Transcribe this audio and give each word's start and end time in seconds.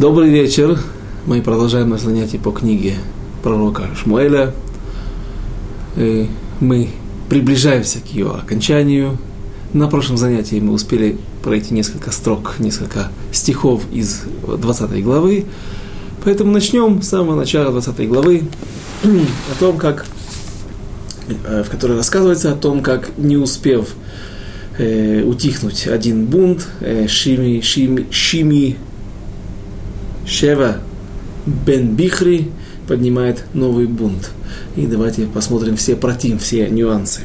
Добрый 0.00 0.30
вечер. 0.30 0.78
Мы 1.26 1.42
продолжаем 1.42 1.90
наше 1.90 2.04
занятие 2.04 2.38
по 2.38 2.52
книге 2.52 2.94
пророка 3.42 3.90
Шмуэля. 3.94 4.54
И 5.94 6.26
мы 6.58 6.88
приближаемся 7.28 7.98
к 8.00 8.06
ее 8.06 8.30
окончанию. 8.30 9.18
На 9.74 9.88
прошлом 9.88 10.16
занятии 10.16 10.58
мы 10.58 10.72
успели 10.72 11.18
пройти 11.42 11.74
несколько 11.74 12.12
строк, 12.12 12.54
несколько 12.60 13.12
стихов 13.30 13.82
из 13.92 14.22
20 14.46 15.04
главы. 15.04 15.44
Поэтому 16.24 16.50
начнем 16.50 17.02
с 17.02 17.08
самого 17.08 17.36
начала 17.36 17.70
20 17.70 18.08
главы 18.08 18.44
о 19.04 19.60
том, 19.60 19.76
как, 19.76 20.06
э, 21.44 21.62
в 21.62 21.68
которой 21.68 21.98
рассказывается 21.98 22.50
о 22.50 22.56
том, 22.56 22.82
как 22.82 23.18
не 23.18 23.36
успев 23.36 23.88
э, 24.78 25.22
утихнуть 25.24 25.86
один 25.86 26.24
бунт, 26.24 26.68
э, 26.80 27.06
Шими, 27.06 27.60
Шими, 27.60 28.06
Шими 28.10 28.78
Шева 30.29 30.77
бен 31.45 31.95
Бихри 31.95 32.51
поднимает 32.87 33.43
новый 33.53 33.85
бунт. 33.87 34.31
И 34.75 34.85
давайте 34.85 35.25
посмотрим 35.25 35.75
все 35.75 35.95
против, 35.95 36.41
все 36.41 36.67
нюансы. 36.69 37.21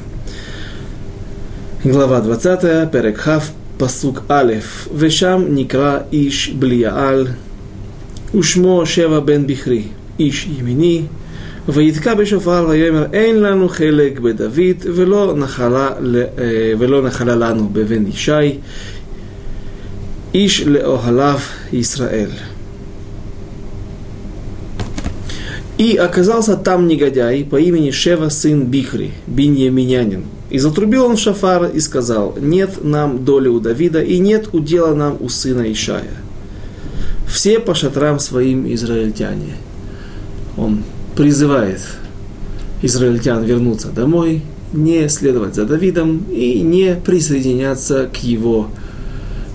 Глава 1.85 2.21
20, 2.21 2.91
Перек 2.91 3.19
Хав, 3.19 3.53
пасук 3.79 4.23
Алеф. 4.29 4.89
Вешам 4.93 5.55
никра 5.55 6.07
иш 6.11 6.51
блияал, 6.53 7.29
ушмо 8.33 8.85
Шева 8.85 9.21
бен 9.21 9.45
Бихри, 9.45 9.93
иш 10.19 10.47
ימיני, 10.47 11.07
ויתקע 11.69 12.15
בשופר 12.15 12.67
ויאמר 12.69 13.07
אין 13.13 13.43
לנו 13.43 13.69
חלק 13.69 14.19
בדוד 14.19 14.77
ולא 14.95 15.35
נחלה, 15.37 15.91
ולא 16.79 17.03
נחלה 17.03 17.37
לנו 17.37 17.69
בבן 17.73 18.07
ישי 18.07 18.59
איש 20.35 20.63
לאוהליו 20.63 21.39
ישראל. 21.73 22.31
И 25.78 25.96
оказался 25.98 26.56
там 26.56 26.88
негодяй 26.88 27.44
по 27.44 27.58
имени 27.58 27.92
Шева, 27.92 28.30
сын 28.30 28.66
Бихри, 28.66 29.12
биньяминянин. 29.28 30.24
И 30.50 30.58
затрубил 30.58 31.06
он 31.06 31.18
шафар 31.18 31.66
и 31.66 31.80
сказал, 31.80 32.36
нет 32.40 32.84
нам 32.84 33.26
доли 33.26 33.50
у 33.50 33.60
Давида, 33.60 34.02
и 34.02 34.20
нет 34.20 34.50
удела 34.54 34.96
нам 34.96 35.18
у 35.20 35.28
сына 35.28 35.70
Ишая. 35.72 36.12
Все 37.28 37.60
по 37.60 37.76
шатрам 37.76 38.20
своим 38.20 38.72
израильтяне. 38.74 39.56
Он 40.56 40.84
призывает 41.18 41.82
израильтян 42.82 43.44
вернуться 43.44 43.90
домой, 43.90 44.44
не 44.72 45.10
следовать 45.10 45.56
за 45.56 45.66
Давидом 45.66 46.26
и 46.32 46.62
не 46.62 46.96
присоединяться 46.96 48.08
к 48.08 48.18
его 48.18 48.70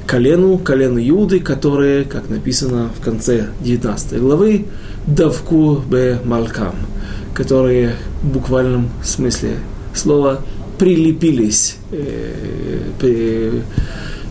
колену, 0.07 0.59
колену 0.59 0.99
Иуды, 0.99 1.41
которые, 1.41 2.05
как 2.05 2.29
написано 2.29 2.91
в 2.99 3.03
конце 3.03 3.49
19 3.63 4.21
главы, 4.21 4.67
давку 5.07 5.83
бе 5.91 6.19
малкам, 6.25 6.75
которые 7.35 7.97
в 8.23 8.29
буквальном 8.29 8.91
смысле 9.03 9.57
слова 9.95 10.41
прилепились, 10.79 11.77
э, 11.93 13.61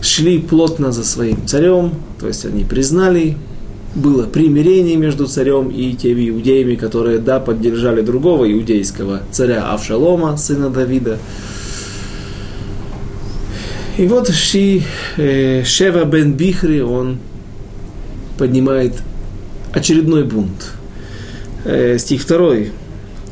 шли 0.00 0.38
плотно 0.38 0.92
за 0.92 1.04
своим 1.04 1.46
царем, 1.46 1.92
то 2.18 2.26
есть 2.26 2.44
они 2.44 2.64
признали, 2.64 3.36
было 3.94 4.24
примирение 4.26 4.96
между 4.96 5.26
царем 5.26 5.68
и 5.68 5.92
теми 5.94 6.28
иудеями, 6.28 6.76
которые, 6.76 7.18
да, 7.18 7.40
поддержали 7.40 8.02
другого 8.02 8.50
иудейского 8.50 9.22
царя 9.30 9.72
Авшалома, 9.72 10.36
сына 10.36 10.70
Давида. 10.70 11.18
И 13.98 14.06
вот 14.06 14.28
Ши, 14.30 14.82
э, 15.16 15.64
Шева 15.64 16.04
бен 16.04 16.32
Бихри, 16.34 16.80
он 16.80 17.18
поднимает 18.38 18.94
очередной 19.73 20.23
бунт. 20.23 20.73
Э, 21.65 21.97
стих 21.97 22.21
второй. 22.21 22.71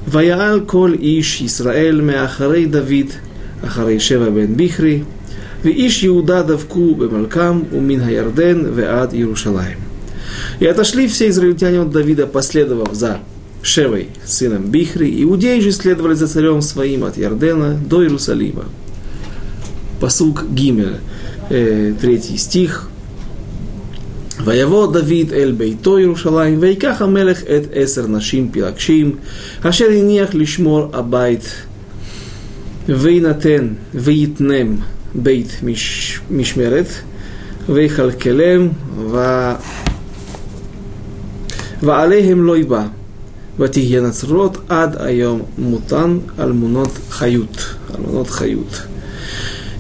Ваяал 0.06 0.62
коль 0.62 0.98
иш 1.00 1.42
Исраэль 1.42 2.02
меахарей 2.02 2.66
Давид, 2.66 3.14
ахарей 3.62 4.00
Шева 4.00 4.30
бен 4.30 4.54
Бихри, 4.56 5.04
ואיש 5.64 6.04
יהודה 6.04 6.42
דבקו 6.42 6.96
במלכם 6.96 7.60
ומן 7.72 8.00
הירדן 8.02 8.64
ועד 8.76 9.14
ירושלים. 9.14 9.78
И 10.60 10.66
отошли 10.66 11.08
все 11.08 11.30
израильтяне 11.30 11.82
от 11.82 11.92
Давида, 11.92 12.28
последовав 12.28 12.94
за 12.94 13.20
Шевой, 13.62 14.10
сыном 14.26 14.66
Бихри, 14.72 15.24
иудеи 15.24 15.60
же 15.60 15.72
следовали 15.72 16.16
за 16.16 16.28
царем 16.28 16.62
своим 16.62 17.04
от 17.06 17.18
Ярдена 17.18 17.76
до 17.76 18.04
Иерусалима. 18.04 18.66
Посук 20.02 20.44
Гимель, 20.50 20.98
э, 21.50 21.94
третий 22.00 22.38
стих. 22.38 22.90
ויבוא 24.45 24.93
דוד 24.93 25.33
אל 25.33 25.55
ביתו 25.57 25.99
ירושלים, 25.99 26.57
ויקח 26.61 27.03
המלך 27.03 27.43
את 27.43 27.63
עשר 27.73 28.07
נשים 28.07 28.51
פלגשים, 28.53 29.17
אשר 29.63 29.87
הניח 29.91 30.35
לשמור 30.35 30.89
הבית, 30.93 31.53
ויינתן 32.89 33.69
ויתנם 33.95 34.77
בית 35.15 35.61
מש, 35.63 36.21
משמרת, 36.31 36.87
ויכלכלם, 37.69 38.69
ו... 39.11 39.19
ועליהם 41.83 42.45
לא 42.45 42.59
יבא, 42.59 42.87
ותהיינה 43.59 44.11
צרורות 44.11 44.59
עד 44.69 44.97
היום 45.01 45.43
מותן 45.59 46.19
אלמונות 46.39 46.99
חיות, 47.11 47.75
אלמונות 47.95 48.31
חיות. 48.31 48.83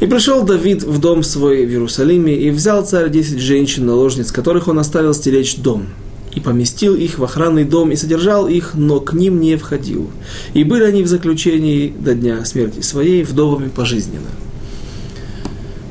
И 0.00 0.06
пришел 0.06 0.44
Давид 0.44 0.84
в 0.84 1.00
дом 1.00 1.24
свой 1.24 1.66
в 1.66 1.70
Иерусалиме, 1.70 2.34
и 2.34 2.50
взял 2.50 2.86
царь 2.86 3.10
десять 3.10 3.40
женщин-наложниц, 3.40 4.30
которых 4.30 4.68
он 4.68 4.78
оставил 4.78 5.12
стеречь 5.12 5.56
дом, 5.56 5.86
и 6.32 6.40
поместил 6.40 6.94
их 6.94 7.18
в 7.18 7.24
охранный 7.24 7.64
дом, 7.64 7.90
и 7.90 7.96
содержал 7.96 8.46
их, 8.46 8.74
но 8.74 9.00
к 9.00 9.12
ним 9.12 9.40
не 9.40 9.56
входил. 9.56 10.08
И 10.54 10.62
были 10.62 10.84
они 10.84 11.02
в 11.02 11.08
заключении 11.08 11.92
до 11.98 12.14
дня 12.14 12.44
смерти 12.44 12.80
своей 12.80 13.24
вдовами 13.24 13.68
пожизненно. 13.68 14.28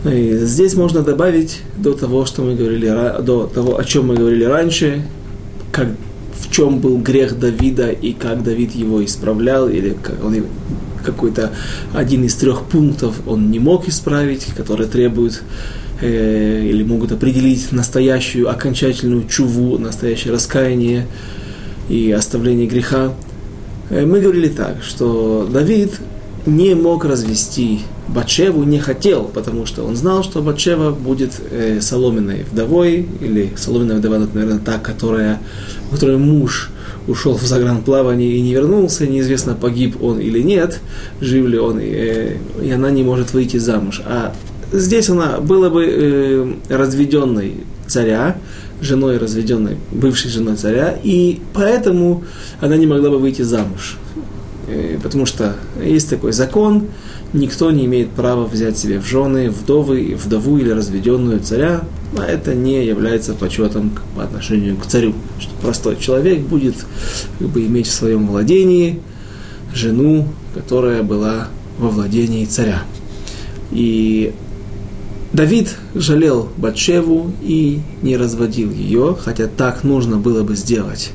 И 0.05 0.37
здесь 0.37 0.75
можно 0.75 1.01
добавить 1.01 1.59
до 1.75 1.91
того, 1.91 2.25
что 2.25 2.43
мы 2.43 2.55
говорили, 2.55 2.87
до 3.21 3.45
того, 3.53 3.77
о 3.77 3.83
чем 3.83 4.07
мы 4.07 4.15
говорили 4.15 4.45
раньше, 4.45 5.05
как, 5.73 5.89
в 6.39 6.51
чем 6.51 6.79
был 6.79 6.97
грех 6.97 7.39
Давида 7.39 7.89
и 7.89 8.13
как 8.13 8.43
Давид 8.43 8.75
его 8.75 9.03
исправлял, 9.03 9.69
или 9.69 9.95
он 10.23 10.35
какой-то 11.03 11.51
один 11.93 12.25
из 12.25 12.35
трех 12.35 12.63
пунктов 12.63 13.15
он 13.25 13.49
не 13.49 13.59
мог 13.59 13.87
исправить, 13.87 14.45
которые 14.55 14.87
требуют 14.87 15.41
э, 16.01 16.63
или 16.65 16.83
могут 16.83 17.11
определить 17.11 17.71
настоящую 17.71 18.49
окончательную 18.49 19.27
чуву, 19.27 19.77
настоящее 19.77 20.33
раскаяние 20.33 21.07
и 21.89 22.11
оставление 22.11 22.67
греха. 22.67 23.13
Э, 23.89 24.05
мы 24.05 24.19
говорили 24.19 24.49
так, 24.49 24.83
что 24.83 25.47
Давид 25.51 25.93
не 26.47 26.75
мог 26.75 27.05
развести 27.05 27.81
Батшеву, 28.07 28.63
не 28.63 28.79
хотел, 28.79 29.25
потому 29.25 29.65
что 29.65 29.83
он 29.83 29.95
знал, 29.95 30.23
что 30.23 30.41
Батшева 30.41 30.91
будет 30.91 31.33
э, 31.51 31.81
соломенной 31.81 32.45
вдовой, 32.49 33.07
или 33.19 33.51
соломенная 33.57 33.97
вдова, 33.97 34.17
наверное, 34.33 34.59
та, 34.59 34.77
которая, 34.79 35.41
у 35.89 35.93
которой 35.93 36.17
муж 36.17 36.71
ушел 37.07 37.37
в 37.37 37.43
загранплавание 37.43 38.31
и 38.31 38.41
не 38.41 38.53
вернулся, 38.53 39.05
неизвестно, 39.05 39.55
погиб 39.55 40.01
он 40.01 40.19
или 40.19 40.41
нет, 40.41 40.79
жив 41.19 41.45
ли 41.47 41.59
он, 41.59 41.79
э, 41.79 42.37
и 42.63 42.71
она 42.71 42.91
не 42.91 43.03
может 43.03 43.33
выйти 43.33 43.57
замуж. 43.57 44.01
А 44.05 44.33
здесь 44.71 45.09
она 45.09 45.39
была 45.39 45.69
бы 45.69 45.85
э, 45.85 46.53
разведенной 46.69 47.55
царя, 47.87 48.37
женой 48.81 49.17
разведенной, 49.17 49.77
бывшей 49.91 50.31
женой 50.31 50.55
царя, 50.55 50.97
и 51.03 51.39
поэтому 51.53 52.23
она 52.61 52.77
не 52.77 52.87
могла 52.87 53.09
бы 53.09 53.19
выйти 53.19 53.41
замуж. 53.41 53.97
Э, 54.67 54.99
потому 55.01 55.25
что 55.25 55.55
есть 55.81 56.09
такой 56.09 56.33
закон, 56.33 56.87
никто 57.33 57.71
не 57.71 57.85
имеет 57.85 58.09
права 58.09 58.45
взять 58.45 58.77
себе 58.77 58.99
в 58.99 59.05
жены 59.05 59.49
вдовы, 59.49 60.17
вдову 60.21 60.57
или 60.57 60.69
разведенную 60.69 61.39
царя, 61.39 61.83
а 62.17 62.23
это 62.25 62.53
не 62.53 62.85
является 62.85 63.33
почетом 63.33 63.91
по 64.15 64.23
отношению 64.23 64.75
к 64.77 64.85
царю. 64.85 65.13
Что 65.39 65.51
простой 65.61 65.97
человек 65.97 66.41
будет 66.41 66.75
как 67.39 67.47
бы, 67.47 67.65
иметь 67.65 67.87
в 67.87 67.93
своем 67.93 68.27
владении 68.27 68.99
жену, 69.73 70.27
которая 70.53 71.03
была 71.03 71.47
во 71.77 71.89
владении 71.89 72.45
царя. 72.45 72.83
И 73.71 74.33
Давид 75.31 75.75
жалел 75.93 76.49
Батшеву 76.57 77.31
и 77.41 77.79
не 78.01 78.17
разводил 78.17 78.71
ее, 78.71 79.15
хотя 79.19 79.47
так 79.47 79.83
нужно 79.83 80.17
было 80.17 80.43
бы 80.43 80.55
сделать 80.55 81.11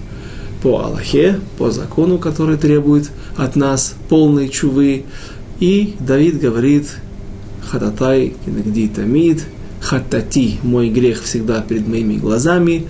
по 0.62 0.78
Аллахе, 0.84 1.40
по 1.58 1.70
закону, 1.70 2.18
который 2.18 2.56
требует 2.56 3.10
от 3.36 3.56
нас 3.56 3.94
полной 4.08 4.48
чувы. 4.48 5.04
И 5.58 5.94
Давид 6.00 6.40
говорит, 6.40 6.88
хататай 7.68 8.34
кинегди 8.44 8.88
тамид, 8.88 9.44
хатати, 9.80 10.58
мой 10.62 10.88
грех 10.88 11.22
всегда 11.22 11.60
перед 11.60 11.86
моими 11.88 12.16
глазами, 12.16 12.86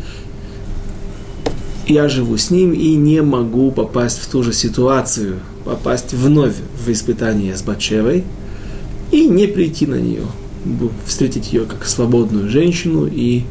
я 1.87 2.09
живу 2.09 2.37
с 2.37 2.51
ним 2.51 2.73
и 2.73 2.95
не 2.95 3.23
могу 3.23 3.73
попасть 3.73 4.19
в 4.21 4.31
ту 4.31 4.43
же 4.43 4.53
ситуацию, 4.53 5.41
попасть 5.65 6.13
вновь 6.13 6.55
в 6.85 6.91
испытание 6.91 7.57
с 7.57 7.63
Батшевой 7.63 8.25
и 9.11 9.27
не 9.27 9.47
прийти 9.47 9.87
на 9.87 9.97
нее, 9.97 10.25
встретить 11.07 11.53
ее 11.53 11.65
как 11.65 11.87
свободную 11.87 12.49
женщину 12.49 13.07
и 13.07 13.43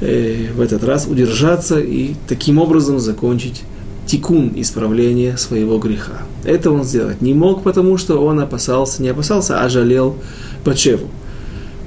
э, 0.00 0.48
в 0.54 0.60
этот 0.60 0.84
раз 0.84 1.06
удержаться 1.06 1.78
и 1.78 2.14
таким 2.28 2.58
образом 2.58 2.98
закончить 2.98 3.62
тикун 4.06 4.52
исправления 4.56 5.36
своего 5.36 5.78
греха. 5.78 6.22
Это 6.44 6.70
он 6.70 6.84
сделать 6.84 7.20
не 7.20 7.34
мог, 7.34 7.62
потому 7.62 7.96
что 7.96 8.18
он 8.18 8.40
опасался, 8.40 9.02
не 9.02 9.08
опасался, 9.08 9.60
а 9.60 9.68
жалел 9.68 10.16
Пачеву. 10.64 11.08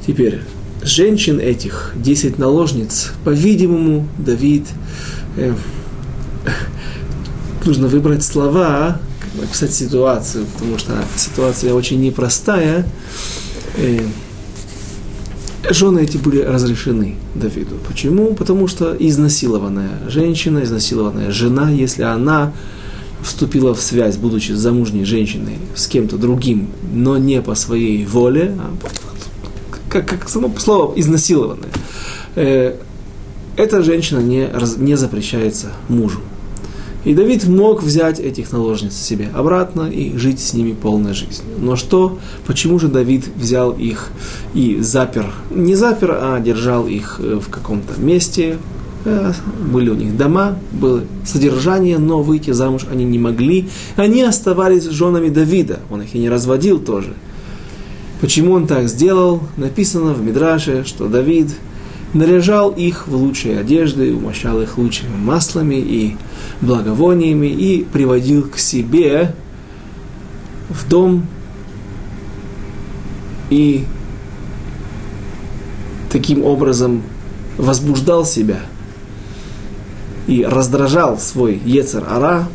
Теперь, 0.06 0.42
женщин 0.84 1.40
этих, 1.40 1.94
10 1.96 2.38
наложниц, 2.38 3.12
по-видимому, 3.24 4.08
Давид, 4.18 4.66
э, 5.38 5.54
нужно 7.66 7.88
выбрать 7.88 8.24
слова, 8.24 9.00
описать 9.44 9.74
ситуацию, 9.74 10.46
потому 10.54 10.78
что 10.78 10.94
ситуация 11.16 11.74
очень 11.74 12.02
непростая. 12.02 12.86
Э, 13.78 14.00
жены 15.70 16.00
эти 16.00 16.18
были 16.18 16.42
разрешены 16.42 17.16
Давиду. 17.36 17.76
Почему? 17.88 18.34
Потому 18.34 18.68
что 18.68 18.96
изнасилованная 18.98 19.92
женщина, 20.08 20.64
изнасилованная 20.64 21.32
жена, 21.32 21.70
если 21.70 22.04
она 22.04 22.54
вступила 23.22 23.74
в 23.74 23.82
связь, 23.82 24.18
будучи 24.18 24.52
замужней 24.52 25.06
женщиной, 25.06 25.58
с 25.76 25.88
кем-то 25.88 26.18
другим, 26.18 26.70
но 26.94 27.18
не 27.18 27.42
по 27.42 27.56
своей 27.56 28.06
воле, 28.06 28.56
а 28.60 28.72
как, 29.90 30.08
как 30.08 30.30
само 30.30 30.52
слово 30.58 30.94
изнасилованная, 30.96 31.70
э, 32.36 32.76
эта 33.56 33.84
женщина 33.84 34.20
не, 34.20 34.50
не 34.78 34.96
запрещается 34.96 35.72
мужу. 35.90 36.20
И 37.08 37.14
Давид 37.14 37.48
мог 37.48 37.84
взять 37.84 38.20
этих 38.20 38.52
наложниц 38.52 38.94
себе 38.94 39.30
обратно 39.34 39.84
и 39.84 40.18
жить 40.18 40.42
с 40.42 40.54
ними 40.54 40.74
полной 40.74 41.14
жизнью. 41.14 41.56
Но 41.58 41.78
что, 41.78 42.20
почему 42.46 42.80
же 42.80 42.90
Давид 42.90 43.30
взял 43.34 43.72
их 43.72 44.10
и 44.54 44.80
запер, 44.82 45.26
не 45.50 45.76
запер, 45.76 46.18
а 46.20 46.38
держал 46.42 46.86
их 46.86 47.22
э, 47.24 47.40
в 47.42 47.48
каком-то 47.50 47.98
месте, 47.98 48.58
э, 49.06 49.32
были 49.72 49.90
у 49.90 49.96
них 49.96 50.18
дома, 50.18 50.60
было 50.74 51.02
содержание, 51.26 51.98
но 51.98 52.22
выйти 52.22 52.52
замуж 52.52 52.86
они 52.92 53.06
не 53.06 53.20
могли. 53.20 53.70
Они 53.96 54.22
оставались 54.22 54.84
женами 54.84 55.30
Давида, 55.30 55.80
он 55.90 56.02
их 56.02 56.14
и 56.14 56.20
не 56.20 56.28
разводил 56.28 56.78
тоже. 56.78 57.14
Почему 58.20 58.52
он 58.52 58.68
так 58.68 58.90
сделал? 58.90 59.44
Написано 59.56 60.14
в 60.14 60.22
Мидраше, 60.22 60.84
что 60.84 61.08
Давид 61.08 61.52
наряжал 62.14 62.72
их 62.72 63.08
в 63.08 63.16
лучшие 63.16 63.60
одежды, 63.60 64.14
умощал 64.14 64.62
их 64.62 64.78
лучшими 64.78 65.16
маслами 65.16 65.76
и 65.76 66.16
благовониями 66.62 67.48
и 67.48 67.84
приводил 67.84 68.48
к 68.48 68.58
себе 68.58 69.36
в 70.70 70.88
дом 70.90 71.26
и 73.50 73.86
таким 76.10 76.44
образом 76.44 77.04
возбуждал 77.58 78.26
себя 78.26 78.60
и 80.28 80.44
раздражал 80.44 81.18
свой 81.18 81.62
Ецер 81.66 82.04
Ара 82.10 82.48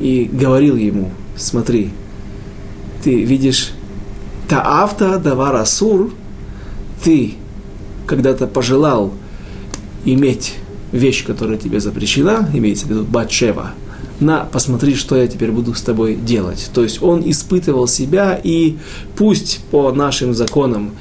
и 0.00 0.28
говорил 0.32 0.76
ему, 0.76 1.10
смотри, 1.36 1.90
ты 3.02 3.22
видишь 3.24 3.72
Таавта 4.48 5.18
давар 5.18 5.56
асур, 5.56 6.14
ты 7.04 7.34
когда-то 8.08 8.46
пожелал 8.46 9.12
иметь 10.04 10.54
вещь, 10.90 11.24
которая 11.24 11.58
тебе 11.58 11.80
запрещена, 11.80 12.48
имеется 12.54 12.86
в 12.86 12.90
виду 12.90 13.04
батшева, 13.04 13.74
на, 14.20 14.40
посмотри, 14.50 14.94
что 14.96 15.16
я 15.16 15.28
теперь 15.28 15.52
буду 15.52 15.74
с 15.74 15.82
тобой 15.82 16.16
делать. 16.16 16.70
То 16.74 16.82
есть 16.82 17.02
он 17.02 17.22
испытывал 17.24 17.86
себя, 17.86 18.40
и 18.42 18.76
пусть 19.16 19.60
по 19.70 19.92
нашим 19.92 20.34
законам 20.34 20.92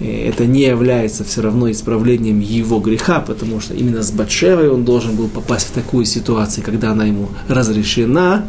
э, 0.00 0.28
это 0.28 0.46
не 0.46 0.62
является 0.62 1.22
все 1.22 1.42
равно 1.42 1.70
исправлением 1.70 2.40
его 2.40 2.80
греха, 2.80 3.20
потому 3.20 3.60
что 3.60 3.74
именно 3.74 4.02
с 4.02 4.10
Батшевой 4.10 4.70
он 4.70 4.84
должен 4.84 5.14
был 5.14 5.28
попасть 5.28 5.68
в 5.68 5.70
такую 5.70 6.04
ситуацию, 6.04 6.64
когда 6.64 6.90
она 6.90 7.04
ему 7.04 7.28
разрешена, 7.48 8.46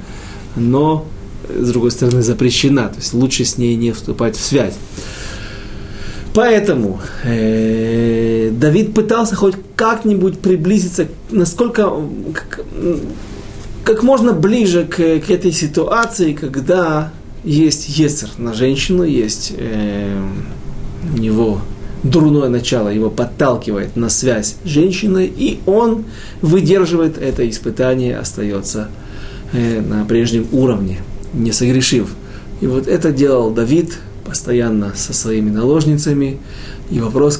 но, 0.55 1.05
с 1.55 1.69
другой 1.69 1.91
стороны, 1.91 2.23
запрещена. 2.23 2.87
То 2.89 2.97
есть 2.97 3.13
лучше 3.13 3.45
с 3.45 3.57
ней 3.57 3.75
не 3.75 3.91
вступать 3.91 4.35
в 4.35 4.43
связь. 4.43 4.73
Поэтому 6.35 6.99
э, 7.23 8.51
Давид 8.51 8.93
пытался 8.93 9.37
хоть 9.37 9.55
как-нибудь 9.77 10.39
приблизиться, 10.39 11.07
насколько, 11.31 11.89
как, 12.33 12.65
как 13.85 14.03
можно 14.03 14.33
ближе 14.33 14.83
к, 14.83 14.95
к 14.97 15.31
этой 15.31 15.53
ситуации, 15.53 16.33
когда 16.33 17.13
есть 17.45 17.97
Ецер 17.97 18.29
на 18.37 18.53
женщину, 18.53 19.03
есть 19.03 19.53
э, 19.57 20.21
у 21.15 21.17
него 21.17 21.61
дурное 22.03 22.49
начало, 22.49 22.89
его 22.89 23.09
подталкивает 23.09 23.95
на 23.95 24.09
связь 24.09 24.57
с 24.65 24.67
женщиной, 24.67 25.31
и 25.33 25.59
он 25.65 26.03
выдерживает 26.41 27.17
это 27.17 27.49
испытание, 27.49 28.17
остается 28.17 28.89
э, 29.53 29.79
на 29.79 30.03
прежнем 30.03 30.47
уровне, 30.51 30.99
не 31.33 31.53
согрешив. 31.53 32.09
И 32.59 32.67
вот 32.67 32.87
это 32.87 33.13
делал 33.13 33.51
Давид, 33.51 33.97
постоянно 34.25 34.93
со 34.95 35.13
своими 35.13 35.49
наложницами. 35.49 36.39
И 36.89 36.99
вопрос, 36.99 37.39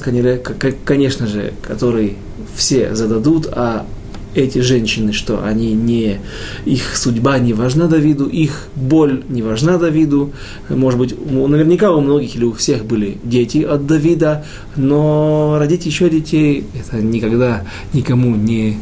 конечно 0.84 1.26
же, 1.26 1.52
который 1.62 2.16
все 2.56 2.94
зададут, 2.94 3.48
а 3.50 3.86
эти 4.36 4.58
женщины, 4.58 5.12
что 5.12 5.42
они 5.44 5.72
не, 5.72 6.20
их 6.66 6.96
судьба 6.96 7.38
не 7.38 7.54
важна 7.54 7.86
Давиду, 7.86 8.26
их 8.26 8.68
боль 8.76 9.22
не 9.28 9.42
важна 9.42 9.78
Давиду. 9.78 10.32
Может 10.68 10.98
быть, 10.98 11.30
наверняка 11.30 11.92
у 11.92 12.00
многих 12.00 12.36
или 12.36 12.44
у 12.44 12.52
всех 12.52 12.84
были 12.84 13.16
дети 13.24 13.58
от 13.62 13.86
Давида, 13.86 14.44
но 14.76 15.56
родить 15.58 15.86
еще 15.86 16.10
детей 16.10 16.64
это 16.78 17.02
никогда 17.02 17.64
никому 17.94 18.36
не, 18.36 18.78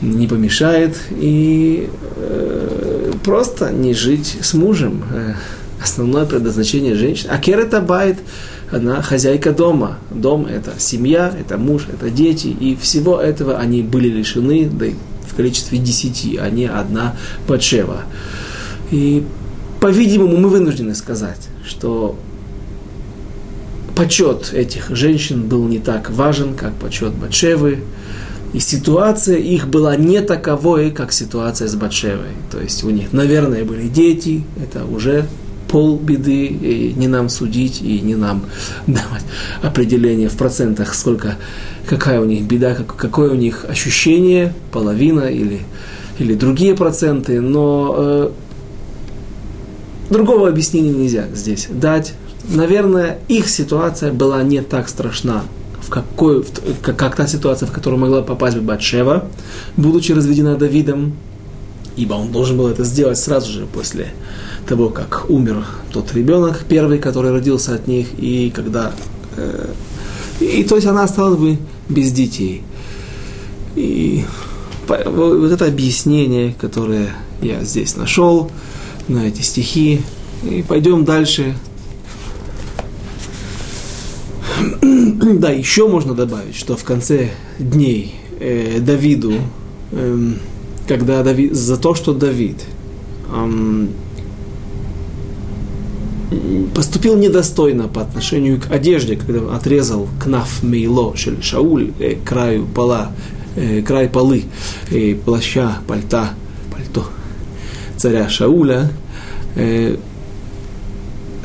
не 0.00 0.26
помешает. 0.26 0.96
И 1.10 1.90
э, 2.16 3.12
просто 3.22 3.70
не 3.70 3.92
жить 3.92 4.38
с 4.40 4.54
мужем. 4.54 5.04
Основное 5.82 6.26
предназначение 6.26 6.94
женщины. 6.94 7.30
А 7.32 7.38
Керета 7.38 7.80
Байт, 7.80 8.18
она 8.70 9.00
хозяйка 9.00 9.52
дома. 9.52 9.98
Дом– 10.10 10.46
это 10.50 10.72
семья, 10.78 11.32
это 11.38 11.56
муж, 11.56 11.86
это 11.90 12.10
дети. 12.10 12.48
И 12.48 12.76
всего 12.76 13.18
этого 13.18 13.56
они 13.58 13.82
были 13.82 14.08
лишены 14.08 14.68
да, 14.70 14.86
в 15.26 15.34
количестве 15.34 15.78
десяти, 15.78 16.36
а 16.36 16.50
не 16.50 16.66
одна 16.66 17.16
Батшева. 17.48 18.02
И, 18.90 19.24
по-видимому, 19.80 20.36
мы 20.36 20.50
вынуждены 20.50 20.94
сказать, 20.94 21.48
что 21.66 22.18
почет 23.96 24.52
этих 24.52 24.94
женщин 24.94 25.48
был 25.48 25.66
не 25.66 25.78
так 25.78 26.10
важен, 26.10 26.54
как 26.54 26.74
почет 26.74 27.12
Батшевы. 27.14 27.84
И 28.52 28.58
ситуация 28.58 29.36
их 29.36 29.68
была 29.68 29.96
не 29.96 30.20
таковой, 30.20 30.90
как 30.90 31.12
ситуация 31.12 31.68
с 31.68 31.74
Батшевой. 31.74 32.34
То 32.50 32.60
есть 32.60 32.82
у 32.84 32.90
них, 32.90 33.12
наверное, 33.12 33.64
были 33.64 33.88
дети, 33.88 34.44
это 34.60 34.84
уже 34.84 35.26
пол 35.70 35.96
беды, 35.96 36.46
и 36.46 36.92
не 36.96 37.06
нам 37.06 37.28
судить, 37.28 37.80
и 37.80 38.00
не 38.00 38.16
нам 38.16 38.42
давать 38.86 39.24
определение 39.62 40.28
в 40.28 40.36
процентах, 40.36 40.94
сколько, 40.94 41.36
какая 41.86 42.20
у 42.20 42.24
них 42.24 42.42
беда, 42.42 42.74
как, 42.74 42.96
какое 42.96 43.30
у 43.30 43.36
них 43.36 43.64
ощущение, 43.68 44.52
половина 44.72 45.22
или, 45.22 45.60
или 46.18 46.34
другие 46.34 46.74
проценты, 46.74 47.40
но 47.40 47.94
э, 47.96 48.30
другого 50.10 50.48
объяснения 50.48 50.90
нельзя 50.90 51.26
здесь 51.32 51.68
дать. 51.70 52.14
Наверное, 52.48 53.18
их 53.28 53.48
ситуация 53.48 54.12
была 54.12 54.42
не 54.42 54.62
так 54.62 54.88
страшна, 54.88 55.44
в 55.80 55.88
какой, 55.88 56.42
в, 56.42 56.48
как, 56.82 56.96
как 56.96 57.14
та 57.14 57.28
ситуация, 57.28 57.68
в 57.68 57.72
которую 57.72 58.00
могла 58.00 58.22
попасть 58.22 58.56
бы 58.56 58.62
Батшева, 58.62 59.28
будучи 59.76 60.10
разведена 60.10 60.56
Давидом, 60.56 61.14
ибо 61.96 62.14
он 62.14 62.32
должен 62.32 62.56
был 62.56 62.68
это 62.68 62.84
сделать 62.84 63.18
сразу 63.18 63.50
же 63.50 63.66
после 63.66 64.12
того, 64.66 64.88
как 64.88 65.28
умер 65.28 65.64
тот 65.92 66.12
ребенок 66.14 66.64
первый, 66.68 66.98
который 66.98 67.30
родился 67.32 67.74
от 67.74 67.88
них, 67.88 68.08
и 68.18 68.50
когда... 68.54 68.92
Э, 69.36 69.68
и 70.40 70.64
то 70.64 70.76
есть 70.76 70.86
она 70.86 71.04
осталась 71.04 71.38
бы 71.38 71.58
без 71.88 72.12
детей. 72.12 72.62
И 73.76 74.24
вот 74.86 75.52
это 75.52 75.66
объяснение, 75.66 76.54
которое 76.58 77.10
я 77.42 77.62
здесь 77.62 77.96
нашел, 77.96 78.50
на 79.08 79.26
эти 79.26 79.42
стихи. 79.42 80.00
И 80.42 80.64
пойдем 80.66 81.04
дальше. 81.04 81.54
Да, 85.20 85.50
еще 85.50 85.86
можно 85.86 86.14
добавить, 86.14 86.56
что 86.56 86.76
в 86.76 86.84
конце 86.84 87.30
дней 87.58 88.14
э, 88.40 88.78
Давиду, 88.80 89.34
э, 89.92 90.32
когда 90.90 91.22
Давид, 91.22 91.54
за 91.54 91.76
то, 91.76 91.94
что 91.94 92.12
Давид 92.12 92.56
э, 93.32 93.86
поступил 96.74 97.16
недостойно 97.16 97.86
по 97.86 98.00
отношению 98.00 98.60
к 98.60 98.72
одежде, 98.72 99.14
когда 99.14 99.38
он 99.38 99.54
отрезал 99.54 100.08
кнаф 100.20 100.64
мейло 100.64 101.16
шель 101.16 101.40
шауль, 101.44 101.92
э, 102.00 102.16
краю 102.24 102.66
пола, 102.66 103.12
э, 103.54 103.82
край 103.82 104.08
полы, 104.08 104.46
э, 104.90 105.14
плаща, 105.14 105.78
пальта, 105.86 106.30
пальто 106.72 107.04
царя 107.96 108.28
Шауля. 108.28 108.90
Э, 109.54 109.96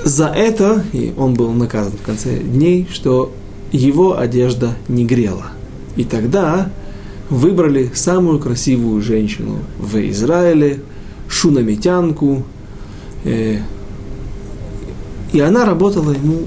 за 0.04 0.25
это 0.25 0.84
и 0.92 1.14
он 1.16 1.36
был 1.36 1.52
наказан 1.54 1.92
в 1.92 2.02
конце 2.02 2.40
дней, 2.40 2.88
что 2.92 3.32
его 3.72 4.18
одежда 4.18 4.74
не 4.88 5.06
грела. 5.06 5.52
И 5.98 6.04
тогда 6.04 6.72
выбрали 7.29 7.91
самую 7.94 8.39
красивую 8.39 9.01
женщину 9.01 9.60
в 9.79 9.98
Израиле, 9.98 10.82
шунамитянку, 11.27 12.44
э, 13.24 13.60
и 15.34 15.39
она 15.39 15.65
работала 15.65 16.12
ему, 16.12 16.44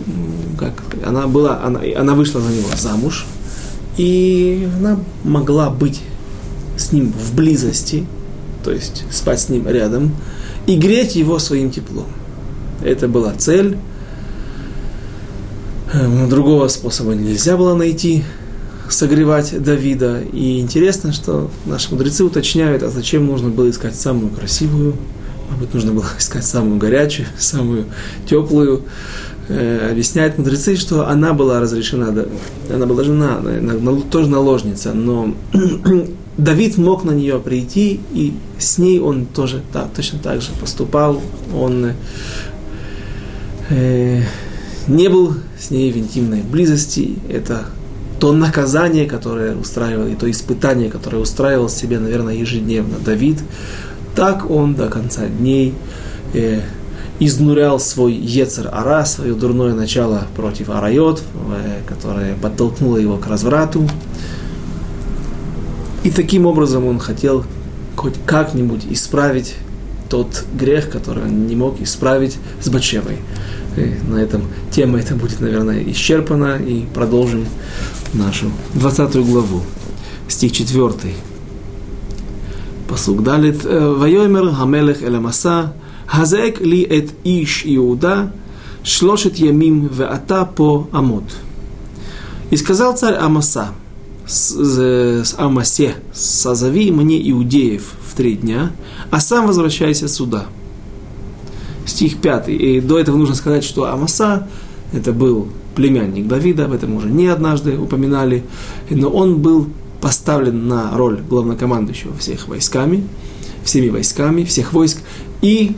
как, 0.58 0.82
она 1.04 1.26
была, 1.26 1.62
она, 1.62 1.80
она 1.96 2.14
вышла 2.14 2.40
за 2.40 2.50
него 2.50 2.68
замуж, 2.76 3.26
и 3.96 4.68
она 4.78 4.98
могла 5.24 5.70
быть 5.70 6.00
с 6.76 6.92
ним 6.92 7.12
в 7.12 7.34
близости, 7.34 8.06
то 8.64 8.70
есть 8.70 9.04
спать 9.10 9.40
с 9.40 9.48
ним 9.48 9.68
рядом, 9.68 10.12
и 10.66 10.76
греть 10.76 11.16
его 11.16 11.38
своим 11.38 11.70
теплом. 11.70 12.06
Это 12.82 13.08
была 13.08 13.32
цель. 13.34 13.76
Эм, 15.92 16.28
другого 16.28 16.68
способа 16.68 17.14
нельзя 17.14 17.56
было 17.56 17.74
найти 17.74 18.22
согревать 18.92 19.62
Давида. 19.62 20.22
И 20.32 20.60
интересно, 20.60 21.12
что 21.12 21.50
наши 21.66 21.90
мудрецы 21.92 22.24
уточняют, 22.24 22.82
а 22.82 22.90
зачем 22.90 23.26
нужно 23.26 23.48
было 23.50 23.70
искать 23.70 23.94
самую 23.94 24.30
красивую, 24.30 24.94
может 25.48 25.60
быть, 25.60 25.74
нужно 25.74 25.92
было 25.92 26.06
искать 26.18 26.44
самую 26.44 26.78
горячую, 26.78 27.28
самую 27.38 27.86
теплую. 28.28 28.82
Э, 29.48 29.90
объясняют 29.92 30.36
мудрецы, 30.36 30.76
что 30.76 31.08
она 31.08 31.32
была 31.32 31.60
разрешена, 31.60 32.14
она 32.72 32.86
была 32.86 33.02
жена, 33.02 33.40
тоже 34.10 34.28
наложница, 34.28 34.92
но 34.92 35.34
Давид 36.36 36.76
мог 36.76 37.04
на 37.04 37.12
нее 37.12 37.38
прийти, 37.40 38.00
и 38.12 38.34
с 38.58 38.78
ней 38.78 39.00
он 39.00 39.26
тоже 39.26 39.62
да, 39.72 39.88
точно 39.94 40.18
так 40.18 40.42
же 40.42 40.50
поступал. 40.60 41.20
Он 41.54 41.92
э, 43.70 44.22
не 44.86 45.08
был 45.08 45.34
с 45.58 45.70
ней 45.70 45.90
в 45.92 45.96
интимной 45.96 46.42
близости. 46.42 47.18
Это 47.28 47.66
то 48.20 48.32
наказание, 48.32 49.06
которое 49.06 49.54
устраивал, 49.54 50.06
и 50.06 50.14
то 50.14 50.30
испытание, 50.30 50.90
которое 50.90 51.18
устраивал 51.18 51.68
себе, 51.68 51.98
наверное, 51.98 52.34
ежедневно 52.34 52.96
Давид. 53.04 53.38
Так 54.14 54.50
он 54.50 54.74
до 54.74 54.88
конца 54.88 55.26
дней 55.26 55.74
э, 56.34 56.60
изнурял 57.20 57.78
свой 57.78 58.14
Ецер 58.14 58.68
Ара, 58.72 59.04
свое 59.04 59.34
дурное 59.34 59.74
начало 59.74 60.26
против 60.36 60.70
Арайот, 60.70 61.22
э, 61.22 61.80
которое 61.86 62.34
подтолкнуло 62.34 62.96
его 62.96 63.16
к 63.16 63.26
разврату. 63.26 63.88
И 66.02 66.10
таким 66.10 66.46
образом 66.46 66.86
он 66.86 66.98
хотел 66.98 67.44
хоть 67.96 68.14
как-нибудь 68.26 68.86
исправить 68.90 69.54
тот 70.08 70.44
грех, 70.54 70.90
который 70.90 71.24
он 71.24 71.46
не 71.46 71.56
мог 71.56 71.80
исправить 71.80 72.38
с 72.60 72.68
Бачевой. 72.68 73.18
И 73.76 73.94
на 74.08 74.16
этом 74.16 74.42
тема 74.70 74.98
эта 74.98 75.14
будет, 75.14 75.40
наверное, 75.40 75.82
исчерпана, 75.82 76.56
и 76.56 76.86
продолжим 76.94 77.46
нашу 78.14 78.50
20 78.74 79.16
главу, 79.26 79.62
стих 80.28 80.52
4. 80.52 80.92
Посук 82.88 83.22
далит. 83.22 83.64
Вайомер 83.64 84.50
Хамелех 84.50 85.02
Эламаса, 85.02 85.74
Хазек 86.06 86.60
ли 86.60 86.82
эт 86.82 87.10
иш 87.24 87.62
Иуда, 87.66 88.32
шлошет 88.82 89.36
ямим 89.36 89.86
веата 89.88 90.46
по 90.46 90.88
амот. 90.90 91.24
И 92.50 92.56
сказал 92.56 92.96
царь 92.96 93.14
Амаса, 93.14 93.74
с, 94.26 94.54
с 94.54 95.34
Амасе, 95.38 95.96
созови 96.14 96.90
мне 96.90 97.30
иудеев 97.30 97.92
в 98.06 98.14
три 98.14 98.36
дня, 98.36 98.72
а 99.10 99.20
сам 99.20 99.46
возвращайся 99.46 100.08
сюда. 100.08 100.46
Стих 101.84 102.18
5. 102.18 102.48
И 102.48 102.80
до 102.80 102.98
этого 102.98 103.16
нужно 103.16 103.34
сказать, 103.34 103.64
что 103.64 103.84
Амаса 103.84 104.48
это 104.92 105.12
был 105.12 105.48
племянник 105.74 106.26
Давида, 106.26 106.64
об 106.64 106.72
этом 106.72 106.96
уже 106.96 107.08
не 107.08 107.26
однажды 107.26 107.78
упоминали, 107.78 108.42
но 108.90 109.08
он 109.08 109.40
был 109.40 109.68
поставлен 110.00 110.68
на 110.68 110.96
роль 110.96 111.20
главнокомандующего 111.20 112.16
всех 112.16 112.48
войсками, 112.48 113.04
всеми 113.64 113.88
войсками, 113.88 114.44
всех 114.44 114.72
войск, 114.72 114.98
и 115.42 115.76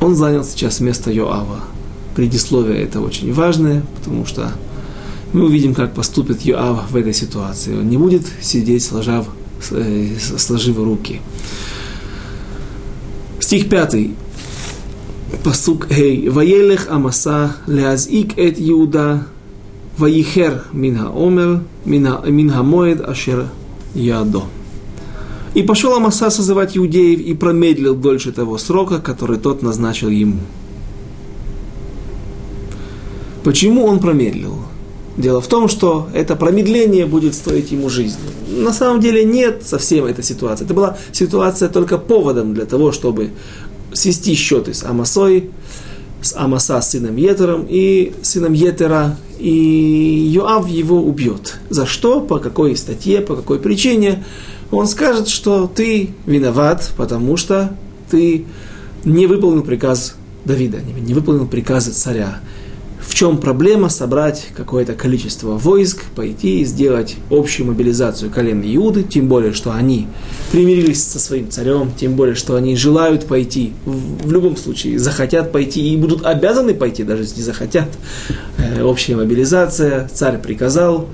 он 0.00 0.16
занял 0.16 0.44
сейчас 0.44 0.80
место 0.80 1.10
Йоава. 1.10 1.60
Предисловие 2.16 2.82
это 2.82 3.00
очень 3.00 3.32
важное, 3.32 3.82
потому 3.96 4.26
что 4.26 4.52
мы 5.32 5.46
увидим, 5.46 5.74
как 5.74 5.94
поступит 5.94 6.42
Йоав 6.42 6.90
в 6.90 6.96
этой 6.96 7.14
ситуации. 7.14 7.78
Он 7.78 7.88
не 7.88 7.96
будет 7.96 8.26
сидеть, 8.40 8.84
сложав, 8.84 9.28
э, 9.70 10.16
сложив 10.18 10.76
руки. 10.76 11.20
Стих 13.40 13.68
пятый. 13.68 14.14
פסוק 15.42 15.86
ה' 15.90 16.30
וילך 16.34 16.86
המסע 16.90 17.46
להזעיק 17.68 18.32
את 18.32 18.58
יהודה 18.58 19.16
וייחר 19.98 20.56
מן 20.72 20.96
העומר, 20.96 21.54
מן 21.86 22.50
המועד 22.50 23.00
אשר 23.00 23.42
יעדו. 23.96 24.42
И 25.54 25.62
пошел 25.62 25.94
Амаса 25.94 26.30
созывать 26.30 26.78
иудеев 26.78 27.20
и 27.20 27.34
промедлил 27.34 27.94
дольше 27.94 28.32
того 28.32 28.56
срока, 28.56 29.00
который 29.00 29.36
тот 29.36 29.62
назначил 29.62 30.08
ему. 30.08 30.38
Почему 33.44 33.84
он 33.84 33.98
промедлил? 33.98 34.56
Дело 35.18 35.42
в 35.42 35.46
том, 35.46 35.68
что 35.68 36.08
это 36.14 36.36
промедление 36.36 37.04
будет 37.04 37.34
стоить 37.34 37.70
ему 37.70 37.90
жизни. 37.90 38.30
На 38.48 38.72
самом 38.72 39.00
деле 39.00 39.24
нет 39.24 39.62
совсем 39.62 40.06
этой 40.06 40.24
ситуации. 40.24 40.64
Это 40.64 40.72
была 40.72 40.96
ситуация 41.12 41.68
только 41.68 41.98
поводом 41.98 42.54
для 42.54 42.64
того, 42.64 42.92
чтобы 42.92 43.32
свести 43.94 44.34
счеты 44.34 44.74
с 44.74 44.84
Амасой, 44.84 45.50
с 46.20 46.34
Амаса 46.36 46.80
сыном 46.80 47.16
Етером 47.16 47.66
и 47.68 48.12
сыном 48.22 48.52
Етера, 48.52 49.16
и 49.38 50.30
Йоав 50.32 50.68
его 50.68 51.02
убьет. 51.02 51.56
За 51.68 51.84
что, 51.84 52.20
по 52.20 52.38
какой 52.38 52.76
статье, 52.76 53.20
по 53.20 53.34
какой 53.34 53.58
причине, 53.58 54.24
он 54.70 54.86
скажет, 54.86 55.28
что 55.28 55.66
ты 55.66 56.10
виноват, 56.26 56.92
потому 56.96 57.36
что 57.36 57.76
ты 58.10 58.44
не 59.04 59.26
выполнил 59.26 59.62
приказ 59.62 60.14
Давида, 60.44 60.80
не 60.80 61.14
выполнил 61.14 61.46
приказы 61.46 61.90
царя 61.90 62.40
в 63.06 63.14
чем 63.14 63.38
проблема 63.38 63.88
собрать 63.88 64.48
какое-то 64.56 64.94
количество 64.94 65.52
войск, 65.52 66.04
пойти 66.14 66.60
и 66.60 66.64
сделать 66.64 67.16
общую 67.30 67.66
мобилизацию 67.66 68.30
колен 68.30 68.62
Иуды, 68.62 69.02
тем 69.02 69.28
более, 69.28 69.52
что 69.52 69.72
они 69.72 70.06
примирились 70.50 71.02
со 71.02 71.18
своим 71.18 71.50
царем, 71.50 71.92
тем 71.96 72.14
более, 72.14 72.34
что 72.34 72.54
они 72.54 72.76
желают 72.76 73.26
пойти, 73.26 73.72
в, 73.84 74.26
в 74.26 74.32
любом 74.32 74.56
случае 74.56 74.98
захотят 74.98 75.52
пойти 75.52 75.92
и 75.92 75.96
будут 75.96 76.24
обязаны 76.24 76.74
пойти, 76.74 77.02
даже 77.02 77.22
если 77.22 77.36
не 77.38 77.42
захотят. 77.42 77.88
Э, 78.58 78.82
общая 78.82 79.16
мобилизация, 79.16 80.08
царь 80.12 80.38
приказал 80.38 81.08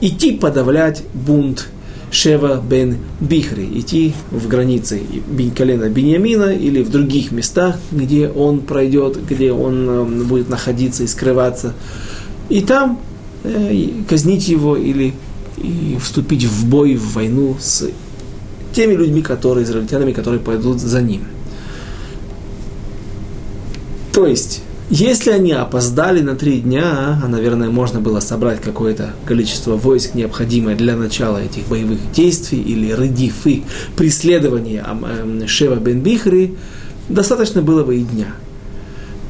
идти 0.00 0.32
подавлять 0.32 1.02
бунт 1.14 1.68
Шева 2.12 2.62
бен 2.62 2.98
Бихри, 3.20 3.66
идти 3.74 4.12
в 4.30 4.46
границы 4.46 5.00
колена 5.56 5.88
Беньямина 5.88 6.54
или 6.54 6.82
в 6.82 6.90
других 6.90 7.32
местах, 7.32 7.76
где 7.90 8.28
он 8.28 8.60
пройдет, 8.60 9.18
где 9.26 9.50
он 9.50 9.88
эм, 9.88 10.24
будет 10.26 10.50
находиться 10.50 11.04
и 11.04 11.06
скрываться. 11.06 11.72
И 12.50 12.60
там 12.60 13.00
э, 13.44 13.88
казнить 14.06 14.46
его 14.46 14.76
или 14.76 15.14
вступить 16.00 16.44
в 16.44 16.68
бой, 16.68 16.96
в 16.96 17.14
войну 17.14 17.56
с 17.58 17.88
теми 18.74 18.92
людьми, 18.92 19.22
которые, 19.22 19.64
израильтянами, 19.64 20.12
которые 20.12 20.40
пойдут 20.40 20.80
за 20.80 21.00
ним. 21.00 21.22
То 24.12 24.26
есть, 24.26 24.62
если 24.94 25.30
они 25.30 25.52
опоздали 25.52 26.20
на 26.20 26.36
три 26.36 26.60
дня, 26.60 27.18
а, 27.24 27.26
наверное, 27.26 27.70
можно 27.70 27.98
было 27.98 28.20
собрать 28.20 28.60
какое-то 28.60 29.14
количество 29.24 29.74
войск, 29.74 30.14
необходимое 30.14 30.76
для 30.76 30.96
начала 30.96 31.38
этих 31.38 31.66
боевых 31.68 32.12
действий, 32.12 32.60
или 32.60 32.92
рыдифы, 32.92 33.62
преследования 33.96 34.84
эм, 34.86 35.48
Шева 35.48 35.76
бен 35.76 36.02
Бихри, 36.02 36.58
достаточно 37.08 37.62
было 37.62 37.84
бы 37.84 37.96
и 37.96 38.02
дня. 38.02 38.34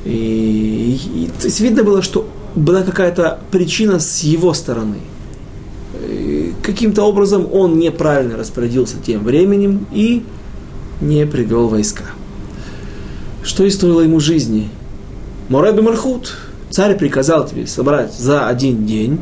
И, 0.05 0.99
и, 1.15 1.31
то 1.41 1.47
есть 1.47 1.61
видно 1.61 1.85
было, 1.85 2.03
что 2.03 2.29
была 2.57 2.83
какая-то 2.83 3.39
причина 3.53 4.01
с 4.01 4.25
его 4.25 4.55
стороны. 4.55 4.99
Каким-то 6.65 7.05
образом 7.05 7.47
он 7.53 7.79
неправильно 7.79 8.37
распорядился 8.37 8.97
тем 8.97 9.23
временем 9.23 9.87
и 9.93 10.25
не 11.01 11.25
привел 11.25 11.69
войска. 11.69 12.07
Что 13.45 13.63
и 13.63 13.71
стоило 13.71 14.01
ему 14.01 14.19
жизни– 14.19 14.69
Мораби 15.49 15.83
Мархут, 15.83 16.37
царь 16.71 16.97
приказал 16.97 17.47
тебе 17.47 17.67
собрать 17.67 18.15
за 18.15 18.47
один 18.47 18.87
день, 18.87 19.21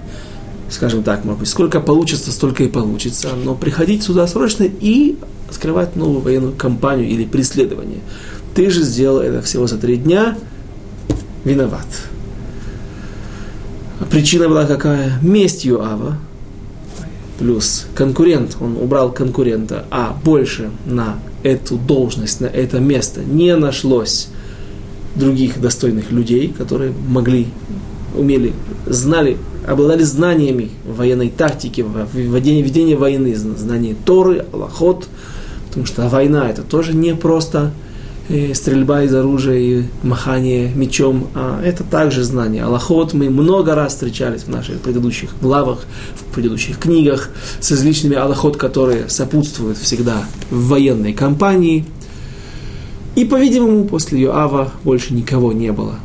скажем 0.69 1.03
так, 1.03 1.25
может 1.25 1.41
быть, 1.41 1.49
сколько 1.49 1.81
получится, 1.81 2.31
столько 2.31 2.65
и 2.65 2.69
получится, 2.69 3.29
но 3.45 3.55
приходить 3.55 4.03
сюда 4.03 4.27
срочно 4.27 4.65
и 4.65 5.17
скрывать 5.51 5.97
новую 5.97 6.21
военную 6.21 6.55
кампанию 6.55 7.09
или 7.09 7.25
преследование. 7.25 8.01
Ты 8.55 8.71
же 8.71 8.83
сделал 8.83 9.21
это 9.21 9.43
всего 9.43 9.67
за 9.67 9.79
три 9.79 9.97
дня, 9.97 10.37
виноват. 11.45 11.87
Причина 14.11 14.49
была 14.49 14.67
какая? 14.67 15.19
Месть 15.23 15.65
Юава, 15.65 16.19
плюс 17.39 17.87
конкурент, 17.95 18.57
он 18.61 18.77
убрал 18.77 19.13
конкурента, 19.13 19.85
а 19.91 20.17
больше 20.25 20.71
на 20.87 21.19
эту 21.43 21.77
должность, 21.77 22.41
на 22.41 22.47
это 22.47 22.79
место 22.79 23.23
не 23.23 23.55
нашлось 23.57 24.29
других 25.15 25.61
достойных 25.61 26.11
людей, 26.11 26.53
которые 26.57 26.93
могли, 27.09 27.49
умели, 28.15 28.53
знали 28.87 29.37
обладали 29.67 30.03
знаниями 30.03 30.71
военной 30.85 31.31
тактики, 31.31 31.85
ведения, 32.15 32.63
ведения 32.63 32.97
войны, 32.97 33.35
знания 33.37 33.95
Торы, 34.05 34.45
Аллахот, 34.53 35.09
потому 35.69 35.87
что 35.87 36.09
война 36.09 36.49
это 36.49 36.63
тоже 36.63 36.95
не 36.95 37.15
просто 37.15 37.73
э, 38.29 38.55
стрельба 38.55 39.03
из 39.03 39.15
оружия 39.15 39.59
и 39.59 39.83
махание 40.03 40.73
мечом, 40.75 41.29
а 41.35 41.63
это 41.63 41.85
также 41.85 42.25
знание. 42.25 42.65
Аллахот 42.65 43.13
мы 43.13 43.31
много 43.31 43.75
раз 43.75 43.93
встречались 43.93 44.43
в 44.43 44.49
наших 44.49 44.81
предыдущих 44.81 45.31
главах, 45.41 45.81
в 46.15 46.35
предыдущих 46.35 46.79
книгах 46.79 47.31
с 47.61 47.71
различными 47.71 48.17
аллахот, 48.17 48.57
которые 48.57 49.09
сопутствуют 49.09 49.79
всегда 49.79 50.25
в 50.51 50.69
военной 50.69 51.13
кампании. 51.13 51.85
И, 53.17 53.25
по-видимому, 53.25 53.85
после 53.85 54.21
Йоава 54.21 54.73
больше 54.85 55.15
никого 55.15 55.53
не 55.53 55.73
было 55.73 55.97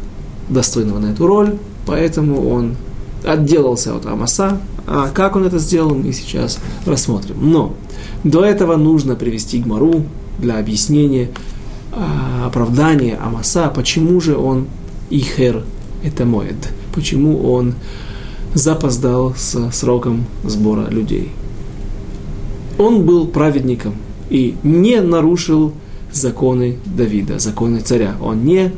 достойного 0.50 1.00
на 1.00 1.08
эту 1.08 1.28
роль, 1.28 1.58
поэтому 1.86 2.50
он 2.50 2.76
отделался 3.24 3.96
от 3.96 4.06
Амаса, 4.06 4.60
а 4.88 5.10
как 5.10 5.36
он 5.36 5.46
это 5.46 5.58
сделал, 5.60 5.96
мы 5.96 6.14
сейчас 6.14 6.60
рассмотрим. 6.86 7.38
Но 7.42 7.74
до 8.24 8.44
этого 8.44 8.76
нужно 8.76 9.16
привести 9.16 9.60
Гмару 9.60 10.04
для 10.40 10.58
объяснения, 10.60 11.30
а, 11.92 12.48
оправдания 12.48 13.18
Амаса, 13.22 13.72
почему 13.74 14.20
же 14.20 14.38
он 14.38 14.68
Ихер, 15.10 15.64
это 16.04 16.26
Моэд, 16.26 16.74
почему 16.94 17.52
он 17.52 17.74
запоздал 18.54 19.34
с 19.36 19.72
сроком 19.72 20.26
сбора 20.44 20.90
людей. 20.90 21.32
Он 22.78 23.06
был 23.06 23.28
праведником 23.28 23.96
и 24.30 24.56
не 24.64 25.02
нарушил 25.02 25.74
законы 26.16 26.78
Давида, 26.86 27.40
законы 27.40 27.82
царя. 27.82 28.16
Он 28.22 28.44
не 28.44 28.72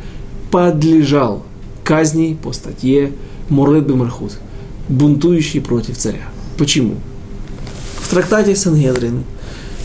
подлежал 0.52 1.44
казни 1.84 2.38
по 2.42 2.52
статье 2.52 3.14
Муред 3.50 3.88
Бемархут, 3.88 4.38
бунтующий 4.90 5.62
против 5.62 5.98
царя. 5.98 6.30
Почему? 6.58 6.96
В 8.02 8.10
трактате 8.10 8.56
Сангедрин 8.56 9.24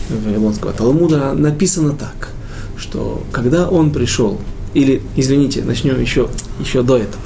Вавилонского 0.09 0.73
Талмуда 0.73 1.33
написано 1.33 1.93
так, 1.93 2.29
что 2.77 3.23
когда 3.31 3.69
он 3.69 3.91
пришел, 3.91 4.39
или, 4.73 5.01
извините, 5.15 5.63
начнем 5.63 5.99
еще, 5.99 6.29
еще 6.59 6.81
до 6.81 6.97
этого, 6.97 7.21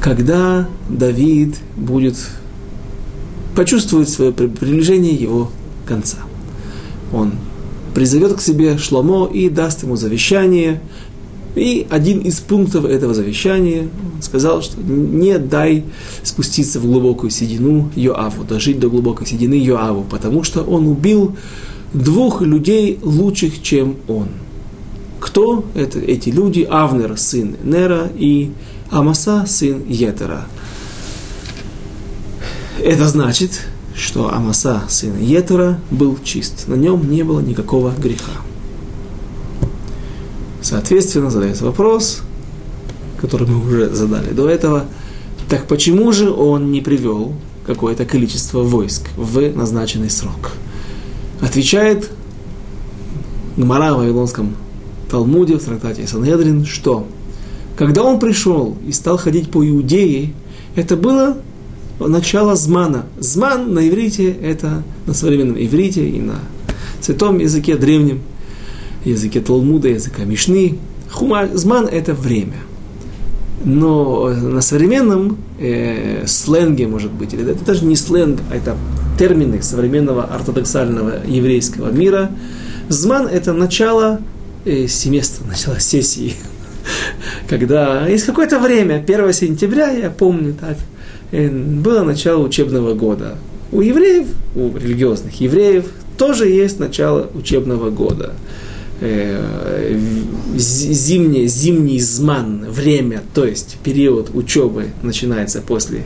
когда 0.00 0.68
Давид 0.88 1.56
будет 1.76 2.16
почувствовать 3.54 4.08
свое 4.08 4.32
приближение 4.32 5.14
его 5.14 5.50
конца. 5.86 6.18
Он 7.12 7.32
призовет 7.94 8.34
к 8.34 8.40
себе 8.40 8.78
Шломо 8.78 9.26
и 9.26 9.48
даст 9.48 9.82
ему 9.82 9.96
завещание, 9.96 10.80
и 11.54 11.86
один 11.90 12.20
из 12.20 12.40
пунктов 12.40 12.84
этого 12.84 13.14
завещания 13.14 13.88
сказал, 14.20 14.62
что 14.62 14.80
не 14.80 15.38
дай 15.38 15.84
спуститься 16.22 16.78
в 16.78 16.86
глубокую 16.86 17.30
седину 17.30 17.90
Йоаву, 17.96 18.44
дожить 18.44 18.78
до 18.78 18.88
глубокой 18.88 19.26
седины 19.26 19.54
Йоаву, 19.54 20.04
потому 20.04 20.44
что 20.44 20.62
он 20.62 20.86
убил 20.86 21.36
двух 21.92 22.42
людей 22.42 22.98
лучших, 23.02 23.62
чем 23.62 23.96
он. 24.06 24.28
Кто 25.20 25.64
это, 25.74 25.98
эти 25.98 26.28
люди? 26.28 26.66
Авнер, 26.68 27.18
сын 27.18 27.56
Нера, 27.64 28.08
и 28.16 28.50
Амаса, 28.90 29.44
сын 29.46 29.82
Етера. 29.88 30.46
Это 32.80 33.08
значит, 33.08 33.66
что 33.98 34.32
Амаса, 34.32 34.82
сын 34.88 35.18
Етера, 35.18 35.78
был 35.90 36.18
чист. 36.22 36.68
На 36.68 36.74
нем 36.74 37.10
не 37.10 37.22
было 37.22 37.40
никакого 37.40 37.92
греха. 37.96 38.32
Соответственно, 40.62 41.30
задается 41.30 41.64
вопрос, 41.64 42.22
который 43.20 43.46
мы 43.46 43.64
уже 43.66 43.90
задали 43.90 44.30
до 44.30 44.48
этого, 44.48 44.84
так 45.48 45.66
почему 45.66 46.12
же 46.12 46.30
он 46.30 46.72
не 46.72 46.80
привел 46.80 47.32
какое-то 47.66 48.04
количество 48.04 48.62
войск 48.62 49.08
в 49.16 49.40
назначенный 49.54 50.10
срок? 50.10 50.52
Отвечает 51.40 52.10
Гмара 53.56 53.94
в 53.94 53.98
Вавилонском 53.98 54.56
Талмуде, 55.10 55.56
в 55.56 55.64
трактате 55.64 56.06
Санедрин, 56.06 56.64
что 56.64 57.06
когда 57.76 58.02
он 58.02 58.18
пришел 58.18 58.76
и 58.86 58.92
стал 58.92 59.16
ходить 59.16 59.50
по 59.50 59.66
Иудее, 59.66 60.34
это 60.74 60.96
было 60.96 61.38
начало 61.98 62.56
змана. 62.56 63.06
Зман 63.18 63.74
на 63.74 63.88
иврите– 63.88 64.30
это 64.42 64.82
на 65.06 65.14
современном 65.14 65.56
иврите 65.56 66.08
и 66.08 66.20
на 66.20 66.40
святом 67.00 67.38
языке 67.38 67.76
древнем– 67.76 68.20
языке 69.04 69.40
Талмуда, 69.40 69.88
языка 69.88 70.24
Мишны. 70.24 70.78
Хума, 71.10 71.48
зман– 71.52 71.86
это 71.90 72.14
время. 72.14 72.56
Но 73.64 74.28
на 74.28 74.60
современном 74.60 75.38
э, 75.58 76.24
сленге, 76.26 76.86
может 76.86 77.10
быть, 77.10 77.34
или 77.34 77.50
это 77.50 77.64
даже 77.64 77.84
не 77.84 77.96
сленг, 77.96 78.40
а 78.50 78.56
это 78.56 78.76
термины 79.18 79.62
современного 79.62 80.24
ортодоксального 80.24 81.26
еврейского 81.26 81.90
мира. 81.90 82.30
Зман– 82.88 83.26
это 83.32 83.52
начало 83.52 84.20
э, 84.64 84.86
семестра, 84.86 85.44
начало 85.48 85.80
сессии. 85.80 86.34
Когда 87.48 88.06
есть 88.06 88.26
какое-то 88.26 88.60
время, 88.60 89.02
1 89.06 89.32
сентября, 89.32 89.90
я 89.90 90.10
помню 90.10 90.54
так, 90.54 90.76
э, 90.76 90.97
было 91.32 92.02
начало 92.02 92.42
учебного 92.42 92.94
года. 92.94 93.36
У 93.70 93.80
евреев, 93.80 94.28
у 94.54 94.76
религиозных 94.76 95.40
евреев 95.40 95.86
тоже 96.16 96.48
есть 96.48 96.80
начало 96.80 97.28
учебного 97.34 97.90
года 97.90 98.32
э, 99.00 99.98
зимний, 100.56 101.46
зимний 101.46 102.00
зман, 102.00 102.66
время, 102.68 103.22
то 103.34 103.44
есть 103.44 103.76
период 103.84 104.34
учебы 104.34 104.88
начинается 105.02 105.60
после 105.60 106.04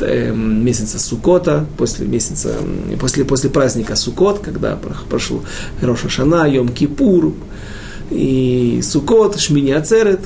э, 0.00 0.32
месяца 0.34 0.98
Сукота, 0.98 1.66
после 1.76 2.06
месяца, 2.06 2.56
после, 3.00 3.24
после 3.24 3.50
праздника 3.50 3.96
Сукот, 3.96 4.40
когда 4.40 4.78
прошел 5.08 5.42
Роша 5.80 6.08
Шана, 6.08 6.46
Йом 6.46 6.68
Кипур, 6.68 7.34
и 8.10 8.80
Сукот, 8.82 9.38
Шмини 9.38 9.72
Ацерет, 9.72 10.20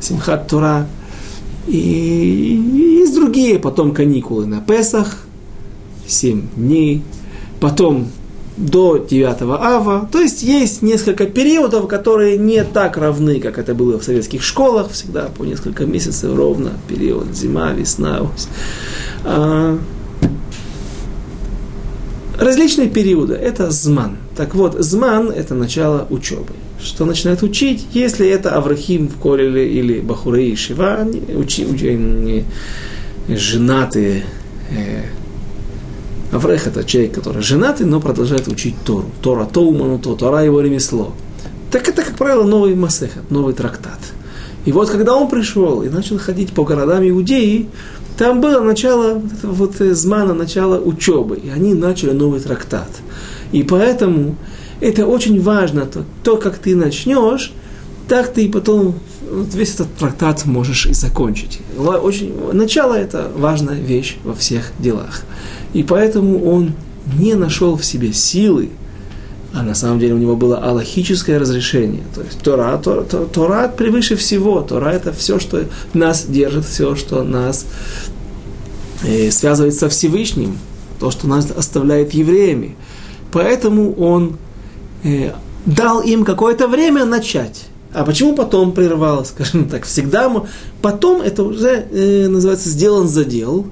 Симхат 0.00 0.48
Тура, 0.48 0.86
и, 1.66 2.98
есть 3.00 3.14
другие, 3.14 3.58
потом 3.58 3.92
каникулы 3.92 4.46
на 4.46 4.60
Песах, 4.60 5.24
7 6.06 6.48
дней, 6.56 7.02
потом 7.60 8.08
до 8.56 8.98
9 8.98 9.42
ава. 9.42 10.08
То 10.12 10.20
есть 10.20 10.42
есть 10.42 10.82
несколько 10.82 11.26
периодов, 11.26 11.88
которые 11.88 12.36
не 12.36 12.62
так 12.64 12.96
равны, 12.96 13.40
как 13.40 13.58
это 13.58 13.74
было 13.74 13.98
в 13.98 14.04
советских 14.04 14.42
школах, 14.42 14.90
всегда 14.90 15.26
по 15.36 15.44
несколько 15.44 15.86
месяцев 15.86 16.34
ровно, 16.34 16.72
период 16.88 17.34
зима, 17.34 17.72
весна. 17.72 18.26
А, 19.24 19.78
различные 22.38 22.88
периоды– 22.88 23.34
это 23.34 23.70
зман. 23.70 24.18
Так 24.36 24.54
вот, 24.54 24.76
зман– 24.78 25.30
это 25.36 25.54
начало 25.54 26.06
учебы. 26.10 26.52
Что 26.82 27.04
начинает 27.04 27.42
учить, 27.42 27.86
если 27.92 28.26
это 28.28 28.56
Аврахим 28.56 29.08
в 29.08 29.18
Колеле 29.20 29.70
или 29.70 30.00
Бахурей 30.00 30.52
и 30.52 30.56
Шива, 30.56 31.06
учи, 31.34 31.66
учи, 31.66 32.44
женатые 33.28 34.24
э, 34.70 35.02
Аврех 36.32 36.68
это 36.68 36.84
человек, 36.84 37.14
который 37.14 37.42
женатый, 37.42 37.86
но 37.86 38.00
продолжает 38.00 38.46
учить 38.46 38.76
Тору. 38.84 39.10
Тора 39.20 39.46
Тоуману, 39.46 39.98
то, 39.98 40.14
Тора 40.14 40.44
его 40.44 40.60
ремесло. 40.60 41.12
Так 41.72 41.88
это, 41.88 42.02
как 42.02 42.16
правило, 42.16 42.44
новый 42.44 42.74
Масехат, 42.76 43.30
новый 43.30 43.52
трактат. 43.52 43.98
И 44.64 44.72
вот 44.72 44.90
когда 44.90 45.14
он 45.14 45.28
пришел 45.28 45.82
и 45.82 45.88
начал 45.88 46.18
ходить 46.18 46.52
по 46.52 46.64
городам 46.64 47.08
Иудеи, 47.08 47.68
там 48.16 48.40
было 48.40 48.60
начало 48.62 49.20
вот 49.42 49.80
э, 49.80 49.92
змана, 49.94 50.34
начало 50.34 50.78
учебы, 50.78 51.36
и 51.36 51.48
они 51.48 51.74
начали 51.74 52.12
новый 52.12 52.38
трактат. 52.40 52.90
И 53.50 53.64
поэтому 53.64 54.36
это 54.80 55.06
очень 55.06 55.40
важно, 55.40 55.86
то, 55.86 56.04
то 56.22 56.36
как 56.36 56.58
ты 56.58 56.74
начнешь, 56.74 57.52
так 58.08 58.32
ты 58.32 58.48
потом 58.48 58.94
вот 59.30 59.54
весь 59.54 59.74
этот 59.74 59.94
трактат 59.94 60.44
можешь 60.44 60.86
и 60.86 60.92
закончить. 60.92 61.60
Очень, 61.78 62.34
начало– 62.52 62.94
это 62.98 63.30
важная 63.36 63.80
вещь 63.80 64.16
во 64.24 64.34
всех 64.34 64.72
делах. 64.78 65.22
И 65.72 65.82
поэтому 65.82 66.44
он 66.44 66.72
не 67.18 67.34
нашел 67.34 67.76
в 67.76 67.84
себе 67.84 68.12
силы, 68.12 68.70
а 69.52 69.62
на 69.62 69.74
самом 69.74 69.98
деле 69.98 70.14
у 70.14 70.18
него 70.18 70.36
было 70.36 70.58
аллахическое 70.58 71.38
разрешение. 71.38 72.02
То 72.14 72.22
есть 72.22 72.40
Тора, 72.40 72.76
Тора, 72.78 73.02
Тора, 73.02 73.24
Тора 73.26 73.68
превыше 73.68 74.16
всего. 74.16 74.60
Тора 74.62 74.90
это 74.90 75.12
все, 75.12 75.38
что 75.38 75.64
нас 75.92 76.24
держит, 76.26 76.64
все, 76.64 76.94
что 76.94 77.22
нас 77.22 77.66
э, 79.04 79.30
связывает 79.30 79.74
со 79.74 79.88
Всевышним, 79.88 80.58
то, 80.98 81.10
что 81.10 81.26
нас 81.26 81.48
оставляет 81.50 82.14
евреями. 82.14 82.76
Поэтому 83.32 83.92
он 83.94 84.36
дал 85.66 86.00
им 86.00 86.24
какое-то 86.24 86.68
время 86.68 87.04
начать. 87.04 87.66
А 87.92 88.04
почему 88.04 88.34
потом 88.34 88.72
прервал, 88.72 89.24
скажем 89.24 89.68
так, 89.68 89.84
всегда? 89.84 90.32
Потом 90.82 91.20
это 91.22 91.42
уже 91.42 91.86
э, 91.90 92.28
называется 92.28 92.68
сделан 92.68 93.08
задел. 93.08 93.66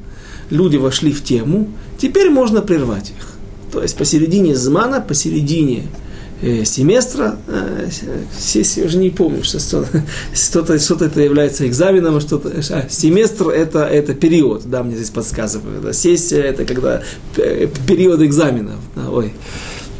Люди 0.51 0.77
вошли 0.77 1.13
в 1.13 1.23
тему, 1.23 1.69
теперь 1.99 2.31
можно 2.31 2.63
прервать 2.63 3.11
их. 3.11 3.35
То 3.71 3.83
есть 3.83 3.97
посередине 3.99 4.57
змана, 4.57 5.03
посередине 5.03 5.89
э, 6.41 6.65
семестра, 6.65 7.37
э, 7.47 7.89
сессия, 8.39 8.87
уже 8.87 8.97
не 8.97 9.11
помню, 9.11 9.45
что 9.45 9.59
что-то, 10.35 10.79
что-то 10.79 11.05
это 11.05 11.21
является 11.21 11.69
экзаменом, 11.69 12.17
а 12.17 12.21
что-то, 12.21 12.51
а, 12.71 12.87
семестр 12.89 13.51
это, 13.51 13.81
это 13.81 14.15
период, 14.15 14.63
да, 14.65 14.83
мне 14.83 14.97
здесь 14.97 15.11
подсказывают, 15.11 15.83
да, 15.83 15.93
сессия 15.93 16.41
это 16.41 16.65
когда 16.65 17.03
э, 17.37 17.69
период 17.87 18.23
экзаменов, 18.23 18.77
да, 18.97 19.11
ой, 19.11 19.35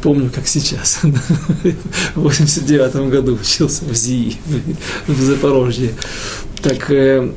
помню, 0.01 0.31
как 0.33 0.47
сейчас, 0.47 0.99
в 2.15 2.21
89 2.21 3.09
году 3.09 3.33
учился 3.33 3.85
в 3.85 3.93
ЗИИ, 3.93 4.37
в 5.07 5.21
Запорожье, 5.21 5.91
так, 6.61 6.89
э, 6.91 7.31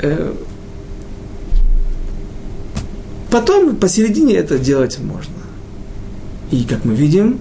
э, 0.00 0.34
потом 3.30 3.76
посередине 3.76 4.34
это 4.34 4.58
делать 4.58 4.98
можно. 4.98 5.34
И, 6.50 6.64
как 6.64 6.84
мы 6.84 6.94
видим, 6.94 7.38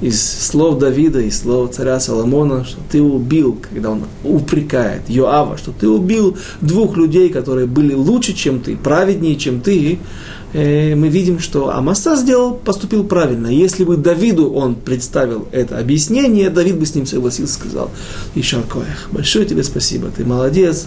из 0.00 0.22
слов 0.22 0.78
Давида, 0.78 1.20
из 1.20 1.40
слов 1.40 1.74
царя 1.74 1.98
Соломона, 1.98 2.64
что 2.64 2.78
ты 2.90 3.02
убил, 3.02 3.58
когда 3.60 3.90
он 3.90 4.04
упрекает 4.22 5.08
Йоава, 5.08 5.58
что 5.58 5.72
ты 5.72 5.88
убил 5.88 6.36
двух 6.60 6.96
людей, 6.96 7.30
которые 7.30 7.66
были 7.66 7.94
лучше, 7.94 8.32
чем 8.32 8.60
ты, 8.60 8.76
праведнее, 8.76 9.36
чем 9.36 9.60
ты, 9.60 9.98
мы 10.54 11.08
видим, 11.08 11.40
что 11.40 11.74
Амаса 11.74 12.16
сделал, 12.16 12.54
поступил 12.54 13.04
правильно. 13.04 13.48
Если 13.48 13.84
бы 13.84 13.96
Давиду 13.96 14.50
он 14.50 14.76
представил 14.76 15.46
это 15.52 15.78
объяснение, 15.78 16.48
Давид 16.48 16.78
бы 16.78 16.86
с 16.86 16.94
ним 16.94 17.06
согласился, 17.06 17.54
сказал, 17.54 17.90
Ишаркоях, 18.34 19.08
большое 19.10 19.44
тебе 19.44 19.62
спасибо, 19.62 20.08
ты 20.08 20.24
молодец, 20.24 20.86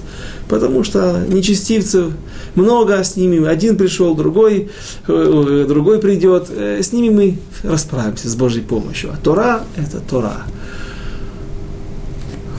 потому 0.49 0.83
что 0.83 1.25
нечестивцев 1.27 2.11
много, 2.55 3.03
с 3.03 3.15
ними 3.15 3.45
один 3.47 3.77
пришел, 3.77 4.15
другой, 4.15 4.69
э, 5.07 5.65
другой 5.67 5.99
придет, 5.99 6.47
э, 6.49 6.81
с 6.81 6.91
ними 6.91 7.09
мы 7.09 7.37
расправимся 7.63 8.29
с 8.29 8.35
Божьей 8.35 8.61
помощью. 8.61 9.11
А 9.13 9.17
Тора– 9.17 9.63
это 9.75 9.99
Тора. 9.99 10.43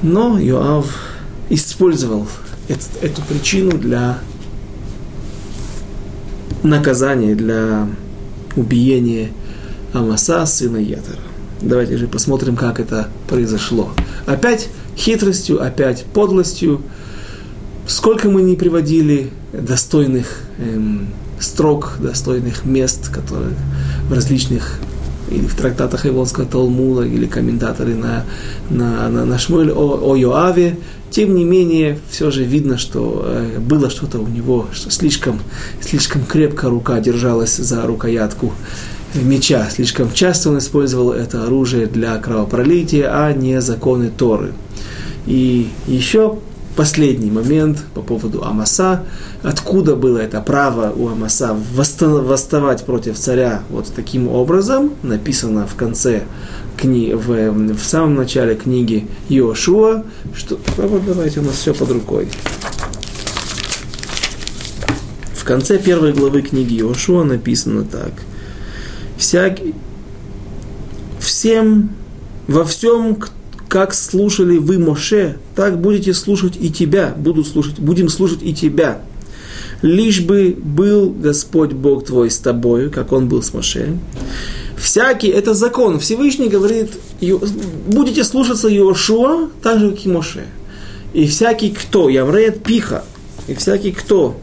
Но 0.02 0.38
Йоав 0.38 0.86
использовал 1.50 2.26
эту 2.68 3.22
причину 3.22 3.78
для 3.78 4.18
наказание 6.62 7.34
для 7.34 7.88
убиения 8.56 9.30
Амаса, 9.92 10.46
сына 10.46 10.78
Ятера. 10.78 11.18
Давайте 11.60 11.96
же 11.96 12.08
посмотрим, 12.08 12.56
как 12.56 12.80
это 12.80 13.08
произошло. 13.28 13.92
Опять 14.26 14.68
хитростью, 14.96 15.62
опять 15.64 16.04
подлостью. 16.04 16.82
Сколько 17.86 18.28
мы 18.28 18.42
не 18.42 18.56
приводили 18.56 19.30
достойных 19.52 20.40
эм, 20.58 21.08
строк, 21.40 21.96
достойных 22.00 22.64
мест, 22.64 23.08
которые 23.08 23.54
в 24.08 24.12
различных 24.12 24.78
или 25.30 25.46
в 25.46 25.54
трактатах 25.54 26.06
Ивонского 26.06 26.46
Талмуда, 26.46 27.02
или 27.02 27.26
комментаторы 27.26 27.94
на, 27.94 28.24
на, 28.70 29.08
на, 29.08 29.24
на 29.24 29.38
Шмуэль 29.38 29.70
о, 29.70 30.00
о 30.02 30.16
Йоаве, 30.16 30.78
тем 31.10 31.34
не 31.34 31.44
менее, 31.44 31.98
все 32.10 32.30
же 32.30 32.44
видно, 32.44 32.78
что 32.78 33.22
э, 33.26 33.58
было 33.58 33.90
что-то 33.90 34.18
у 34.18 34.26
него, 34.26 34.66
что 34.72 34.90
слишком, 34.90 35.40
слишком 35.80 36.24
крепко 36.24 36.70
рука 36.70 37.00
держалась 37.00 37.56
за 37.56 37.86
рукоятку 37.86 38.52
меча. 39.14 39.68
Слишком 39.70 40.10
часто 40.12 40.48
он 40.48 40.58
использовал 40.58 41.12
это 41.12 41.44
оружие 41.44 41.86
для 41.86 42.16
кровопролития, 42.16 43.10
а 43.12 43.32
не 43.32 43.60
законы 43.60 44.10
Торы. 44.10 44.52
И 45.26 45.68
еще 45.86 46.38
последний 46.76 47.30
момент 47.30 47.78
по 47.94 48.02
поводу 48.02 48.44
Амаса. 48.44 49.04
Откуда 49.42 49.96
было 49.96 50.18
это 50.18 50.40
право 50.40 50.92
у 50.94 51.08
Амаса 51.08 51.56
восставать 51.74 52.84
против 52.84 53.18
царя 53.18 53.62
вот 53.70 53.92
таким 53.94 54.28
образом, 54.28 54.92
написано 55.02 55.66
в 55.66 55.74
конце 55.74 56.22
кни, 56.76 57.14
в, 57.14 57.74
в 57.74 57.84
самом 57.84 58.14
начале 58.14 58.54
книги 58.54 59.06
Йошуа, 59.28 60.04
что, 60.34 60.58
вот 60.76 61.04
давайте 61.06 61.40
у 61.40 61.42
нас 61.42 61.54
все 61.54 61.74
под 61.74 61.90
рукой. 61.90 62.28
В 65.34 65.44
конце 65.44 65.78
первой 65.78 66.12
главы 66.12 66.42
книги 66.42 66.74
Йошуа 66.74 67.24
написано 67.24 67.84
так. 67.84 68.12
Всякий, 69.18 69.74
всем, 71.18 71.90
во 72.46 72.64
всем, 72.64 73.18
как 73.72 73.94
слушали 73.94 74.58
вы 74.58 74.78
Моше, 74.78 75.38
так 75.56 75.80
будете 75.80 76.12
слушать 76.12 76.58
и 76.60 76.70
тебя, 76.70 77.14
будут 77.16 77.48
слушать, 77.48 77.78
будем 77.78 78.10
слушать 78.10 78.40
и 78.42 78.52
тебя. 78.52 79.00
Лишь 79.80 80.20
бы 80.20 80.54
был 80.62 81.08
Господь 81.08 81.72
Бог 81.72 82.04
твой 82.04 82.30
с 82.30 82.36
тобою, 82.36 82.90
как 82.90 83.12
Он 83.12 83.30
был 83.30 83.42
с 83.42 83.54
Моше, 83.54 83.96
Всякий, 84.76 85.28
это 85.28 85.54
закон. 85.54 85.98
Всевышний 86.00 86.50
говорит, 86.50 86.90
будете 87.86 88.24
слушаться 88.24 88.68
Иошуа, 88.68 89.48
так 89.62 89.80
же, 89.80 89.92
как 89.92 90.04
и 90.04 90.08
Моше. 90.10 90.44
И 91.14 91.26
всякий, 91.26 91.70
кто, 91.70 92.10
Явреет 92.10 92.62
Пиха, 92.62 93.04
и 93.48 93.54
всякий, 93.54 93.92
кто 93.92 94.36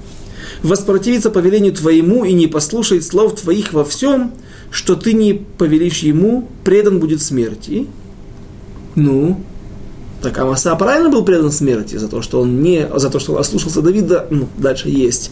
воспротивится 0.64 1.30
повелению 1.30 1.74
твоему 1.74 2.26
и 2.26 2.34
не 2.34 2.48
послушает 2.48 3.04
слов 3.04 3.40
твоих 3.40 3.74
во 3.74 3.86
всем, 3.86 4.32
что 4.72 4.96
ты 4.96 5.14
не 5.14 5.36
повелишь 5.36 6.00
ему, 6.00 6.50
предан 6.64 7.00
будет 7.00 7.22
смерти. 7.22 7.86
Ну, 9.00 9.40
так 10.22 10.38
Амаса 10.38 10.76
правильно 10.76 11.10
был 11.10 11.24
предан 11.24 11.52
смерти 11.52 11.96
за 11.96 12.10
то, 12.10 12.22
что 12.22 12.42
он 12.42 12.62
не, 12.62 12.88
за 12.96 13.10
то, 13.10 13.20
что 13.20 13.34
он 13.34 13.40
ослушался 13.40 13.82
Давида, 13.82 14.28
ну, 14.30 14.50
дальше 14.58 14.90
есть. 14.90 15.32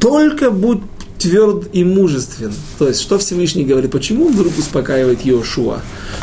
Только 0.00 0.50
будь 0.50 0.80
тверд 1.18 1.68
и 1.74 1.84
мужествен. 1.84 2.52
То 2.78 2.88
есть, 2.88 3.00
что 3.00 3.18
Всевышний 3.18 3.64
говорит, 3.64 3.90
почему 3.90 4.28
вдруг 4.28 4.58
успокаивает 4.58 5.20
Иошуа? 5.26 5.80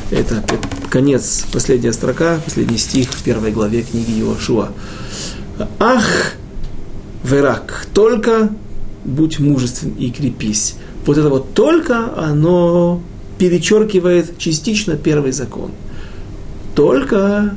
Это 0.10 0.44
конец, 0.90 1.46
последняя 1.54 1.94
строка, 1.94 2.40
последний 2.44 2.78
стих 2.78 3.10
в 3.10 3.24
первой 3.24 3.52
главе 3.52 3.84
книги 3.84 4.20
Иошуа. 4.20 4.70
Ах, 5.80 6.34
верак, 7.24 7.86
только 7.94 8.50
будь 9.06 9.40
мужествен 9.40 9.94
и 10.00 10.10
крепись. 10.10 10.76
Вот 11.06 11.18
это 11.18 11.30
вот 11.30 11.54
только, 11.54 12.12
оно 12.18 13.02
перечеркивает 13.38 14.38
частично 14.40 14.96
первый 14.96 15.32
закон. 15.32 15.72
Только 16.76 17.56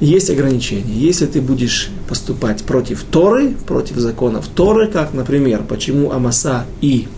есть 0.00 0.30
ограничения. 0.30 0.92
Если 0.92 1.26
ты 1.26 1.40
будешь 1.40 1.90
поступать 2.08 2.62
против 2.64 3.02
Торы, 3.04 3.54
против 3.66 3.96
законов 3.96 4.48
Торы, 4.48 4.88
как, 4.88 5.14
например, 5.14 5.62
почему 5.66 6.12
Амаса 6.12 6.66
и 6.80 7.08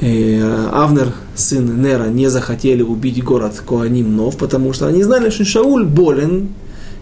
э, 0.00 0.68
Авнер, 0.72 1.12
сын 1.34 1.82
Нера, 1.82 2.06
не 2.06 2.28
захотели 2.28 2.82
убить 2.82 3.22
город 3.22 3.62
Коаним 3.66 4.16
Нов, 4.16 4.36
потому 4.36 4.72
что 4.72 4.86
они 4.86 5.02
знали, 5.02 5.30
что 5.30 5.44
Шауль 5.44 5.84
болен, 5.84 6.50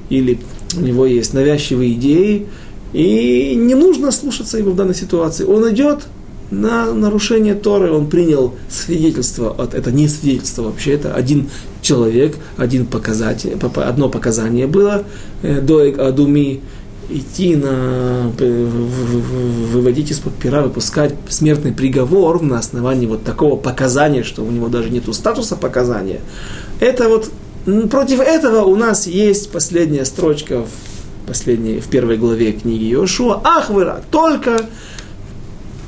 или 0.09 0.39
у 0.77 0.81
него 0.81 1.07
есть 1.07 1.35
навязчивые 1.35 1.93
идеи, 1.95 2.47
и 2.93 3.55
не 3.55 3.75
нужно 3.75 4.13
слушаться 4.13 4.57
его 4.57 4.71
в 4.71 4.77
данной 4.77 4.95
ситуации. 4.95 5.45
Он 5.45 5.71
идет 5.73 6.07
на 6.51 6.93
нарушение 6.93 7.55
Торы, 7.55 7.91
он 7.91 8.09
принял 8.09 8.55
свидетельство, 8.69 9.51
от, 9.51 9.75
это 9.75 9.91
не 9.91 10.09
свидетельство 10.09 10.63
вообще, 10.63 10.93
это 10.93 11.15
один 11.15 11.51
человек, 11.83 12.37
один 12.57 12.87
показатель, 12.87 13.57
одно 13.77 14.09
показание 14.09 14.67
было, 14.67 15.05
э, 15.43 15.61
до 15.61 15.81
Адуми, 16.07 16.63
идти 17.09 17.55
на, 17.55 18.33
выводить 19.73 20.11
из-под 20.11 20.35
пера, 20.35 20.63
выпускать 20.63 21.15
смертный 21.29 21.73
приговор 21.73 22.43
на 22.43 22.59
основании 22.59 23.07
вот 23.07 23.23
такого 23.23 23.57
показания, 23.57 24.23
что 24.23 24.43
у 24.43 24.51
него 24.51 24.69
даже 24.69 24.91
нету 24.91 25.13
статуса 25.13 25.57
показания. 25.57 26.21
Это 26.81 27.09
вот, 27.09 27.31
против 27.91 28.21
этого 28.21 28.63
у 28.65 28.77
нас 28.77 29.07
есть 29.07 29.51
последняя 29.51 30.05
строчка 30.05 30.63
в, 30.65 31.29
последней, 31.29 31.81
в 31.81 31.87
первой 31.87 32.17
главе 32.17 32.53
книги 32.53 32.91
Иошуа. 32.93 33.41
Ах, 33.45 33.71
только 34.11 34.67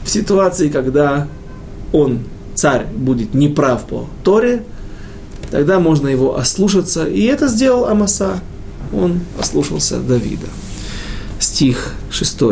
в 0.08 0.10
ситуации, 0.10 0.70
когда 0.70 1.28
он, 1.92 2.20
царь, 2.56 2.86
будет 2.86 3.34
неправ 3.34 3.86
по 3.86 4.08
Торе, 4.24 4.63
тогда 5.52 5.80
можно 5.80 6.08
его 6.08 6.38
ослушаться. 6.38 7.06
И 7.06 7.24
это 7.24 7.48
сделал 7.48 7.86
Амаса. 7.86 8.42
Он 8.94 9.22
ослушался 9.39 10.00
Давида. 10.00 10.48
Стих 11.39 11.94
6. 12.10 12.44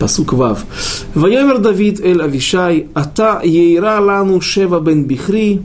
פסוק 0.00 0.32
ו' 0.32 0.42
ויאמר 1.16 1.56
דוד 1.56 2.00
אל 2.04 2.22
אבישי 2.22 2.82
אתה 2.98 3.38
ירא 3.42 4.00
לנו 4.00 4.40
שבע 4.40 4.78
בן 4.78 5.08
בכרי 5.08 5.58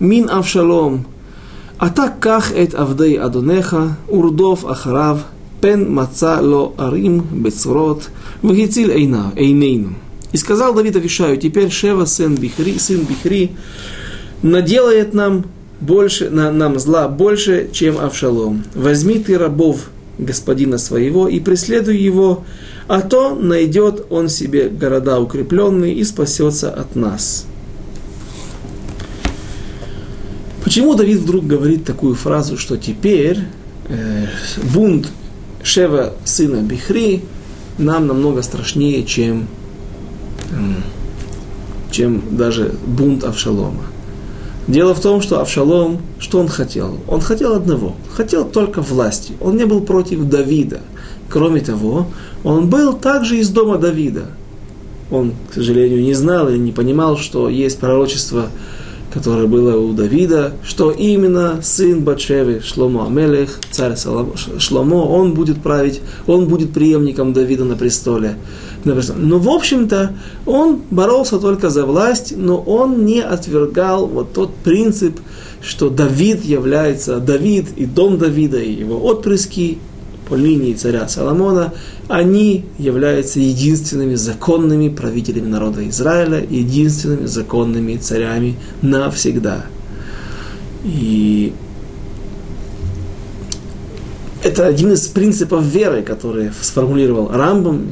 מן 0.00 0.28
אבשלום 0.28 1.02
אתה 1.86 2.02
קח 2.20 2.52
את 2.62 2.74
עבדי 2.74 3.24
אדונך 3.24 3.76
ורדוף 4.12 4.70
אחריו 4.70 5.18
Пен 5.61 5.91
маца 5.91 6.39
ло 6.41 6.73
арим 6.77 7.21
бецрот 7.31 8.09
вагициль 8.41 8.91
эйна, 8.91 9.33
эйнейну. 9.35 9.95
И 10.31 10.37
сказал 10.37 10.73
Давид 10.73 10.95
Авишаю, 10.95 11.37
теперь 11.37 11.71
Шева, 11.71 12.05
сын 12.05 12.35
Бихри, 12.35 12.77
сын 12.77 13.03
Бихри, 13.03 13.51
наделает 14.43 15.13
нам 15.13 15.45
больше, 15.81 16.29
на, 16.29 16.51
нам 16.51 16.79
зла 16.79 17.07
больше, 17.07 17.69
чем 17.71 17.97
Авшалом. 17.97 18.63
Возьми 18.75 19.19
ты 19.19 19.37
рабов 19.37 19.89
господина 20.19 20.77
своего 20.77 21.27
и 21.27 21.39
преследуй 21.39 21.97
его, 21.97 22.43
а 22.87 23.01
то 23.01 23.33
найдет 23.35 24.05
он 24.09 24.29
себе 24.29 24.69
города 24.69 25.19
укрепленные 25.19 25.93
и 25.93 26.03
спасется 26.03 26.69
от 26.69 26.95
нас. 26.95 27.45
Почему 30.63 30.93
Давид 30.93 31.19
вдруг 31.19 31.47
говорит 31.47 31.85
такую 31.85 32.15
фразу, 32.15 32.57
что 32.57 32.77
теперь 32.77 33.39
э, 33.87 34.27
бунт 34.73 35.09
Шева, 35.63 36.13
сына 36.25 36.61
Бихри, 36.61 37.23
нам 37.77 38.07
намного 38.07 38.41
страшнее, 38.41 39.03
чем, 39.03 39.47
э, 40.51 40.55
чем 41.91 42.21
даже 42.37 42.73
бунт 42.85 43.23
Авшалома. 43.23 43.83
Дело 44.69 44.93
в 44.93 44.99
том, 44.99 45.21
что 45.21 45.41
Авшалом, 45.41 45.99
что 46.19 46.39
он 46.39 46.47
хотел? 46.47 46.99
Он 47.07 47.21
хотел 47.21 47.55
одного. 47.55 47.95
Хотел 48.13 48.45
только 48.45 48.83
власти. 48.83 49.33
Он 49.41 49.57
не 49.57 49.65
был 49.65 49.81
против 49.81 50.25
Давида. 50.25 50.81
Кроме 51.27 51.61
того, 51.61 52.05
он 52.43 52.69
был 52.69 52.93
также 52.93 53.39
из 53.39 53.49
дома 53.49 53.79
Давида. 53.79 54.27
Он, 55.09 55.33
к 55.49 55.55
сожалению, 55.55 56.03
не 56.03 56.13
знал 56.13 56.49
или 56.49 56.57
не 56.59 56.71
понимал, 56.71 57.17
что 57.17 57.49
есть 57.49 57.79
пророчество 57.79 58.49
которое 59.13 59.47
было 59.47 59.77
у 59.77 59.93
Давида, 59.93 60.53
что 60.63 60.91
именно 60.91 61.59
сын 61.61 62.01
Батшевы, 62.01 62.61
Шломо 62.61 63.07
Амелех, 63.07 63.59
царь 63.71 63.95
Шломо, 64.59 65.05
он 65.05 65.33
будет 65.33 65.61
править, 65.61 66.01
он 66.27 66.47
будет 66.47 66.73
преемником 66.73 67.33
Давида 67.33 67.65
на 67.65 67.75
престоле. 67.75 68.35
Но, 68.83 69.39
в 69.39 69.49
общем-то, 69.49 70.13
он 70.45 70.81
боролся 70.89 71.39
только 71.39 71.69
за 71.69 71.85
власть, 71.85 72.33
но 72.35 72.57
он 72.57 73.05
не 73.05 73.21
отвергал 73.21 74.07
вот 74.07 74.33
тот 74.33 74.55
принцип, 74.55 75.19
что 75.61 75.89
Давид 75.89 76.45
является, 76.45 77.19
Давид 77.19 77.67
и 77.75 77.85
дом 77.85 78.17
Давида, 78.17 78.59
и 78.59 78.71
его 78.71 79.03
отпрыски 79.03 79.79
по 80.29 80.35
линии 80.35 80.73
царя 80.73 81.07
Соломона, 81.07 81.73
они 82.07 82.65
являются 82.77 83.39
единственными 83.39 84.15
законными 84.15 84.89
правителями 84.89 85.47
народа 85.47 85.87
Израиля, 85.89 86.45
единственными 86.47 87.25
законными 87.25 87.97
царями 87.97 88.55
навсегда. 88.81 89.65
И 90.85 91.53
это 94.43 94.67
один 94.67 94.93
из 94.93 95.07
принципов 95.07 95.63
веры, 95.65 96.01
который 96.01 96.51
сформулировал 96.61 97.29
Рамбом, 97.29 97.91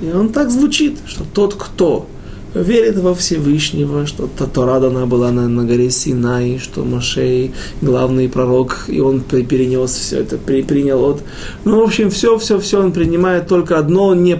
и 0.00 0.10
он 0.10 0.30
так 0.30 0.50
звучит, 0.50 0.98
что 1.06 1.24
тот, 1.24 1.54
кто 1.54 2.06
верит 2.54 2.96
во 2.96 3.14
Всевышнего, 3.14 4.06
что 4.06 4.28
Тора 4.28 4.80
дана 4.80 5.06
была 5.06 5.30
на, 5.32 5.48
на 5.48 5.64
горе 5.64 5.90
Синай, 5.90 6.58
что 6.58 6.84
Машей 6.84 7.52
главный 7.82 8.28
пророк, 8.28 8.84
и 8.88 9.00
он 9.00 9.20
перенес 9.20 9.90
все 9.90 10.20
это, 10.20 10.38
при, 10.38 10.62
принял 10.62 11.04
от... 11.04 11.22
Ну, 11.64 11.80
в 11.80 11.82
общем, 11.82 12.10
все, 12.10 12.38
все, 12.38 12.58
все 12.58 12.80
он 12.80 12.92
принимает, 12.92 13.48
только 13.48 13.78
одно 13.78 14.08
он 14.08 14.22
не... 14.22 14.38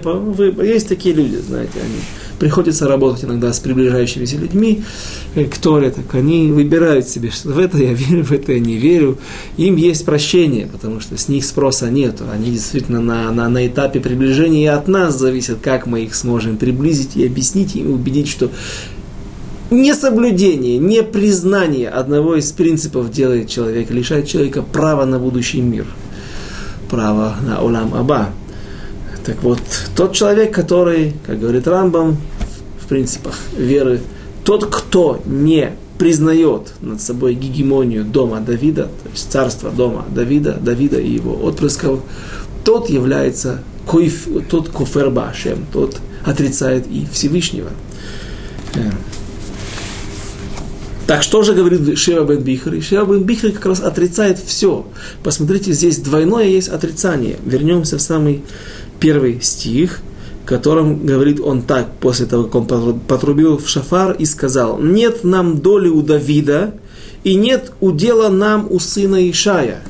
Есть 0.63 0.87
такие 0.87 1.13
люди, 1.15 1.37
знаете, 1.37 1.73
они 1.75 2.01
приходится 2.39 2.87
работать 2.87 3.23
иногда 3.23 3.51
с 3.51 3.59
приближающимися 3.59 4.37
людьми, 4.37 4.83
э, 5.35 5.45
кто 5.45 5.79
это, 5.79 6.01
они 6.13 6.51
выбирают 6.51 7.07
себе, 7.07 7.31
что 7.31 7.49
в 7.49 7.59
это 7.59 7.77
я 7.77 7.93
верю, 7.93 8.23
в 8.23 8.31
это 8.31 8.53
я 8.53 8.59
не 8.59 8.75
верю. 8.75 9.17
Им 9.57 9.75
есть 9.75 10.05
прощение, 10.05 10.67
потому 10.67 10.99
что 10.99 11.17
с 11.17 11.27
них 11.27 11.45
спроса 11.45 11.89
нет. 11.89 12.21
Они 12.33 12.51
действительно 12.51 13.01
на, 13.01 13.31
на, 13.31 13.49
на 13.49 13.67
этапе 13.67 13.99
приближения 13.99 14.63
и 14.63 14.67
от 14.67 14.87
нас 14.87 15.17
зависит, 15.17 15.57
как 15.61 15.85
мы 15.87 16.03
их 16.03 16.15
сможем 16.15 16.57
приблизить 16.57 17.15
и 17.15 17.25
объяснить, 17.25 17.75
и 17.75 17.83
убедить, 17.83 18.27
что 18.27 18.49
несоблюдение, 19.71 20.77
непризнание 20.77 21.89
одного 21.89 22.35
из 22.35 22.51
принципов 22.51 23.11
делает 23.11 23.49
человека, 23.49 23.93
лишает 23.93 24.27
человека 24.27 24.61
права 24.61 25.05
на 25.05 25.19
будущий 25.19 25.61
мир, 25.61 25.85
право 26.89 27.35
на 27.45 27.61
Олам 27.61 27.93
Аба. 27.93 28.29
Так 29.25 29.41
вот, 29.41 29.59
тот 29.95 30.13
человек, 30.13 30.53
который, 30.53 31.13
как 31.25 31.39
говорит 31.39 31.67
Рамбам, 31.67 32.17
в 32.79 32.87
принципах 32.87 33.35
веры, 33.57 34.01
тот, 34.43 34.65
кто 34.65 35.21
не 35.25 35.71
признает 35.97 36.73
над 36.81 37.01
собой 37.01 37.33
гегемонию 37.33 38.03
дома 38.05 38.39
Давида, 38.39 38.83
то 38.83 39.09
есть 39.11 39.31
царство 39.31 39.71
дома 39.71 40.05
Давида, 40.13 40.59
Давида 40.61 40.99
и 40.99 41.11
его 41.11 41.33
отпрысков, 41.43 42.01
тот 42.63 42.89
является 42.89 43.63
койф, 43.87 44.27
тот 44.49 44.69
кофер 44.69 45.09
башем, 45.09 45.65
тот 45.73 45.99
отрицает 46.23 46.85
и 46.87 47.07
Всевышнего. 47.11 47.69
Так 51.07 51.21
что 51.21 51.43
же 51.43 51.53
говорит 51.53 51.97
Шева 51.99 52.25
бен 52.25 52.41
Бихри? 52.41 52.81
Шева 52.81 53.13
бен 53.13 53.23
Бихри 53.23 53.51
как 53.51 53.67
раз 53.67 53.79
отрицает 53.79 54.39
все. 54.39 54.87
Посмотрите, 55.23 55.71
здесь 55.71 55.99
двойное 55.99 56.47
есть 56.47 56.67
отрицание. 56.67 57.37
Вернемся 57.45 57.97
в 57.97 58.01
самый 58.01 58.43
первый 59.05 59.39
стих, 59.39 59.99
в 60.43 60.47
котором 60.47 61.05
говорит 61.05 61.39
он 61.39 61.61
так, 61.61 61.91
после 61.99 62.25
того, 62.25 62.45
как 62.45 62.55
он 62.55 62.99
потрубил 63.01 63.59
в 63.59 63.69
шафар 63.69 64.13
и 64.13 64.25
сказал, 64.25 64.79
«Нет 64.79 65.23
нам 65.23 65.59
доли 65.59 65.89
у 65.89 66.01
Давида, 66.01 66.73
и 67.23 67.35
нет 67.35 67.71
удела 67.81 68.29
нам 68.29 68.65
у 68.67 68.79
сына 68.79 69.29
Ишая». 69.29 69.81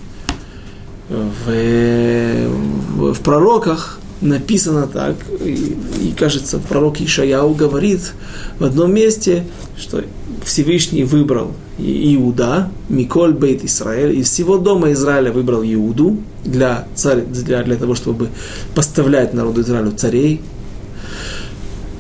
В, 1.08 1.48
в, 1.48 3.14
в 3.14 3.20
пророках 3.22 4.00
написано 4.20 4.86
так, 4.88 5.16
и, 5.40 5.78
и 6.02 6.12
кажется, 6.12 6.60
пророк 6.60 7.00
Ишаяу 7.00 7.54
говорит 7.54 8.12
в 8.60 8.66
одном 8.66 8.94
месте, 8.94 9.46
что 9.78 10.04
Всевышний 10.46 11.04
выбрал 11.04 11.54
Иуда, 11.80 12.70
Миколь 12.88 13.34
Бейт 13.34 13.66
Израиль, 13.66 14.18
из 14.20 14.30
всего 14.30 14.58
дома 14.58 14.92
Израиля 14.92 15.32
выбрал 15.32 15.64
Иуду 15.64 16.18
для, 16.46 16.88
царь, 16.94 17.22
для, 17.22 17.64
для 17.64 17.76
того, 17.76 17.96
чтобы 17.96 18.30
поставлять 18.76 19.34
народу 19.34 19.62
Израилю 19.62 19.92
царей. 19.92 20.42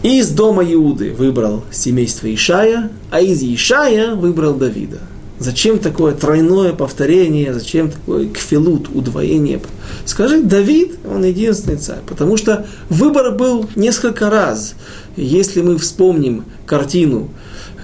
И 0.03 0.19
из 0.19 0.29
дома 0.29 0.63
Иуды 0.63 1.12
выбрал 1.12 1.63
семейство 1.71 2.31
Ишая, 2.31 2.91
а 3.10 3.19
из 3.19 3.41
Ишая 3.41 4.13
выбрал 4.13 4.53
Давида. 4.53 4.99
Зачем 5.39 5.79
такое 5.79 6.13
тройное 6.13 6.71
повторение, 6.71 7.53
зачем 7.53 7.91
такое 7.91 8.29
кфилут, 8.29 8.89
удвоение? 8.93 9.60
Скажи, 10.05 10.41
Давид, 10.41 10.97
он 11.12 11.25
единственный 11.25 11.77
царь, 11.77 11.99
потому 12.08 12.38
что 12.38 12.67
выбор 12.89 13.36
был 13.36 13.67
несколько 13.75 14.29
раз. 14.29 14.75
Если 15.17 15.62
мы 15.62 15.77
вспомним 15.77 16.45
картину, 16.65 17.31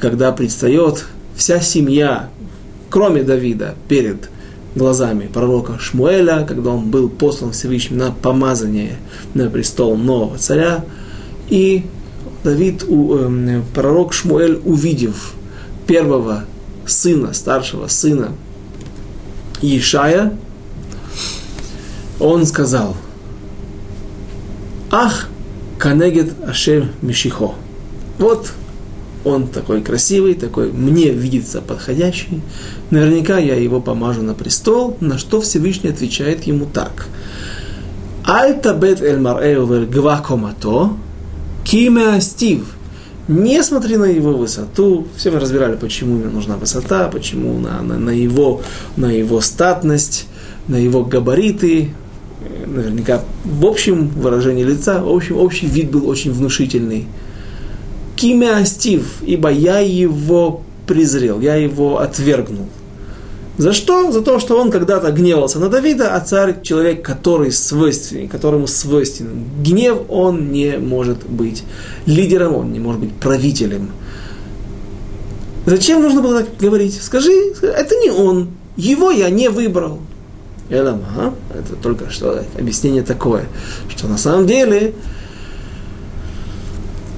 когда 0.01 0.31
предстает 0.31 1.05
вся 1.35 1.61
семья, 1.61 2.29
кроме 2.89 3.23
Давида, 3.23 3.75
перед 3.87 4.29
глазами 4.75 5.29
пророка 5.31 5.77
Шмуэля, 5.79 6.43
когда 6.45 6.71
он 6.71 6.89
был 6.89 7.07
послан 7.07 7.51
Всевышним 7.51 7.99
на 7.99 8.11
помазание 8.11 8.97
на 9.35 9.49
престол 9.49 9.95
нового 9.95 10.37
царя, 10.37 10.83
и 11.49 11.85
Давид, 12.43 12.83
э, 12.87 13.61
пророк 13.75 14.13
Шмуэль, 14.13 14.59
увидев 14.65 15.33
первого 15.85 16.45
сына, 16.87 17.33
старшего 17.33 17.87
сына 17.87 18.31
Ишая, 19.61 20.33
он 22.19 22.45
сказал, 22.47 22.95
«Ах, 24.89 25.27
канегет 25.77 26.33
ашер 26.47 26.87
мишихо». 27.01 27.51
Вот 28.17 28.51
он 29.23 29.47
такой 29.47 29.81
красивый, 29.81 30.33
такой 30.33 30.71
мне 30.71 31.09
видится 31.09 31.61
подходящий, 31.61 32.41
наверняка 32.89 33.37
я 33.37 33.55
его 33.55 33.79
помажу 33.79 34.21
на 34.21 34.33
престол, 34.33 34.97
на 34.99 35.17
что 35.17 35.41
Всевышний 35.41 35.89
отвечает 35.89 36.43
ему 36.43 36.65
так. 36.65 37.07
Альтабет 38.23 39.01
эль 39.01 39.19
марэу 39.19 39.87
гвакомато, 39.87 40.91
киме 41.63 42.15
астив. 42.15 42.65
Не 43.27 43.63
смотри 43.63 43.97
на 43.97 44.05
его 44.05 44.33
высоту. 44.33 45.07
Все 45.15 45.31
мы 45.31 45.39
разбирали, 45.39 45.75
почему 45.75 46.19
ему 46.19 46.31
нужна 46.31 46.57
высота, 46.57 47.07
почему 47.07 47.59
на, 47.59 47.81
на, 47.81 47.97
на, 47.97 48.09
его, 48.09 48.61
на 48.97 49.05
его 49.05 49.41
статность, 49.41 50.27
на 50.67 50.75
его 50.75 51.03
габариты. 51.03 51.91
Наверняка 52.65 53.21
в 53.45 53.65
общем 53.65 54.07
выражении 54.09 54.63
лица, 54.63 55.01
в 55.01 55.09
общем, 55.09 55.37
общий 55.37 55.67
вид 55.67 55.91
был 55.91 56.09
очень 56.09 56.31
внушительный 56.31 57.07
кимеастив, 58.15 59.21
ибо 59.25 59.49
я 59.49 59.79
его 59.79 60.61
презрел, 60.87 61.39
я 61.39 61.55
его 61.55 61.99
отвергнул. 61.99 62.67
За 63.57 63.73
что? 63.73 64.11
За 64.11 64.21
то, 64.21 64.39
что 64.39 64.59
он 64.59 64.71
когда-то 64.71 65.11
гневался 65.11 65.59
на 65.59 65.69
Давида, 65.69 66.15
а 66.15 66.19
царь 66.21 66.61
человек, 66.63 67.05
который 67.05 67.51
свойственен, 67.51 68.27
которому 68.27 68.65
свойственен 68.65 69.45
гнев, 69.61 69.99
он 70.09 70.51
не 70.51 70.77
может 70.77 71.25
быть 71.29 71.63
лидером, 72.05 72.55
он 72.55 72.71
не 72.71 72.79
может 72.79 73.01
быть 73.01 73.13
правителем. 73.13 73.91
Зачем 75.65 76.01
нужно 76.01 76.21
было 76.21 76.39
так 76.39 76.57
говорить? 76.59 76.99
Скажи, 77.01 77.31
это 77.61 77.95
не 77.97 78.09
он, 78.09 78.49
его 78.77 79.11
я 79.11 79.29
не 79.29 79.49
выбрал. 79.49 79.99
Это, 80.69 80.97
это 81.53 81.75
только 81.75 82.09
что 82.09 82.43
объяснение 82.57 83.03
такое, 83.03 83.45
что 83.95 84.07
на 84.07 84.17
самом 84.17 84.47
деле 84.47 84.93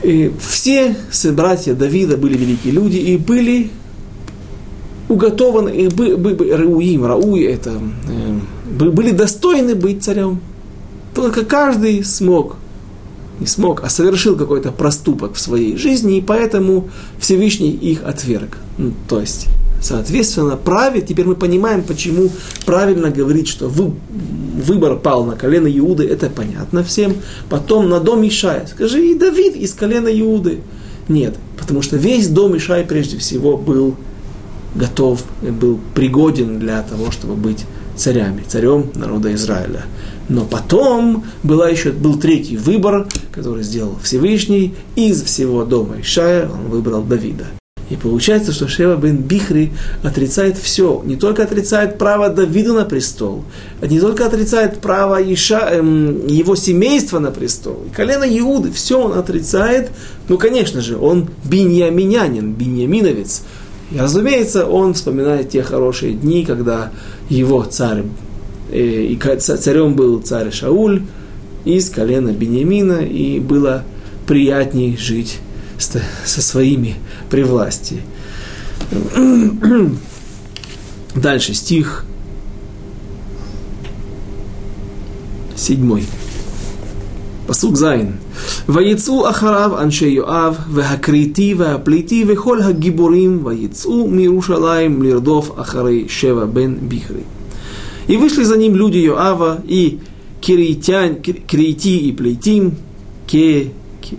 и 0.03 0.31
все 0.39 0.95
братья 1.31 1.73
Давида 1.73 2.17
были 2.17 2.37
великие 2.37 2.73
люди 2.73 2.97
и 2.97 3.17
были 3.17 3.69
уготованы, 5.09 5.69
и 5.69 5.87
были 5.87 6.51
Рауим, 6.51 7.05
Рауи 7.05 7.43
это, 7.43 7.79
э, 8.07 8.89
были 8.89 9.11
достойны 9.11 9.75
быть 9.75 10.03
царем. 10.03 10.39
Только 11.13 11.45
каждый 11.45 12.03
смог, 12.03 12.55
не 13.39 13.45
смог, 13.45 13.83
а 13.83 13.89
совершил 13.89 14.35
какой-то 14.35 14.71
проступок 14.71 15.35
в 15.35 15.39
своей 15.39 15.77
жизни, 15.77 16.17
и 16.17 16.21
поэтому 16.21 16.89
Всевышний 17.19 17.71
их 17.71 18.03
отверг. 18.03 18.57
Ну, 18.77 18.93
то 19.07 19.19
есть 19.19 19.47
Соответственно, 19.83 20.55
правит, 20.55 21.07
теперь 21.07 21.25
мы 21.25 21.35
понимаем, 21.35 21.83
почему 21.83 22.29
правильно 22.65 23.09
говорить, 23.09 23.49
что 23.49 23.67
вы, 23.67 23.91
выбор 24.55 24.95
пал 24.95 25.25
на 25.25 25.35
колено 25.35 25.67
Иуды, 25.67 26.07
это 26.07 26.29
понятно 26.29 26.85
всем. 26.85 27.15
Потом 27.49 27.89
на 27.89 27.99
дом 27.99 28.25
Ишая. 28.25 28.65
Скажи, 28.65 29.05
и 29.07 29.13
Давид 29.13 29.57
из 29.57 29.73
колена 29.73 30.07
Иуды. 30.07 30.61
Нет, 31.09 31.35
потому 31.59 31.81
что 31.81 31.97
весь 31.97 32.29
дом 32.29 32.55
Ишая 32.55 32.85
прежде 32.85 33.17
всего 33.17 33.57
был 33.57 33.95
готов, 34.73 35.21
был 35.41 35.79
пригоден 35.93 36.59
для 36.59 36.81
того, 36.81 37.11
чтобы 37.11 37.35
быть 37.35 37.65
царями, 37.97 38.45
царем 38.47 38.89
народа 38.95 39.33
Израиля. 39.33 39.83
Но 40.29 40.45
потом 40.45 41.25
была 41.43 41.67
еще, 41.67 41.91
был 41.91 42.17
третий 42.17 42.55
выбор, 42.55 43.09
который 43.33 43.63
сделал 43.63 43.97
Всевышний. 44.01 44.75
Из 44.95 45.21
всего 45.23 45.65
дома 45.65 45.99
Ишая 45.99 46.47
он 46.47 46.69
выбрал 46.69 47.03
Давида. 47.03 47.47
И 47.93 47.95
получается, 47.95 48.51
что 48.51 48.67
Шева 48.67 48.95
бен 48.95 49.17
Бихри 49.17 49.71
отрицает 50.01 50.57
все. 50.57 51.03
Не 51.05 51.15
только 51.15 51.43
отрицает 51.43 51.99
право 51.99 52.29
Давида 52.29 52.73
на 52.73 52.85
престол, 52.85 53.43
не 53.87 53.99
только 53.99 54.25
отрицает 54.25 54.79
право 54.79 55.21
Иша, 55.21 55.69
эм, 55.69 56.25
его 56.25 56.55
семейства 56.55 57.19
на 57.19 57.29
престол. 57.29 57.83
И 57.85 57.95
колено 57.95 58.23
Иуды, 58.23 58.71
все 58.71 58.99
он 58.99 59.13
отрицает. 59.13 59.91
Ну, 60.27 60.39
конечно 60.39 60.81
же, 60.81 60.97
он 60.97 61.29
биньяминянин, 61.43 62.53
биньяминовец. 62.53 63.43
И, 63.91 63.99
разумеется, 63.99 64.65
он 64.65 64.95
вспоминает 64.95 65.51
те 65.51 65.61
хорошие 65.61 66.13
дни, 66.13 66.45
когда 66.45 66.91
его 67.29 67.63
царь, 67.63 68.05
э, 68.71 68.79
и 68.79 69.19
царем 69.37 69.93
был 69.93 70.19
царь 70.19 70.51
Шауль 70.51 71.03
из 71.63 71.91
колена 71.91 72.29
Бениамина, 72.29 73.01
и 73.05 73.39
было 73.39 73.83
приятней 74.25 74.97
жить 74.97 75.37
со 75.78 76.42
своими 76.42 76.96
при 77.30 77.42
власти. 77.42 78.02
Дальше 81.14 81.54
стих 81.54 82.04
седьмой. 85.56 86.04
פסוק 87.46 87.76
ז' 87.76 87.84
ויצאו 88.68 89.30
אחריו 89.30 89.80
אנשי 89.80 90.06
יואב 90.06 90.58
והכריתי 90.70 91.54
והפליטי 91.54 92.24
וכל 92.28 92.62
הגיבורים 92.62 93.40
ויצאו 93.44 94.08
מירושלים 94.08 95.02
לרדוף 95.02 95.50
אחרי 95.60 96.04
שבע 96.08 96.44
בן 96.44 96.74
בכרי. 96.88 97.24
И 98.08 98.16
вышли 98.16 98.44
за 98.44 98.56
ним 98.56 98.74
люди 98.74 98.98
Йоава 98.98 99.58
и 99.68 99.98
киритян, 100.40 101.16
кирити 101.46 102.08
и 102.08 102.12
плейтим, 102.12 102.72
ке, 103.26 103.66
ке, 103.66 103.70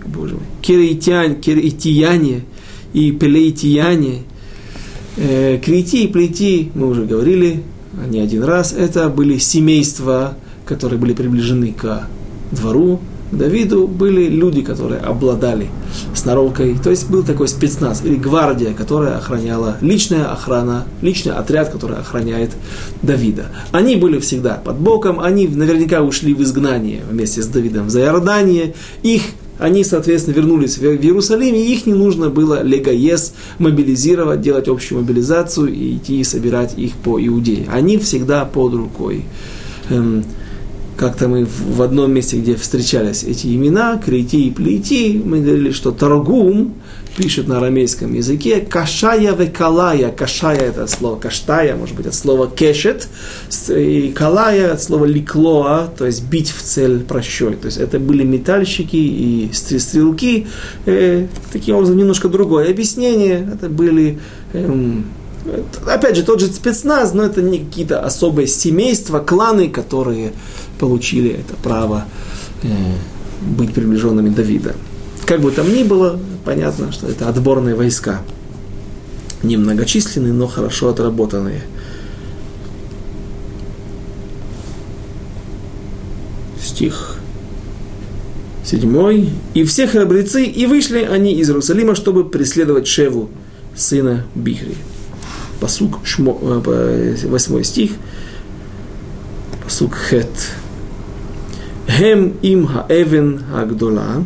боже 0.05 0.35
мой, 0.35 0.43
киритян, 0.61 1.35
киритияне 1.35 2.43
и 2.93 3.11
плейтияне. 3.11 4.23
Э, 5.17 5.57
крити 5.63 6.03
и 6.03 6.07
плейти, 6.07 6.71
мы 6.75 6.87
уже 6.87 7.05
говорили 7.05 7.63
не 8.09 8.19
один 8.19 8.43
раз, 8.43 8.73
это 8.73 9.09
были 9.09 9.37
семейства, 9.37 10.37
которые 10.65 10.99
были 10.99 11.13
приближены 11.13 11.71
к 11.71 12.07
двору 12.51 12.99
Давиду 13.31 13.87
были 13.87 14.27
люди, 14.27 14.61
которые 14.61 15.01
обладали 15.01 15.67
сноровкой, 16.13 16.77
то 16.81 16.89
есть 16.91 17.09
был 17.09 17.23
такой 17.23 17.47
спецназ 17.47 18.03
или 18.03 18.15
гвардия, 18.15 18.73
которая 18.73 19.17
охраняла, 19.17 19.77
личная 19.81 20.31
охрана, 20.31 20.85
личный 21.01 21.33
отряд, 21.33 21.69
который 21.69 21.97
охраняет 21.97 22.51
Давида. 23.01 23.47
Они 23.71 23.95
были 23.95 24.19
всегда 24.19 24.55
под 24.55 24.77
боком, 24.77 25.19
они 25.19 25.47
наверняка 25.47 26.01
ушли 26.01 26.33
в 26.33 26.41
изгнание 26.41 27.01
вместе 27.09 27.41
с 27.41 27.47
Давидом 27.47 27.89
за 27.89 28.01
Иордание, 28.01 28.75
их 29.01 29.23
они, 29.59 29.83
соответственно, 29.83 30.35
вернулись 30.35 30.77
в 30.77 30.83
Иерусалим, 30.83 31.55
и 31.55 31.59
их 31.59 31.85
не 31.85 31.93
нужно 31.93 32.29
было 32.29 32.61
легаес 32.61 33.33
мобилизировать, 33.59 34.41
делать 34.41 34.67
общую 34.67 35.01
мобилизацию 35.01 35.73
и 35.73 35.95
идти 35.95 36.23
собирать 36.23 36.77
их 36.77 36.93
по 36.93 37.19
Иудее. 37.19 37.67
Они 37.71 37.97
всегда 37.97 38.45
под 38.45 38.73
рукой. 38.73 39.23
Как-то 40.97 41.27
мы 41.27 41.45
в 41.45 41.81
одном 41.81 42.13
месте, 42.13 42.37
где 42.37 42.55
встречались 42.55 43.23
эти 43.23 43.47
имена, 43.47 44.01
Крити 44.03 44.37
и 44.37 44.51
Плейти, 44.51 45.21
мы 45.23 45.41
говорили, 45.41 45.71
что 45.71 45.91
Торгум 45.91 46.75
пишет 47.17 47.47
на 47.47 47.57
арамейском 47.57 48.13
языке 48.13 48.59
Кашая 48.61 49.35
векалая. 49.35 50.11
Кашая 50.11 50.57
это 50.57 50.87
слово 50.87 51.17
каштая, 51.19 51.75
может 51.75 51.95
быть, 51.95 52.05
от 52.05 52.13
слова 52.13 52.49
кешет. 52.49 53.07
И 53.69 54.13
калая 54.15 54.73
от 54.73 54.81
слова 54.81 55.05
ликлоа, 55.05 55.89
то 55.97 56.05
есть 56.05 56.23
бить 56.25 56.51
в 56.51 56.61
цель 56.61 56.99
прощой. 56.99 57.55
То 57.55 57.67
есть 57.67 57.77
это 57.77 57.99
были 57.99 58.23
метальщики 58.23 58.95
и 58.95 59.49
стрелки. 59.53 60.47
Э, 60.85 61.27
таким 61.51 61.75
образом, 61.75 61.97
немножко 61.97 62.29
другое 62.29 62.69
объяснение. 62.69 63.49
Это 63.53 63.69
были 63.69 64.19
эм, 64.53 65.05
опять 65.85 66.15
же, 66.15 66.23
тот 66.23 66.39
же 66.39 66.47
спецназ, 66.47 67.13
но 67.13 67.23
это 67.23 67.41
не 67.41 67.59
какие-то 67.59 68.01
особые 68.01 68.47
семейства, 68.47 69.19
кланы, 69.19 69.69
которые 69.69 70.33
получили 70.79 71.31
это 71.31 71.55
право 71.61 72.05
э, 72.63 72.67
быть 73.41 73.73
приближенными 73.73 74.29
Давида. 74.29 74.75
Как 75.25 75.41
бы 75.41 75.51
там 75.51 75.73
ни 75.73 75.83
было, 75.83 76.19
понятно, 76.43 76.91
что 76.91 77.07
это 77.07 77.29
отборные 77.29 77.75
войска. 77.75 78.21
Немногочисленные, 79.43 80.33
но 80.33 80.47
хорошо 80.47 80.89
отработанные. 80.89 81.61
Стих 86.61 87.17
седьмой. 88.63 89.29
«И 89.53 89.63
все 89.63 89.87
храбрецы, 89.87 90.45
и 90.45 90.65
вышли 90.65 90.99
они 90.99 91.33
из 91.33 91.49
Иерусалима, 91.49 91.95
чтобы 91.95 92.27
преследовать 92.27 92.87
Шеву, 92.87 93.29
сына 93.75 94.25
Бихри» 94.33 94.75
Посук, 95.60 95.98
шмо, 96.04 96.38
э, 96.42 97.14
восьмой 97.28 97.64
стих, 97.64 97.92
посук 99.64 99.94
хет. 99.94 100.38
הם 101.88 102.30
עם 102.42 102.64
האבן 102.68 103.36
הגדולה, 103.50 104.18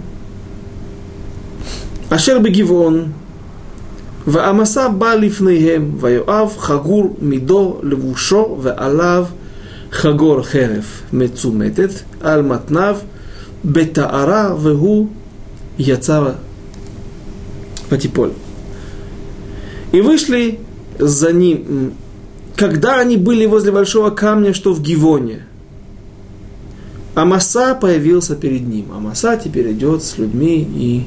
אשר 2.11 2.39
בגבעון, 2.39 3.13
והמסע 4.27 4.89
בא 4.89 5.15
לפניהם, 5.15 5.93
ויואב 6.01 6.55
חגור 6.59 7.17
מידו 7.21 7.81
לבושו, 7.83 8.59
ועליו 8.63 9.27
חגור 9.93 10.43
חרף 10.43 11.03
מצומתת 11.13 11.91
על 12.21 12.43
מתניו 12.43 12.97
בטהרה, 13.65 14.55
והוא 14.61 15.07
יצא 15.79 16.21
ותיפול. 17.93 18.31
И 19.93 20.01
вышли 20.01 20.59
за 21.00 21.32
ним, 21.32 21.94
когда 22.56 23.00
они 23.00 23.18
были 23.18 23.46
возле 23.46 23.72
большого 23.72 24.10
камня, 24.12 24.54
что 24.54 24.74
в 24.74 24.82
Гивоне– 24.82 25.46
Амаса 27.20 27.76
появился 27.76 28.36
перед 28.36 28.68
ним. 28.68 28.92
Амаса 28.94 29.36
теперь 29.38 29.72
идет 29.74 30.04
с 30.04 30.18
людьми 30.18 30.62
и 30.62 31.06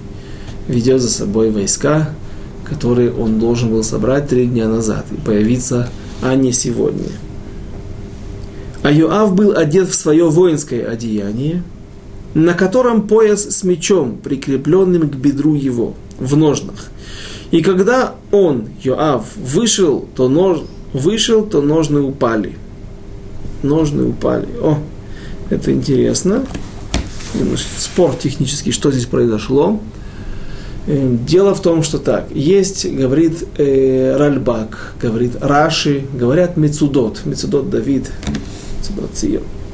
ведет 0.69 1.01
за 1.01 1.09
собой 1.09 1.51
войска, 1.51 2.11
которые 2.65 3.13
он 3.13 3.39
должен 3.39 3.71
был 3.71 3.83
собрать 3.83 4.29
три 4.29 4.47
дня 4.47 4.69
назад 4.69 5.07
и 5.11 5.15
появиться, 5.15 5.89
а 6.23 6.35
не 6.35 6.53
сегодня. 6.53 7.09
А 8.83 8.91
Йоав 8.91 9.35
был 9.35 9.57
одет 9.57 9.89
в 9.89 9.95
свое 9.95 10.29
воинское 10.29 10.85
одеяние, 10.85 11.63
на 12.35 12.53
котором 12.55 13.07
пояс 13.07 13.45
с 13.45 13.63
мечом, 13.65 14.19
прикрепленным 14.23 15.09
к 15.09 15.15
бедру 15.15 15.55
его, 15.55 15.95
в 16.19 16.37
ножнах. 16.37 16.91
И 17.53 17.63
когда 17.63 18.15
он, 18.33 18.71
Йоав, 18.83 19.37
вышел, 19.37 20.09
то, 20.17 20.29
нож, 20.29 20.61
вышел, 20.95 21.45
то 21.45 21.61
ножны 21.61 22.01
упали. 22.01 22.57
Ножны 23.63 24.05
упали. 24.05 24.49
О, 24.61 24.79
это 25.51 25.71
интересно. 25.71 26.45
Спор 27.79 28.15
технический, 28.17 28.73
что 28.73 28.91
здесь 28.91 29.05
произошло. 29.05 29.79
Э, 30.87 31.17
дело 31.27 31.55
в 31.55 31.61
том, 31.61 31.83
что 31.83 31.99
так, 31.99 32.29
есть, 32.35 32.91
говорит 32.91 33.47
э, 33.59 34.17
Ральбак, 34.17 34.95
говорит 35.01 35.37
Раши, 35.39 36.05
говорят 36.15 36.57
Мецудот, 36.57 37.21
Мецудот 37.27 37.69
Давид, 37.69 38.11
Мецудот 38.81 39.11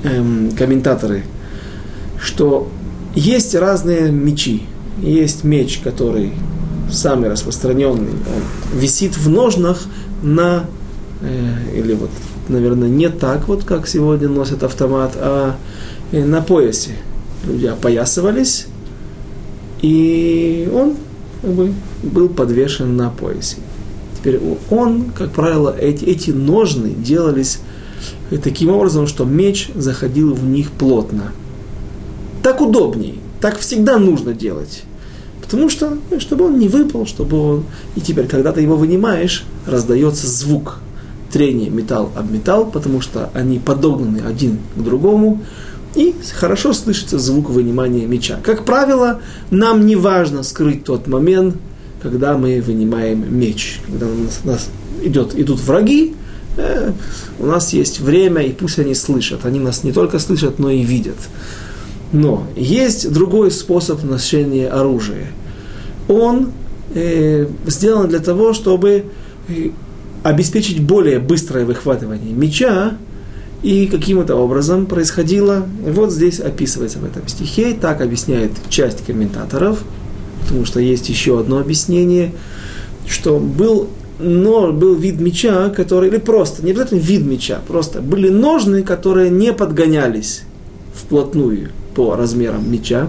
э, 0.02 0.24
комментаторы, 0.58 1.22
что 2.20 2.68
есть 3.14 3.54
разные 3.54 4.10
мечи. 4.10 4.64
Есть 5.00 5.44
меч, 5.44 5.78
который 5.78 6.32
самый 6.90 7.30
распространенный, 7.30 8.12
он 8.12 8.78
висит 8.78 9.16
в 9.16 9.28
ножнах 9.28 9.82
на, 10.22 10.64
э, 11.20 11.78
или 11.78 11.94
вот 11.94 12.10
наверное, 12.48 12.88
не 12.88 13.08
так 13.08 13.48
вот, 13.48 13.64
как 13.64 13.86
сегодня 13.86 14.28
носят 14.28 14.62
автомат, 14.62 15.12
а 15.16 15.56
э, 16.12 16.24
на 16.24 16.40
поясе. 16.40 16.92
Люди 17.46 17.66
опоясывались, 17.66 18.66
и 19.80 20.68
он 20.72 20.96
как 21.40 21.50
бы, 21.50 21.72
был 22.02 22.28
подвешен 22.28 22.96
на 22.96 23.10
поясе. 23.10 23.56
Теперь 24.18 24.40
он, 24.70 25.04
как 25.16 25.30
правило, 25.30 25.74
эти, 25.78 26.04
эти 26.04 26.30
ножны 26.30 26.90
делались 26.90 27.60
таким 28.42 28.70
образом, 28.70 29.06
что 29.06 29.24
меч 29.24 29.70
заходил 29.74 30.34
в 30.34 30.44
них 30.44 30.72
плотно. 30.72 31.32
Так 32.42 32.60
удобней, 32.60 33.20
так 33.40 33.58
всегда 33.58 33.98
нужно 33.98 34.32
делать. 34.32 34.82
Потому 35.48 35.70
что, 35.70 35.96
ну, 36.10 36.20
чтобы 36.20 36.44
он 36.44 36.58
не 36.58 36.68
выпал, 36.68 37.06
чтобы 37.06 37.38
он... 37.38 37.64
И 37.96 38.00
теперь, 38.02 38.26
когда 38.26 38.52
ты 38.52 38.60
его 38.60 38.76
вынимаешь, 38.76 39.44
раздается 39.66 40.26
звук 40.26 40.80
трения 41.32 41.70
металл 41.70 42.10
об 42.14 42.30
металл, 42.30 42.66
потому 42.66 43.00
что 43.00 43.30
они 43.32 43.58
подогнаны 43.58 44.22
один 44.26 44.58
к 44.76 44.82
другому, 44.82 45.42
и 45.94 46.14
хорошо 46.34 46.72
слышится 46.72 47.18
звук 47.18 47.48
вынимания 47.50 48.06
меча. 48.06 48.38
Как 48.42 48.64
правило, 48.64 49.20
нам 49.50 49.86
не 49.86 49.96
важно 49.96 50.42
скрыть 50.42 50.84
тот 50.84 51.06
момент, 51.06 51.56
когда 52.02 52.36
мы 52.36 52.60
вынимаем 52.60 53.24
меч. 53.34 53.80
Когда 53.86 54.06
у 54.06 54.14
нас, 54.14 54.40
у 54.44 54.48
нас 54.48 54.68
идет, 55.02 55.34
идут 55.34 55.60
враги, 55.60 56.14
э, 56.56 56.92
у 57.38 57.46
нас 57.46 57.72
есть 57.72 58.00
время, 58.00 58.42
и 58.42 58.52
пусть 58.52 58.78
они 58.78 58.94
слышат. 58.94 59.44
Они 59.44 59.58
нас 59.58 59.82
не 59.82 59.92
только 59.92 60.18
слышат, 60.18 60.58
но 60.58 60.70
и 60.70 60.82
видят. 60.82 61.16
Но 62.12 62.46
есть 62.56 63.12
другой 63.12 63.50
способ 63.50 64.02
ношения 64.02 64.68
оружия. 64.68 65.26
Он 66.08 66.52
э, 66.94 67.46
сделан 67.66 68.08
для 68.08 68.20
того, 68.20 68.54
чтобы 68.54 69.04
э, 69.48 69.70
обеспечить 70.22 70.80
более 70.82 71.18
быстрое 71.18 71.64
выхватывание 71.64 72.32
меча, 72.32 72.96
и 73.62 73.86
каким-то 73.86 74.36
образом 74.36 74.86
происходило, 74.86 75.66
вот 75.84 76.12
здесь 76.12 76.38
описывается 76.38 77.00
в 77.00 77.04
этом 77.04 77.26
стихе, 77.26 77.74
так 77.74 78.00
объясняет 78.00 78.52
часть 78.68 79.04
комментаторов, 79.04 79.82
потому 80.42 80.64
что 80.64 80.80
есть 80.80 81.08
еще 81.08 81.40
одно 81.40 81.58
объяснение, 81.58 82.32
что 83.08 83.38
был, 83.38 83.88
но, 84.20 84.72
был 84.72 84.94
вид 84.94 85.20
меча, 85.20 85.70
который, 85.70 86.08
или 86.08 86.18
просто, 86.18 86.64
не 86.64 86.70
обязательно 86.70 87.00
вид 87.00 87.26
меча, 87.26 87.60
просто 87.66 88.00
были 88.00 88.28
ножны, 88.28 88.84
которые 88.84 89.28
не 89.28 89.52
подгонялись 89.52 90.42
вплотную 90.94 91.70
по 91.98 92.14
размерам 92.14 92.70
меча, 92.70 93.08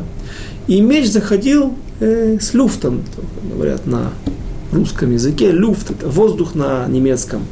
и 0.68 0.82
меч 0.82 1.06
заходил 1.12 1.76
э, 2.00 2.40
с 2.42 2.56
люфтом, 2.56 3.04
говорят 3.54 3.86
на 3.86 4.10
русском 4.72 5.12
языке, 5.12 5.52
люфт, 5.52 5.92
это 5.92 6.10
воздух 6.10 6.56
на 6.56 6.88
немецком. 6.88 7.44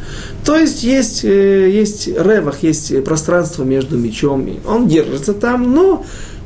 То 0.43 0.57
есть 0.57 0.81
есть, 0.81 1.23
э, 1.23 1.69
есть 1.69 2.07
ревах, 2.07 2.63
есть 2.63 3.03
пространство 3.03 3.63
между 3.63 3.99
мечом, 3.99 4.47
и 4.47 4.55
он 4.67 4.87
держится 4.87 5.33
там, 5.33 5.75
но 5.75 6.03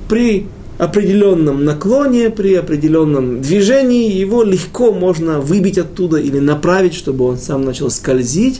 при 0.09 0.47
определенном 0.77 1.63
наклоне, 1.63 2.29
при 2.29 2.55
определенном 2.55 3.41
движении 3.41 4.11
его 4.11 4.43
легко 4.43 4.91
можно 4.91 5.39
выбить 5.39 5.77
оттуда 5.77 6.17
или 6.17 6.39
направить, 6.39 6.95
чтобы 6.95 7.23
он 7.23 7.37
сам 7.37 7.61
начал 7.61 7.89
скользить 7.89 8.59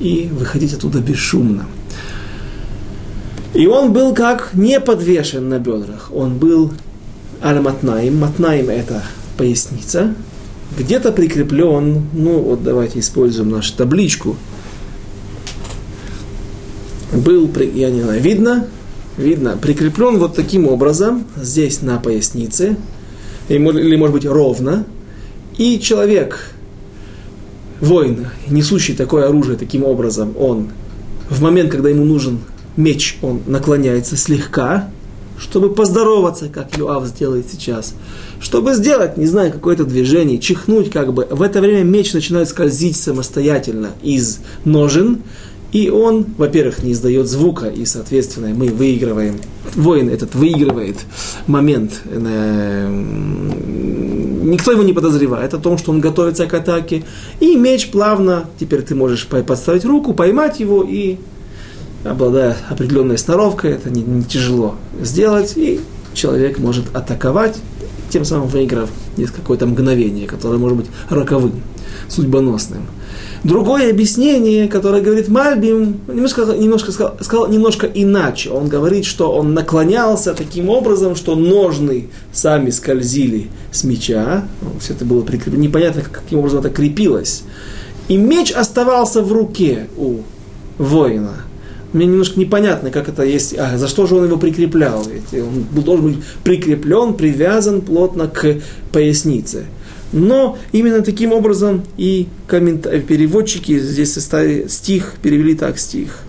и 0.00 0.30
выходить 0.32 0.72
оттуда 0.72 1.00
бесшумно. 1.00 1.66
И 3.58 3.66
он 3.66 3.92
был 3.92 4.14
как 4.14 4.50
не 4.54 4.78
подвешен 4.78 5.48
на 5.48 5.58
бедрах, 5.58 6.12
он 6.14 6.38
был 6.38 6.70
аль-матнаим. 7.42 8.16
Матнаим 8.16 8.70
это 8.70 9.02
поясница, 9.36 10.14
где-то 10.78 11.10
прикреплен, 11.10 12.04
ну 12.12 12.38
вот 12.40 12.62
давайте 12.62 13.00
используем 13.00 13.50
нашу 13.50 13.74
табличку, 13.76 14.36
был, 17.12 17.50
я 17.74 17.90
не 17.90 18.02
знаю, 18.02 18.22
видно, 18.22 18.68
видно, 19.16 19.58
прикреплен 19.60 20.18
вот 20.18 20.36
таким 20.36 20.68
образом, 20.68 21.24
здесь 21.36 21.82
на 21.82 21.98
пояснице, 21.98 22.76
или 23.48 23.96
может 23.96 24.14
быть 24.14 24.24
ровно, 24.24 24.86
и 25.56 25.80
человек, 25.80 26.52
воин, 27.80 28.28
несущий 28.46 28.94
такое 28.94 29.26
оружие 29.26 29.58
таким 29.58 29.82
образом, 29.82 30.36
он 30.38 30.68
в 31.28 31.42
момент, 31.42 31.72
когда 31.72 31.88
ему 31.88 32.04
нужен 32.04 32.38
меч, 32.78 33.18
он 33.20 33.42
наклоняется 33.46 34.16
слегка, 34.16 34.88
чтобы 35.38 35.70
поздороваться, 35.70 36.48
как 36.48 36.76
Юав 36.78 37.06
сделает 37.06 37.46
сейчас, 37.50 37.94
чтобы 38.40 38.74
сделать, 38.74 39.16
не 39.16 39.26
знаю, 39.26 39.52
какое-то 39.52 39.84
движение, 39.84 40.38
чихнуть 40.38 40.90
как 40.90 41.12
бы. 41.12 41.26
В 41.30 41.42
это 41.42 41.60
время 41.60 41.84
меч 41.84 42.12
начинает 42.12 42.48
скользить 42.48 42.96
самостоятельно 42.96 43.90
из 44.02 44.38
ножен, 44.64 45.22
и 45.72 45.90
он, 45.90 46.24
во-первых, 46.38 46.82
не 46.82 46.92
издает 46.92 47.28
звука, 47.28 47.66
и, 47.66 47.84
соответственно, 47.84 48.48
мы 48.54 48.68
выигрываем, 48.68 49.38
воин 49.74 50.08
этот 50.08 50.34
выигрывает 50.34 50.96
момент, 51.46 52.00
э, 52.06 52.88
никто 54.44 54.72
его 54.72 54.82
не 54.82 54.94
подозревает 54.94 55.52
о 55.52 55.58
том, 55.58 55.76
что 55.76 55.90
он 55.90 56.00
готовится 56.00 56.46
к 56.46 56.54
атаке, 56.54 57.04
и 57.40 57.54
меч 57.54 57.90
плавно, 57.90 58.46
теперь 58.58 58.82
ты 58.82 58.94
можешь 58.94 59.26
подставить 59.26 59.84
руку, 59.84 60.14
поймать 60.14 60.58
его 60.58 60.86
и 60.88 61.18
обладая 62.04 62.56
определенной 62.68 63.18
сноровкой, 63.18 63.72
это 63.72 63.90
не, 63.90 64.02
не 64.02 64.24
тяжело 64.24 64.76
сделать, 65.00 65.56
и 65.56 65.80
человек 66.14 66.58
может 66.58 66.84
атаковать, 66.94 67.56
тем 68.10 68.24
самым 68.24 68.48
выиграв 68.48 68.90
какое-то 69.34 69.66
мгновение, 69.66 70.26
которое 70.26 70.58
может 70.58 70.78
быть 70.78 70.86
роковым, 71.10 71.62
судьбоносным. 72.08 72.86
Другое 73.44 73.90
объяснение, 73.90 74.68
которое 74.68 75.02
говорит 75.02 75.28
Мальбим, 75.28 76.00
немножко, 76.08 76.42
немножко 76.42 76.92
сказал, 76.92 77.16
сказал 77.20 77.48
немножко 77.48 77.86
иначе. 77.86 78.50
Он 78.50 78.68
говорит, 78.68 79.04
что 79.04 79.32
он 79.32 79.54
наклонялся 79.54 80.34
таким 80.34 80.68
образом, 80.68 81.16
что 81.16 81.34
ножны 81.34 82.08
сами 82.32 82.70
скользили 82.70 83.48
с 83.70 83.84
меча. 83.84 84.44
Все 84.80 84.94
это 84.94 85.04
было 85.04 85.22
прикреплено. 85.22 85.62
Непонятно, 85.62 86.02
каким 86.02 86.40
образом 86.40 86.60
это 86.60 86.70
крепилось. 86.70 87.42
И 88.08 88.16
меч 88.16 88.52
оставался 88.52 89.22
в 89.22 89.32
руке 89.32 89.88
у 89.96 90.20
воина– 90.78 91.34
мне 91.92 92.06
немножко 92.06 92.38
непонятно, 92.38 92.90
как 92.90 93.08
это 93.08 93.22
есть, 93.22 93.54
а 93.56 93.78
за 93.78 93.88
что 93.88 94.06
же 94.06 94.16
он 94.16 94.26
его 94.26 94.36
прикреплял? 94.36 95.04
Ведь 95.04 95.42
он 95.42 95.66
должен 95.82 96.06
быть 96.06 96.24
прикреплен, 96.44 97.14
привязан 97.14 97.80
плотно 97.80 98.28
к 98.28 98.60
пояснице. 98.92 99.64
Но 100.12 100.58
именно 100.72 101.02
таким 101.02 101.32
образом 101.32 101.82
и 101.96 102.28
коммент... 102.46 102.82
переводчики 103.06 103.78
здесь 103.78 104.12
составили 104.12 104.66
стих, 104.68 105.14
перевели 105.22 105.54
так 105.54 105.78
стих, 105.78 106.20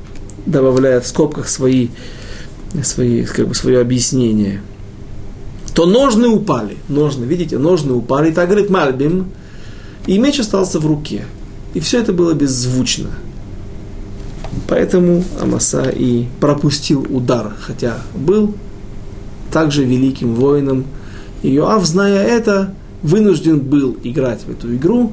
добавляя 0.46 1.00
в 1.00 1.08
скобках 1.08 1.48
свои, 1.48 1.90
свои, 2.84 3.24
как 3.24 3.48
бы 3.48 3.56
свое 3.56 3.80
объяснение. 3.80 4.62
То 5.74 5.86
ножны 5.86 6.28
упали, 6.28 6.78
ножны, 6.90 7.24
видите, 7.26 7.58
ножны 7.58 7.94
упали, 7.94 8.32
так 8.32 8.50
говорит 8.50 8.70
Мальбим, 8.70 9.28
и 10.08 10.18
меч 10.18 10.40
остался 10.40 10.80
в 10.80 10.86
руке. 10.86 11.26
И 11.74 11.80
все 11.80 12.00
это 12.00 12.12
было 12.12 12.34
беззвучно. 12.34 13.12
Поэтому 14.70 15.24
Амаса 15.42 15.90
и 15.90 16.26
пропустил 16.40 17.06
удар, 17.10 17.54
хотя 17.60 17.98
был 18.16 18.54
также 19.52 19.84
великим 19.84 20.36
воином. 20.36 20.86
И 21.42 21.50
Йоав, 21.50 21.84
зная 21.86 22.24
это, 22.24 22.76
вынужден 23.02 23.60
был 23.62 23.98
играть 24.04 24.42
в 24.46 24.52
эту 24.52 24.76
игру, 24.76 25.12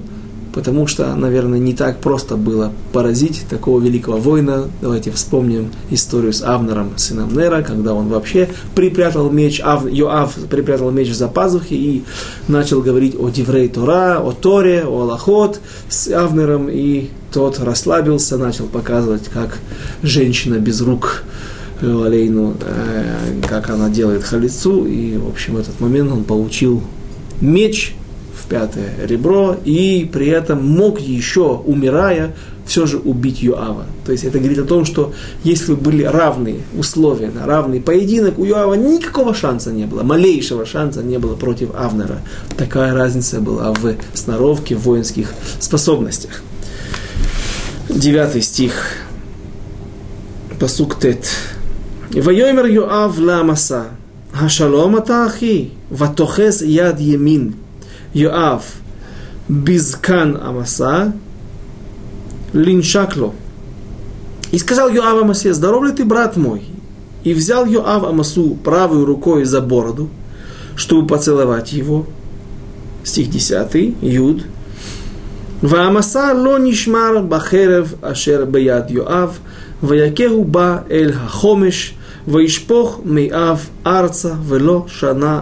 потому 0.53 0.87
что, 0.87 1.15
наверное, 1.15 1.59
не 1.59 1.73
так 1.73 2.01
просто 2.01 2.37
было 2.37 2.71
поразить 2.93 3.47
такого 3.49 3.81
великого 3.81 4.19
воина. 4.19 4.65
Давайте 4.83 5.11
вспомним 5.11 5.71
историю 5.91 6.35
с 6.35 6.43
Авнером, 6.43 6.91
сыном 6.97 7.35
Нера, 7.35 7.63
когда 7.63 7.95
он 7.95 8.09
вообще 8.09 8.51
припрятал 8.75 9.31
меч, 9.31 9.63
Ав, 9.65 9.91
Йоав 9.91 10.35
припрятал 10.51 10.91
меч 10.91 11.15
за 11.15 11.29
пазухи 11.29 11.75
и 11.75 12.05
начал 12.47 12.83
говорить 12.83 13.17
о 13.19 13.31
Диврей 13.31 13.69
Тора, 13.69 14.21
о 14.21 14.33
Торе, 14.33 14.85
о 14.85 15.03
Аллахот 15.03 15.61
с 15.89 16.09
Авнером, 16.09 16.69
и 16.69 17.09
тот 17.37 17.59
расслабился, 17.59 18.39
начал 18.39 18.65
показывать, 18.65 19.29
как 19.29 19.59
женщина 20.03 20.55
без 20.55 20.81
рук 20.81 21.23
э, 21.83 21.87
Алейну, 21.87 22.57
э, 22.59 23.43
как 23.47 23.69
она 23.69 23.91
делает 23.91 24.25
халицу, 24.25 24.87
и, 24.87 25.19
в 25.19 25.29
общем, 25.29 25.57
в 25.57 25.59
этот 25.59 25.79
момент 25.79 26.11
он 26.11 26.25
получил 26.25 26.83
меч, 27.43 27.95
пятое 28.49 28.89
ребро, 29.05 29.55
и 29.67 30.09
при 30.11 30.29
этом 30.29 30.67
мог 30.67 30.99
еще, 30.99 31.61
умирая, 31.67 32.35
все 32.65 32.87
же 32.87 32.97
убить 32.99 33.43
Юава. 33.43 33.85
То 34.07 34.13
есть 34.13 34.25
это 34.25 34.39
говорит 34.39 34.59
о 34.59 34.65
том, 34.65 34.85
что 34.85 35.13
если 35.45 35.75
бы 35.75 35.81
были 35.81 36.05
равные 36.05 36.61
условия, 36.77 37.31
равный 37.45 37.81
поединок, 37.81 38.39
у 38.39 38.45
Юава 38.45 38.75
никакого 38.75 39.35
шанса 39.35 39.73
не 39.73 39.85
было, 39.85 40.03
малейшего 40.03 40.65
шанса 40.65 41.03
не 41.03 41.19
было 41.19 41.37
против 41.37 41.71
Авнера. 41.75 42.21
Такая 42.57 42.95
разница 42.95 43.41
была 43.41 43.73
в 43.73 43.95
сноровке, 44.15 44.75
в 44.75 44.81
воинских 44.81 45.33
способностях 45.61 46.43
девятый 47.97 48.43
стих, 48.43 48.73
посук 50.61 50.99
тет. 50.99 51.29
Вайомер 52.11 52.67
Йоав 52.67 53.19
ламаса, 53.19 53.87
хашалом 54.33 54.97
атахи, 54.97 55.73
ватохес 55.91 56.63
яд 56.63 57.01
емин. 57.01 57.57
Йоав, 58.13 58.65
бизкан 59.49 60.37
амаса, 60.37 61.15
линшакло. 62.53 63.35
И 64.53 64.59
сказал 64.59 64.89
Йоав 64.89 65.23
Амасе, 65.23 65.53
здоров 65.53 65.85
ли 65.85 65.93
ты, 65.93 66.05
брат 66.05 66.37
мой? 66.37 66.63
И 67.25 67.35
взял 67.35 67.67
Йоав 67.67 68.05
Амасу 68.05 68.57
правой 68.63 69.05
рукой 69.05 69.45
за 69.45 69.61
бороду, 69.61 70.09
чтобы 70.77 71.09
поцеловать 71.09 71.73
его. 71.73 72.07
Стих 73.03 73.29
10, 73.29 73.97
Юд. 74.01 74.45
והמסע 75.64 76.34
לא 76.34 76.58
נשמר 76.60 77.22
בחרב 77.30 77.94
אשר 78.02 78.46
ביד 78.46 78.90
יואב, 78.90 79.40
ויכהו 79.84 80.46
בה 80.46 80.78
החומש, 81.26 81.94
וישפוך 82.28 83.02
מאב 83.06 83.70
ארצה, 83.86 84.34
ולא 84.48 84.86
שנה 84.88 85.40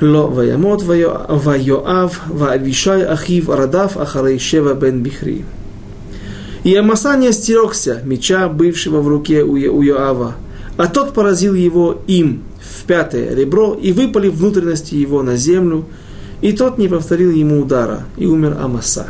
Ло 0.00 0.26
ваямот 0.26 0.82
вайоав 0.82 2.20
ваавишай 2.28 3.04
ахив 3.04 3.48
радав 3.48 3.96
ахарей 3.96 4.38
шева 4.38 4.74
бен 4.74 5.02
бихри. 5.02 5.44
И 6.64 6.74
Амаса 6.74 7.16
не 7.16 7.28
остерегся 7.28 8.02
меча, 8.04 8.48
бывшего 8.48 9.00
в 9.00 9.08
руке 9.08 9.44
у 9.44 9.56
Йоава, 9.56 10.34
а 10.76 10.86
тот 10.88 11.14
поразил 11.14 11.54
его 11.54 12.02
им 12.06 12.42
в 12.60 12.84
пятое 12.84 13.34
ребро 13.34 13.74
и 13.74 13.92
выпали 13.92 14.28
внутренности 14.28 14.94
его 14.94 15.22
на 15.22 15.36
землю, 15.36 15.84
и 16.41 16.53
тот 16.53 16.77
не 16.77 16.87
повторил 16.87 17.31
ему 17.31 17.61
удара, 17.61 18.03
и 18.17 18.25
умер 18.25 18.57
Амаса. 18.61 19.07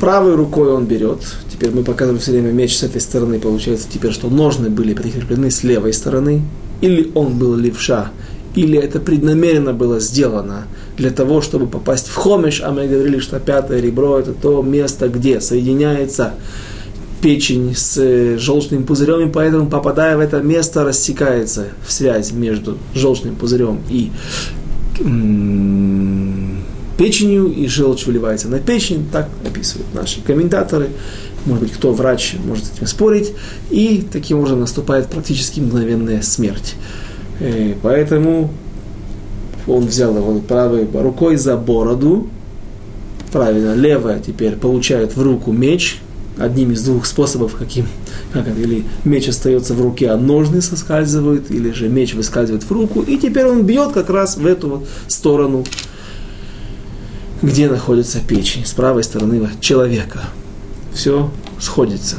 Правой 0.00 0.34
рукой 0.34 0.72
он 0.72 0.86
берет, 0.86 1.20
теперь 1.50 1.70
мы 1.70 1.82
показываем 1.82 2.20
все 2.20 2.32
время 2.32 2.52
меч 2.52 2.76
с 2.76 2.82
этой 2.82 3.00
стороны, 3.00 3.38
получается 3.38 3.88
теперь, 3.90 4.12
что 4.12 4.28
ножны 4.28 4.68
были 4.68 4.94
прикреплены 4.94 5.50
с 5.50 5.62
левой 5.62 5.92
стороны, 5.92 6.42
или 6.80 7.10
он 7.14 7.38
был 7.38 7.54
левша, 7.56 8.10
или 8.54 8.78
это 8.78 9.00
преднамеренно 9.00 9.72
было 9.72 10.00
сделано 10.00 10.66
для 10.96 11.10
того, 11.10 11.40
чтобы 11.40 11.66
попасть 11.66 12.08
в 12.08 12.14
хомиш, 12.14 12.62
а 12.62 12.72
мы 12.72 12.86
говорили, 12.86 13.20
что 13.20 13.38
пятое 13.38 13.80
ребро 13.80 14.18
это 14.18 14.32
то 14.32 14.62
место, 14.62 15.08
где 15.08 15.40
соединяется 15.40 16.34
печень 17.20 17.74
с 17.74 17.96
э, 17.98 18.38
желчным 18.38 18.84
пузырем, 18.84 19.28
и 19.28 19.32
поэтому, 19.32 19.68
попадая 19.68 20.16
в 20.16 20.20
это 20.20 20.40
место, 20.40 20.84
рассекается 20.84 21.68
связь 21.86 22.32
между 22.32 22.78
желчным 22.94 23.34
пузырем 23.34 23.80
и 23.88 24.10
печенью, 26.96 27.52
и 27.52 27.66
желчь 27.66 28.06
выливается 28.06 28.48
на 28.48 28.58
печень, 28.58 29.06
так 29.12 29.28
описывают 29.44 29.92
наши 29.94 30.20
комментаторы. 30.22 30.88
Может 31.44 31.64
быть, 31.64 31.72
кто 31.72 31.92
врач 31.92 32.34
может 32.44 32.64
с 32.64 32.72
этим 32.72 32.86
спорить, 32.86 33.32
и 33.70 34.04
таким 34.10 34.38
образом 34.38 34.60
наступает 34.60 35.08
практически 35.08 35.60
мгновенная 35.60 36.22
смерть. 36.22 36.74
И 37.40 37.44
э, 37.44 37.74
поэтому 37.82 38.50
он 39.66 39.86
взял 39.86 40.16
его 40.16 40.40
правой 40.40 40.88
рукой 40.92 41.36
за 41.36 41.56
бороду, 41.56 42.28
правильно, 43.32 43.74
левая 43.74 44.20
теперь 44.20 44.56
получает 44.56 45.16
в 45.16 45.22
руку 45.22 45.52
меч, 45.52 46.00
одним 46.38 46.72
из 46.72 46.82
двух 46.82 47.06
способов, 47.06 47.54
каким, 47.56 47.86
как 48.32 48.46
это, 48.46 48.60
или 48.60 48.84
меч 49.04 49.28
остается 49.28 49.74
в 49.74 49.80
руке, 49.80 50.10
а 50.10 50.16
ножны 50.16 50.60
соскальзывают, 50.60 51.50
или 51.50 51.72
же 51.72 51.88
меч 51.88 52.14
выскальзывает 52.14 52.64
в 52.64 52.70
руку, 52.70 53.00
и 53.02 53.16
теперь 53.16 53.46
он 53.46 53.62
бьет 53.62 53.92
как 53.92 54.10
раз 54.10 54.36
в 54.36 54.46
эту 54.46 54.68
вот 54.68 54.88
сторону, 55.08 55.64
где 57.42 57.68
находится 57.68 58.20
печень, 58.20 58.64
с 58.64 58.72
правой 58.72 59.04
стороны 59.04 59.48
человека. 59.60 60.24
Все 60.92 61.30
сходится. 61.58 62.16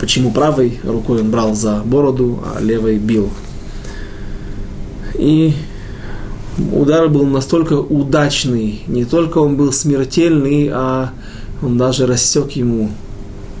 Почему 0.00 0.32
правой 0.32 0.80
рукой 0.82 1.20
он 1.20 1.30
брал 1.30 1.54
за 1.54 1.82
бороду, 1.84 2.42
а 2.44 2.60
левой 2.60 2.98
бил. 2.98 3.30
И 5.14 5.54
удар 6.72 7.08
был 7.08 7.24
настолько 7.26 7.74
удачный, 7.74 8.82
не 8.86 9.04
только 9.04 9.38
он 9.38 9.56
был 9.56 9.72
смертельный, 9.72 10.68
а 10.72 11.12
он 11.64 11.78
даже 11.78 12.06
рассек 12.06 12.50
ему 12.52 12.90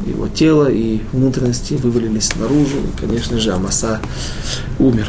его 0.06 0.28
тело, 0.28 0.70
и 0.70 1.00
внутренности 1.12 1.74
вывалились 1.74 2.36
наружу. 2.36 2.76
И, 2.76 3.00
конечно 3.00 3.38
же, 3.38 3.52
Амаса 3.52 4.00
умер. 4.78 5.08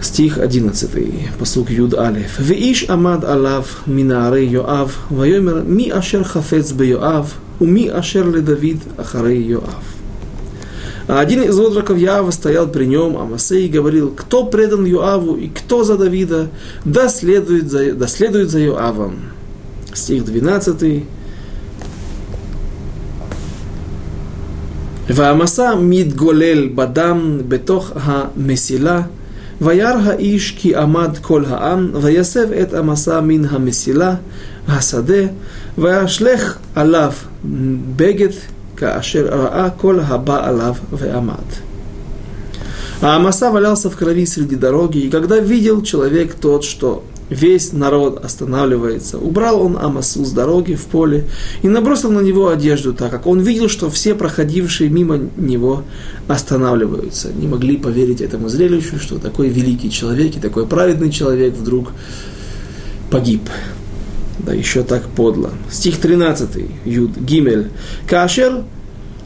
Стих 0.00 0.38
11, 0.38 0.90
посук 1.38 1.70
Юд 1.70 1.94
Алеф. 1.94 2.38
«Веиш 2.38 2.84
амад 2.88 3.24
алав 3.24 3.82
минаре 3.86 4.44
Йоав, 4.44 5.06
вайомер 5.10 5.62
ми 5.66 5.90
ашер 5.90 6.24
хафец 6.24 6.72
бе 6.72 6.88
Йоав, 6.88 7.34
уми 7.58 7.88
ашер 7.88 8.28
ле 8.28 8.40
Давид 8.40 8.82
ахарей 8.98 9.42
Йоав». 9.42 9.82
А 11.06 11.20
один 11.20 11.42
из 11.42 11.58
отроков 11.58 11.98
Яава 11.98 12.30
стоял 12.30 12.66
при 12.66 12.86
нем, 12.86 13.16
а 13.18 13.24
Масей 13.24 13.68
говорил, 13.68 14.10
кто 14.10 14.44
предан 14.44 14.84
Йоаву 14.86 15.36
и 15.36 15.48
кто 15.48 15.84
за 15.84 15.98
Давида, 15.98 16.48
да 16.84 17.08
следует 17.08 17.70
за, 17.70 17.92
да 17.92 18.06
следует 18.06 18.50
за 18.50 18.60
Йоавом 18.60 19.33
стих 19.93 20.23
12. 20.25 20.89
והמסע 25.09 25.75
מתגולל 25.75 26.69
בדם 26.75 27.41
בתוך 27.47 27.91
המסילה, 27.95 29.01
וירא 29.61 29.95
האיש 30.03 30.51
כי 30.57 30.75
עמד 30.75 31.17
כל 31.21 31.45
העם, 31.45 31.91
ויסב 32.01 32.51
את 32.51 32.73
המסע 32.73 33.19
מן 33.21 33.45
המסילה, 33.45 34.15
השדה, 34.67 35.23
וישלך 35.77 36.57
עליו 36.75 37.11
בגד 37.95 38.33
כאשר 38.77 39.25
ראה 39.25 39.69
כל 39.69 39.99
הבא 39.99 40.47
עליו 40.47 40.73
ועמד. 40.91 41.49
А 43.01 43.15
Амаса 43.15 43.49
валялся 43.49 43.89
в 43.89 43.95
крови 43.95 44.25
среди 44.25 44.57
дороги, 44.57 44.99
и 44.99 45.09
когда 45.09 45.39
видел 45.39 45.81
человек 45.83 46.33
тот, 46.35 46.65
что 46.65 47.05
весь 47.30 47.72
народ 47.72 48.24
останавливается. 48.24 49.18
Убрал 49.18 49.62
он 49.62 49.78
Амасу 49.78 50.24
с 50.24 50.32
дороги 50.32 50.74
в 50.74 50.84
поле 50.86 51.24
и 51.62 51.68
набросил 51.68 52.10
на 52.10 52.20
него 52.20 52.48
одежду, 52.48 52.92
так 52.92 53.10
как 53.10 53.26
он 53.26 53.40
видел, 53.40 53.68
что 53.68 53.90
все 53.90 54.14
проходившие 54.14 54.90
мимо 54.90 55.18
него 55.36 55.84
останавливаются. 56.28 57.32
Не 57.32 57.46
могли 57.48 57.76
поверить 57.76 58.20
этому 58.20 58.48
зрелищу, 58.48 58.98
что 58.98 59.18
такой 59.18 59.48
великий 59.48 59.90
человек 59.90 60.36
и 60.36 60.40
такой 60.40 60.66
праведный 60.66 61.10
человек 61.10 61.54
вдруг 61.54 61.88
погиб. 63.10 63.42
Да 64.38 64.52
еще 64.52 64.82
так 64.82 65.04
подло. 65.08 65.50
Стих 65.70 65.98
13, 65.98 66.50
Юд 66.84 67.16
Гимель. 67.16 67.70
Кашер 68.06 68.64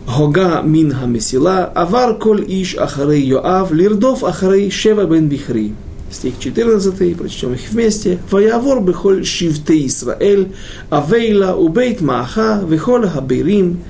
Хога 0.07 0.63
мин 0.63 0.93
хамесила, 0.93 1.65
авар 1.65 2.17
коль 2.17 2.43
иш 2.49 2.77
ахарей 2.77 3.23
Йоав, 3.27 3.73
лирдов 3.73 4.25
ахарей 4.25 4.71
Шева 4.71 5.05
бен 5.05 5.29
Бихри 5.29 5.75
стих 6.11 6.39
14, 6.39 7.17
прочтем 7.17 7.55
их 7.55 7.61
вместе. 7.71 8.19
«Ваявор 8.31 8.81
бехоль 8.81 9.25
шивте 9.25 9.87
Исраэль, 9.87 10.53
авейла 10.91 11.55
убейт 11.55 12.01
мааха, 12.01 12.63
вехоль 12.67 13.09
хабирим, 13.09 13.81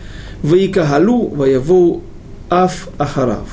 ваикагалу, 0.43 1.29
ваявоу 1.29 2.03
аф 2.51 2.89
ахарав». 2.99 3.49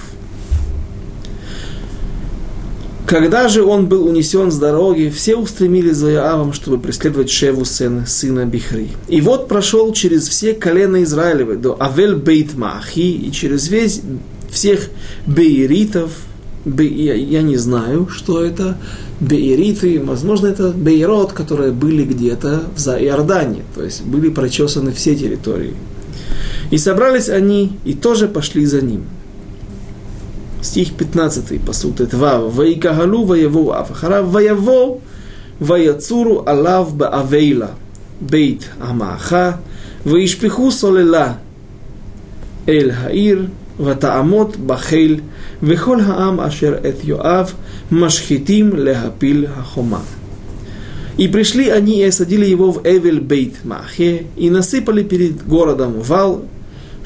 Когда 3.05 3.49
же 3.49 3.63
он 3.63 3.85
был 3.85 4.07
унесен 4.07 4.51
с 4.51 4.57
дороги, 4.57 5.13
все 5.15 5.35
устремились 5.35 5.97
за 5.97 6.13
Иоавом, 6.13 6.53
чтобы 6.53 6.79
преследовать 6.79 7.29
Шеву, 7.29 7.63
сына, 7.63 8.07
сына 8.07 8.45
Бихри. 8.45 8.89
И 9.07 9.21
вот 9.21 9.47
прошел 9.47 9.93
через 9.93 10.27
все 10.27 10.53
колена 10.53 11.03
Израилевы, 11.03 11.57
до 11.57 11.77
Авель 11.79 12.15
Бейт 12.15 12.55
Маахи, 12.55 13.27
и 13.27 13.31
через 13.31 13.67
весь, 13.69 14.01
всех 14.49 14.89
бейритов, 15.27 16.13
я, 16.65 17.13
я 17.13 17.41
не 17.41 17.57
знаю, 17.57 18.07
что 18.09 18.43
это. 18.43 18.77
Бейриты, 19.19 20.01
возможно, 20.03 20.47
это 20.47 20.71
бейрот, 20.71 21.31
которые 21.31 21.71
были 21.71 22.03
где-то 22.03 22.63
за 22.75 22.97
Иордане, 22.97 23.63
то 23.73 23.83
есть 23.83 24.03
были 24.03 24.29
прочесаны 24.29 24.91
все 24.91 25.15
территории. 25.15 25.73
И 26.71 26.77
собрались 26.77 27.29
они, 27.29 27.77
и 27.85 27.93
тоже 27.93 28.27
пошли 28.27 28.65
за 28.65 28.81
ним. 28.81 29.03
Стих 30.61 30.93
15, 30.95 31.61
посуд. 31.61 31.97
Тва, 32.09 32.39
«Ваикагалу 32.39 33.23
ваяву 33.23 33.71
афахарав 33.71 34.27
ваяво 34.27 34.99
ваяцуру 35.59 36.43
алав 36.45 36.95
баавейла 36.95 37.71
бейт 38.19 38.69
амаха 38.81 39.61
ваишпиху 40.03 40.71
солела 40.71 41.37
эль 42.65 42.91
хаир 42.91 43.49
ватаамот 43.77 44.57
бахейль 44.57 45.23
Вехол 45.61 46.01
хаам 46.01 46.39
ашер 46.41 46.79
эт 46.83 47.03
Йоав 47.03 47.55
машхитим 47.89 48.75
лехапиль 48.75 49.47
хахома. 49.47 50.01
И 51.17 51.27
пришли 51.27 51.69
они 51.69 51.99
и 51.99 52.03
осадили 52.03 52.45
его 52.45 52.71
в 52.71 52.81
Эвель 52.83 53.21
Бейт 53.21 53.63
Махе 53.63 54.25
и 54.35 54.49
насыпали 54.49 55.01
перед 55.03 55.47
городом 55.47 56.01
вал, 56.01 56.43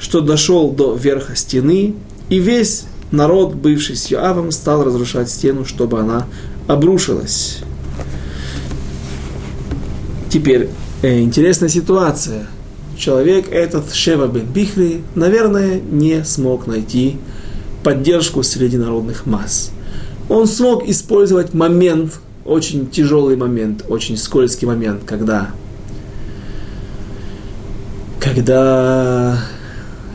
что 0.00 0.20
дошел 0.20 0.72
до 0.72 0.96
верха 0.96 1.36
стены, 1.36 1.94
и 2.28 2.38
весь 2.38 2.86
народ, 3.12 3.54
бывший 3.54 3.96
с 3.96 4.06
Йоавом, 4.08 4.50
стал 4.50 4.82
разрушать 4.82 5.30
стену, 5.30 5.64
чтобы 5.64 6.00
она 6.00 6.26
обрушилась. 6.66 7.58
Теперь 10.28 10.68
интересная 11.02 11.68
ситуация. 11.68 12.46
Человек 12.96 13.46
этот, 13.50 13.92
Шева 13.94 14.26
бен 14.26 14.46
Бихри, 14.46 15.02
наверное, 15.14 15.80
не 15.80 16.24
смог 16.24 16.66
найти 16.66 17.16
поддержку 17.82 18.42
среди 18.42 18.76
народных 18.76 19.26
масс. 19.26 19.70
Он 20.28 20.46
смог 20.46 20.88
использовать 20.88 21.54
момент, 21.54 22.20
очень 22.44 22.88
тяжелый 22.88 23.36
момент, 23.36 23.84
очень 23.88 24.16
скользкий 24.16 24.66
момент, 24.66 25.02
когда, 25.04 25.50
когда 28.20 29.38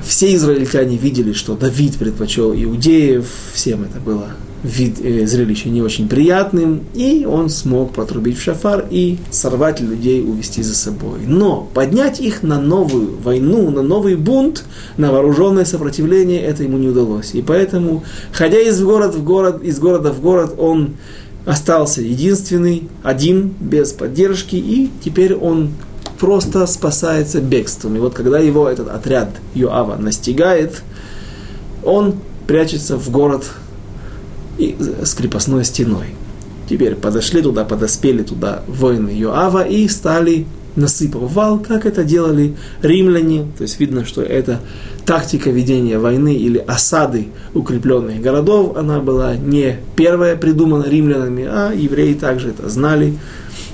все 0.05 0.34
израильтяне 0.36 0.97
видели, 0.97 1.34
что 1.34 1.55
Давид 1.55 1.97
предпочел 1.97 2.53
иудеев, 2.53 3.26
всем 3.53 3.84
это 3.84 3.99
было 3.99 4.30
вид 4.66 4.99
э, 5.01 5.26
зрелища 5.28 5.70
не 5.70 5.82
очень 5.82 6.09
приятным, 6.09 6.82
и 6.93 7.26
он 7.26 7.49
смог 7.49 7.93
протрубить 7.93 8.38
в 8.38 8.41
шафар 8.41 8.86
и 8.89 9.18
сорвать 9.30 9.80
людей, 9.80 10.24
увести 10.24 10.63
за 10.63 10.76
собой. 10.76 11.20
Но 11.26 11.70
поднять 11.74 12.20
их 12.20 12.43
на 12.43 12.59
новую 12.59 13.16
войну, 13.18 13.70
на 13.70 13.84
новый 13.84 14.16
бунт, 14.16 14.66
на 14.97 15.11
вооруженное 15.11 15.66
сопротивление, 15.66 16.41
это 16.41 16.63
ему 16.63 16.78
не 16.78 16.88
удалось. 16.88 17.36
И 17.36 17.41
поэтому, 17.41 18.03
ходя 18.32 18.59
из 18.59 18.82
города 18.82 19.18
в 19.18 19.24
город, 19.24 19.63
из 19.63 19.80
города 19.80 20.11
в 20.11 20.20
город, 20.20 20.55
он 20.57 20.95
остался 21.45 22.01
единственный, 22.01 22.89
один, 23.03 23.53
без 23.59 23.93
поддержки, 23.93 24.55
и 24.55 24.89
теперь 25.03 25.36
он 25.36 25.70
просто 26.20 26.66
спасается 26.66 27.39
бегством. 27.39 27.95
И 27.95 27.99
вот 27.99 28.16
когда 28.16 28.39
его 28.39 28.68
этот 28.68 28.89
отряд 28.89 29.30
Юава 29.53 29.95
настигает, 29.97 30.82
он 31.84 32.16
прячется 32.47 32.97
в 32.97 33.11
город 33.11 33.45
и, 34.58 34.76
с 35.03 35.14
крепостной 35.14 35.66
стеной. 35.66 36.08
Теперь 36.70 36.95
подошли 36.95 37.41
туда, 37.41 37.64
подоспели 37.64 38.24
туда 38.24 38.64
воины 38.68 39.10
Йоава 39.10 39.68
и 39.68 39.88
стали 39.88 40.47
насыпав 40.76 41.32
вал, 41.32 41.60
как 41.60 41.86
это 41.86 42.03
делали 42.03 42.56
римляне. 42.82 43.45
То 43.58 43.64
есть 43.64 43.80
видно, 43.80 44.06
что 44.06 44.22
это 44.22 44.60
тактика 45.06 45.49
ведения 45.49 45.99
войны 45.99 46.36
или 46.36 46.58
осады 46.58 47.28
укрепленных 47.53 48.22
городов, 48.22 48.76
она 48.76 48.99
была 48.99 49.36
не 49.36 49.78
первая 49.95 50.36
придумана 50.36 50.86
римлянами, 50.86 51.45
а 51.47 51.72
евреи 51.72 52.14
также 52.14 52.49
это 52.49 52.68
знали. 52.70 53.18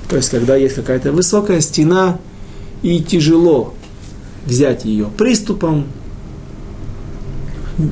То 0.08 0.16
есть, 0.16 0.28
когда 0.28 0.56
есть 0.56 0.74
какая-то 0.74 1.12
высокая 1.12 1.60
стена, 1.60 2.18
и 2.82 3.00
тяжело 3.00 3.74
взять 4.44 4.84
ее 4.84 5.06
приступом, 5.16 5.86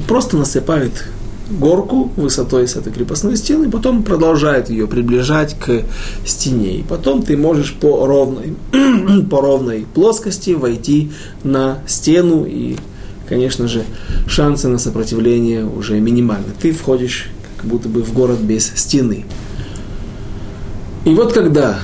просто 0.08 0.36
насыпают 0.36 1.04
горку 1.50 2.10
высотой 2.16 2.68
с 2.68 2.76
этой 2.76 2.92
крепостной 2.92 3.36
стены, 3.36 3.70
потом 3.70 4.02
продолжает 4.02 4.70
ее 4.70 4.86
приближать 4.86 5.58
к 5.58 5.82
стене. 6.24 6.78
И 6.78 6.82
потом 6.82 7.22
ты 7.22 7.36
можешь 7.36 7.74
по 7.74 8.06
ровной, 8.06 8.54
по 9.30 9.40
ровной 9.40 9.86
плоскости 9.92 10.50
войти 10.50 11.10
на 11.42 11.78
стену, 11.86 12.44
и, 12.44 12.76
конечно 13.28 13.68
же, 13.68 13.84
шансы 14.26 14.68
на 14.68 14.78
сопротивление 14.78 15.64
уже 15.64 15.98
минимальны. 16.00 16.52
Ты 16.60 16.72
входишь 16.72 17.28
как 17.56 17.66
будто 17.66 17.88
бы 17.88 18.02
в 18.02 18.12
город 18.12 18.38
без 18.40 18.72
стены. 18.74 19.24
И 21.04 21.14
вот 21.14 21.32
когда 21.32 21.78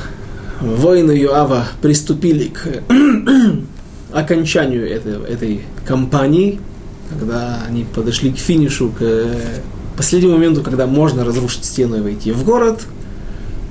воины 0.61 1.13
Юава 1.13 1.67
приступили 1.83 2.49
к 2.49 2.83
окончанию 4.13 4.91
этой, 4.91 5.23
этой 5.25 5.61
кампании, 5.85 6.61
когда 7.09 7.63
они 7.67 7.85
подошли 7.85 8.33
к 8.33 8.39
финишу, 8.39 8.91
к 8.91 9.29
последнему 9.97 10.35
моменту, 10.35 10.63
когда 10.63 10.87
можно 10.87 11.25
разрушить 11.25 11.65
стену 11.65 11.97
и 11.97 12.01
войти 12.01 12.33
в 12.33 12.45
город. 12.45 12.83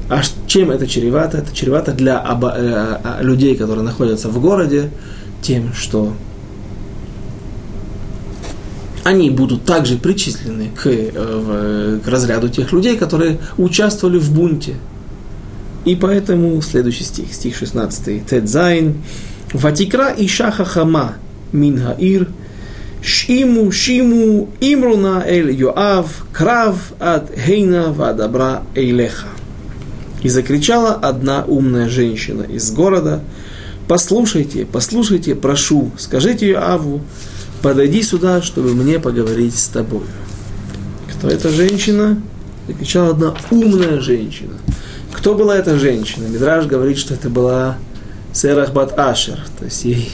А 0.10 0.22
чем 0.48 0.72
это 0.72 0.88
чревато? 0.88 1.40
Это 1.40 1.56
чревато 1.56 1.92
для 1.92 2.20
оба, 2.20 2.54
э, 2.56 2.98
э, 3.04 3.24
людей, 3.24 3.56
которые 3.56 3.84
находятся 3.84 4.30
в 4.30 4.40
городе, 4.40 4.92
тем, 5.42 5.74
что 5.74 6.14
они 9.04 9.30
будут 9.30 9.66
также 9.66 9.98
причислены 9.98 10.70
к, 10.76 10.88
э, 10.88 11.12
в, 11.12 12.00
к 12.02 12.08
разряду 12.08 12.50
тех 12.50 12.72
людей, 12.72 12.98
которые 12.98 13.40
участвовали 13.58 14.18
в 14.18 14.32
бунте. 14.32 14.76
И 15.86 15.96
поэтому 15.96 16.60
следующий 16.62 17.04
стих, 17.04 17.34
стих 17.34 17.56
16, 17.56 18.26
Тедзайн, 18.26 18.96
Ватикра 19.54 20.10
и 20.10 20.28
шаха 20.28 20.66
хама 20.66 21.14
мин 21.52 21.80
хаир, 21.80 22.28
Шиму, 23.06 23.72
Шиму, 23.72 24.50
Имруна 24.60 25.24
эль 25.28 25.52
Йоав, 25.52 26.26
Крав 26.34 26.76
от 27.00 27.30
Хейна 27.38 27.94
вадабра 27.94 28.64
Эйлеха. 28.76 29.28
И 30.24 30.30
закричала 30.30 30.94
одна 30.94 31.46
умная 31.46 31.88
женщина 31.88 32.42
из 32.42 32.72
города, 32.72 33.22
послушайте, 33.88 34.66
послушайте, 34.66 35.36
прошу, 35.36 35.92
скажите 36.00 36.50
Йоаву, 36.50 37.02
подойди 37.62 38.02
сюда, 38.02 38.42
чтобы 38.42 38.74
мне 38.74 39.00
поговорить 39.00 39.56
с 39.56 39.68
тобой. 39.68 40.04
Кто 41.14 41.28
эта 41.28 41.50
женщина? 41.50 42.20
Закричала 42.68 43.10
одна 43.10 43.36
умная 43.52 44.00
женщина. 44.00 44.56
Кто 45.14 45.36
была 45.36 45.56
эта 45.56 45.78
женщина? 45.78 46.26
Мидраж 46.26 46.66
говорит, 46.66 46.98
что 46.98 47.14
это 47.14 47.30
была 47.30 47.78
Серахбат 48.34 48.98
Ашер, 48.98 49.40
то 49.60 49.66
есть 49.66 49.86
ей 49.86 50.10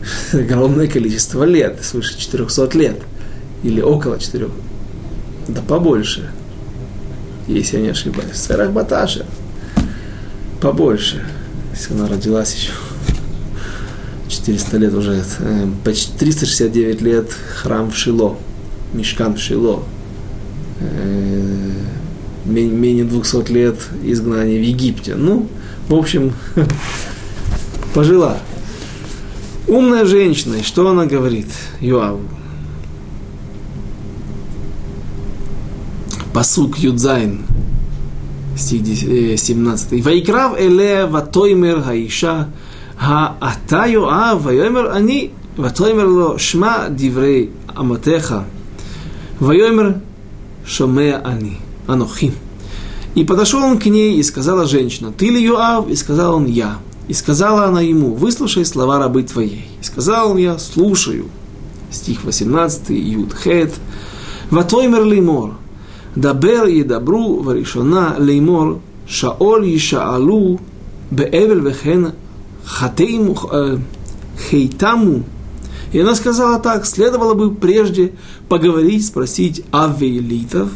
огромное 0.32 0.86
количество 0.86 1.44
лет, 1.44 1.80
свыше 1.82 2.18
400 2.18 2.78
лет, 2.78 2.96
или 3.62 3.80
около 3.80 4.18
4, 4.18 4.48
да 5.48 5.62
побольше, 5.62 6.30
если 7.46 7.76
я 7.76 7.82
не 7.82 7.88
ошибаюсь. 7.88 8.36
Сарах 8.36 8.72
Баташа, 8.72 9.26
побольше, 10.60 11.24
если 11.72 11.94
она 11.94 12.08
родилась 12.08 12.54
еще 12.54 12.72
400 14.28 14.76
лет 14.78 14.94
уже, 14.94 15.22
э, 15.40 15.66
почти 15.84 16.12
369 16.18 17.00
лет. 17.00 17.30
Храм 17.56 17.90
в 17.90 17.96
Шило, 17.96 18.36
мешкан 18.92 19.34
в 19.34 19.40
Шило, 19.40 19.82
э, 20.80 21.72
менее 22.44 23.04
200 23.04 23.50
лет 23.50 23.76
изгнания 24.04 24.58
в 24.58 24.62
Египте. 24.62 25.14
Ну, 25.14 25.48
в 25.88 25.94
общем, 25.94 26.32
пожила. 27.94 28.38
Умная 29.68 30.06
женщина, 30.06 30.54
и 30.54 30.62
что 30.62 30.88
она 30.88 31.04
говорит 31.04 31.46
Юаву? 31.80 32.22
Пасук 36.32 36.78
Юдзайн, 36.78 37.42
стих 38.56 38.86
17. 39.38 39.92
Э, 39.92 40.02
Вайкрав 40.02 40.58
элея 40.58 41.06
ватоймер 41.06 41.82
хаиша 41.82 42.48
хаата 42.96 43.86
Йоав, 43.86 44.42
вайомер 44.42 44.90
они 44.90 45.32
ватоймер 45.58 46.06
ло 46.06 46.38
шма 46.38 46.86
диврей 46.88 47.50
аматеха, 47.74 48.44
вайомер 49.38 50.00
шомея 50.64 51.18
они, 51.18 51.58
анохи. 51.86 52.32
И 53.14 53.24
подошел 53.24 53.62
он 53.62 53.78
к 53.78 53.84
ней 53.84 54.16
и 54.16 54.22
сказала 54.22 54.66
женщина, 54.66 55.12
ты 55.12 55.26
ли 55.26 55.42
Юав? 55.42 55.88
И 55.88 55.96
сказал 55.96 56.36
он, 56.36 56.46
я. 56.46 56.78
И 57.08 57.14
сказала 57.14 57.64
она 57.64 57.80
ему, 57.80 58.14
выслушай 58.14 58.66
слова 58.66 58.98
рабы 58.98 59.22
твоей. 59.22 59.66
И 59.80 59.84
сказал 59.84 60.36
я, 60.36 60.58
слушаю. 60.58 61.26
Стих 61.90 62.24
18, 62.24 62.90
Юд 62.90 63.32
Хет. 63.32 63.72
Ватоймер 64.50 65.04
леймор. 65.04 65.54
Дабер 66.14 66.66
и 66.66 66.82
добру 66.82 67.40
варишона 67.40 68.16
леймор. 68.18 68.80
Шаоль 69.08 69.74
ишаалу 69.74 70.60
беэвель 71.10 71.60
вехен 71.60 72.12
хатейму 72.66 73.38
э, 73.50 73.78
хейтаму. 74.50 75.24
И 75.92 76.00
она 76.00 76.14
сказала 76.14 76.58
так, 76.58 76.84
следовало 76.84 77.32
бы 77.32 77.54
прежде 77.54 78.12
поговорить, 78.50 79.06
спросить 79.06 79.64
авейлитов, 79.70 80.68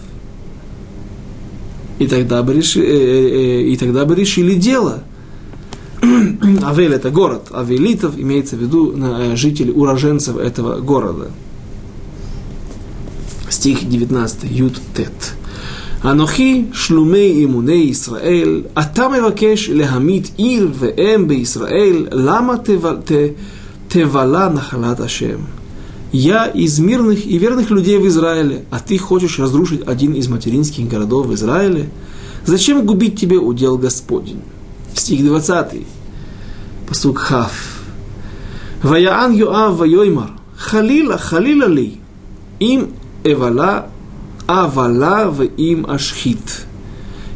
и 1.99 2.07
тогда 2.07 2.43
бы, 2.43 2.55
реши, 2.55 2.81
э, 2.81 2.87
э, 2.87 3.63
и 3.65 3.77
тогда 3.77 4.07
бы 4.07 4.15
решили 4.15 4.55
дело– 4.55 5.03
Авель 6.64 6.94
это 6.94 7.10
город, 7.10 7.48
авелитов 7.52 8.18
имеется 8.18 8.56
в 8.56 8.60
виду 8.60 8.94
э, 8.96 9.36
жители, 9.36 9.72
уроженцев 9.72 10.38
этого 10.38 10.80
города. 10.80 11.32
Стих 13.50 13.88
19, 13.88 14.44
Юд 14.44 14.80
Тет. 14.94 15.34
אנוכי 16.06 16.64
שלומי 16.74 17.44
אמוני 17.46 17.74
ישראל, 17.74 18.64
אתה 18.80 19.08
מבקש 19.08 19.70
להמית 19.70 20.32
עיר 20.38 20.72
ואם 20.74 21.28
בישראל, 21.28 22.06
למה 22.12 22.54
תבלה 23.88 24.50
נחלת 24.50 25.00
השם? 25.00 25.38
Я 26.14 26.46
из 26.46 26.80
мирных 26.80 27.26
и 27.26 27.38
верных 27.38 27.70
людей 27.70 27.98
в 27.98 28.08
Израиле, 28.08 28.64
а 28.72 28.80
ты 28.80 28.98
хочешь 28.98 29.40
разрушить 29.40 29.82
один 29.86 30.14
из 30.14 30.30
материнских 30.30 30.88
городов 30.88 31.28
в 31.28 31.34
Израиле? 31.34 31.90
Зачем 32.46 32.86
губить 32.86 33.20
тебе 33.20 33.38
удел 33.38 33.78
Господень? 33.78 34.40
Стих 34.95 35.25
20. 35.25 35.87
Пасук 36.89 37.19
Хав. 37.19 37.53
Ваяан 38.83 39.35
Йоав 39.35 39.77
Вайоймар. 39.77 40.31
Халила, 40.57 41.19
халила 41.19 41.67
ли. 41.67 42.01
Им 42.59 42.95
эвала, 43.25 43.89
авала 44.47 45.31
в 45.31 45.43
им 45.43 45.87
ашхит. 45.89 46.67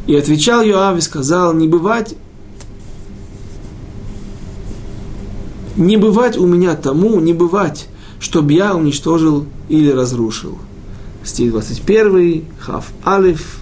И 0.05 0.15
отвечал 0.15 0.61
Йоав 0.63 0.97
и 0.97 1.01
сказал, 1.01 1.53
не 1.53 1.67
бывать 1.67 2.15
не 5.77 5.95
бывать 5.95 6.37
у 6.37 6.45
меня 6.45 6.75
тому, 6.75 7.19
не 7.19 7.33
бывать, 7.33 7.87
чтобы 8.19 8.53
я 8.53 8.75
уничтожил 8.75 9.45
или 9.69 9.91
разрушил. 9.91 10.57
Стих 11.23 11.51
21, 11.51 12.45
Хав 12.59 12.87
Алиф, 13.05 13.59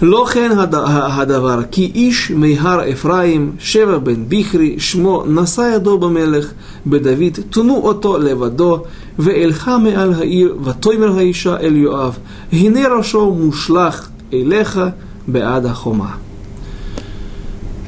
Лохен 0.00 0.56
Хадавар 0.56 1.64
Ки 1.64 1.90
Иш 2.08 2.30
Мейхар 2.30 2.90
Эфраим 2.90 3.58
Шева 3.62 3.98
бен 3.98 4.24
Бихри 4.24 4.78
Шмо 4.78 5.24
Насая 5.24 5.78
Доба 5.78 6.08
Мелех 6.08 6.52
Бедавид 6.84 7.50
Туну 7.50 7.80
Ото 7.86 8.18
Левадо 8.18 8.86
Веэлхаме 9.16 9.96
Аль 9.96 10.14
Хаир 10.14 10.52
Ватоймер 10.54 11.12
Хаиша 11.12 11.58
Эль 11.62 11.78
Йоав 11.78 12.16
Гине 12.52 12.88
Рашо 12.88 13.30
Мушлах 13.30 14.10
Элеха 14.30 14.94
Беада 15.26 15.72
Хома 15.72 16.16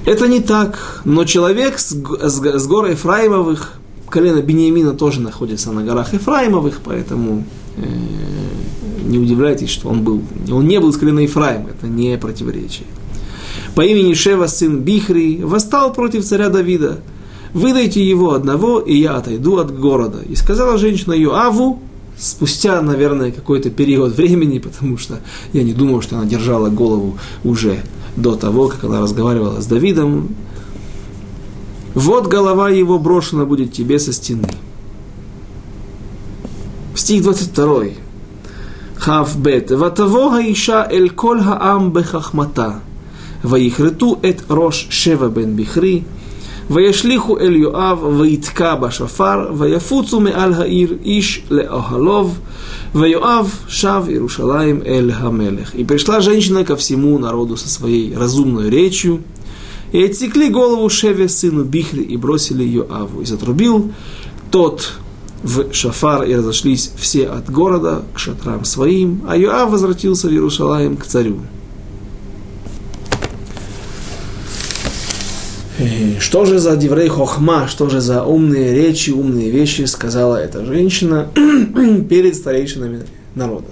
это 0.08 0.26
не 0.26 0.40
так, 0.40 1.02
но 1.04 1.26
человек 1.26 1.78
с, 1.78 1.90
с, 1.90 2.40
с 2.40 2.66
гор 2.66 2.86
Ефраимовых, 2.86 3.74
колено 4.08 4.40
Бениамина 4.40 4.94
тоже 4.94 5.20
находится 5.20 5.70
на 5.70 5.82
горах 5.82 6.14
Эфраимовых, 6.14 6.80
поэтому 6.82 7.44
э, 7.76 7.82
не 9.08 9.18
удивляйтесь, 9.18 9.70
что 9.70 9.88
он 9.88 10.02
был, 10.02 10.22
он 10.50 10.66
не 10.66 10.78
был 10.80 10.90
из 10.90 10.96
колена 10.96 11.20
это 11.20 11.86
не 11.86 12.16
противоречие. 12.18 12.86
По 13.74 13.82
имени 13.82 14.14
Шева, 14.14 14.46
сын 14.46 14.80
Бихри, 14.80 15.42
восстал 15.42 15.92
против 15.92 16.24
царя 16.24 16.48
Давида. 16.48 17.00
Выдайте 17.54 18.06
его 18.06 18.34
одного, 18.34 18.80
и 18.80 18.96
я 18.96 19.16
отойду 19.16 19.56
от 19.58 19.76
города. 19.76 20.18
И 20.28 20.34
сказала 20.34 20.78
женщина 20.78 21.12
Юаву, 21.12 21.80
спустя, 22.18 22.82
наверное, 22.82 23.32
какой-то 23.32 23.70
период 23.70 24.14
времени, 24.16 24.58
потому 24.58 24.98
что 24.98 25.20
я 25.52 25.62
не 25.62 25.72
думаю, 25.72 26.02
что 26.02 26.16
она 26.16 26.26
держала 26.26 26.68
голову 26.68 27.18
уже 27.44 27.80
до 28.16 28.34
того, 28.34 28.68
как 28.68 28.84
она 28.84 29.00
разговаривала 29.00 29.60
с 29.60 29.66
Давидом. 29.66 30.28
Вот 31.94 32.26
голова 32.26 32.68
его 32.68 32.98
брошена 32.98 33.44
будет 33.44 33.72
тебе 33.72 33.98
со 33.98 34.12
стены. 34.12 34.48
Стих 36.94 37.22
22. 37.22 38.07
כ"ב: 38.99 39.59
ותבוא 39.79 40.33
האישה 40.33 40.83
אל 40.91 41.09
כל 41.15 41.39
העם 41.43 41.93
בחכמתה, 41.93 42.71
ויכרתו 43.45 44.19
את 44.29 44.41
ראש 44.49 44.87
שבע 44.89 45.27
בן 45.27 45.55
בכרי, 45.55 46.01
וישליכו 46.69 47.39
אל 47.39 47.55
יואב, 47.55 48.03
ויתקע 48.03 48.75
בשופר, 48.75 49.51
ויפוצו 49.57 50.19
מעל 50.19 50.53
העיר 50.53 50.97
איש 51.05 51.41
לאוהלוב, 51.49 52.39
ויואב 52.95 53.59
шав 53.67 54.07
Иерушалаем 54.07 54.83
эль 54.85 55.11
Хамелех. 55.11 55.73
И 55.73 55.83
пришла 55.83 56.21
женщина 56.21 56.63
ко 56.63 56.75
всему 56.75 57.17
народу 57.17 57.57
со 57.57 57.67
своей 57.67 58.15
разумной 58.15 58.69
речью, 58.69 59.23
и 59.91 60.03
отсекли 60.03 60.49
голову 60.49 60.89
Шеве, 60.89 61.27
сыну 61.27 61.63
Бихри, 61.63 62.03
и 62.03 62.17
бросили 62.17 62.63
Йоаву. 62.63 63.21
И 63.21 63.25
затрубил 63.25 63.91
тот 64.51 64.93
в 65.42 65.72
Шафар 65.72 66.24
и 66.24 66.34
разошлись 66.34 66.90
все 66.96 67.28
от 67.28 67.50
города 67.50 68.02
к 68.14 68.18
шатрам 68.18 68.64
своим, 68.64 69.22
а 69.28 69.36
Йоав 69.36 69.70
возвратился 69.70 70.28
в 70.28 70.32
Иерусалим 70.32 70.96
к 70.96 71.06
царю. 71.06 71.38
Что 76.18 76.44
же 76.44 76.58
за 76.58 76.76
Диврей 76.76 77.08
Хохма, 77.08 77.68
что 77.68 77.88
же 77.88 78.00
за 78.00 78.24
умные 78.24 78.74
речи, 78.74 79.10
умные 79.10 79.50
вещи 79.50 79.82
сказала 79.82 80.36
эта 80.36 80.64
женщина 80.64 81.28
перед 82.08 82.34
старейшинами 82.34 83.04
народа? 83.36 83.68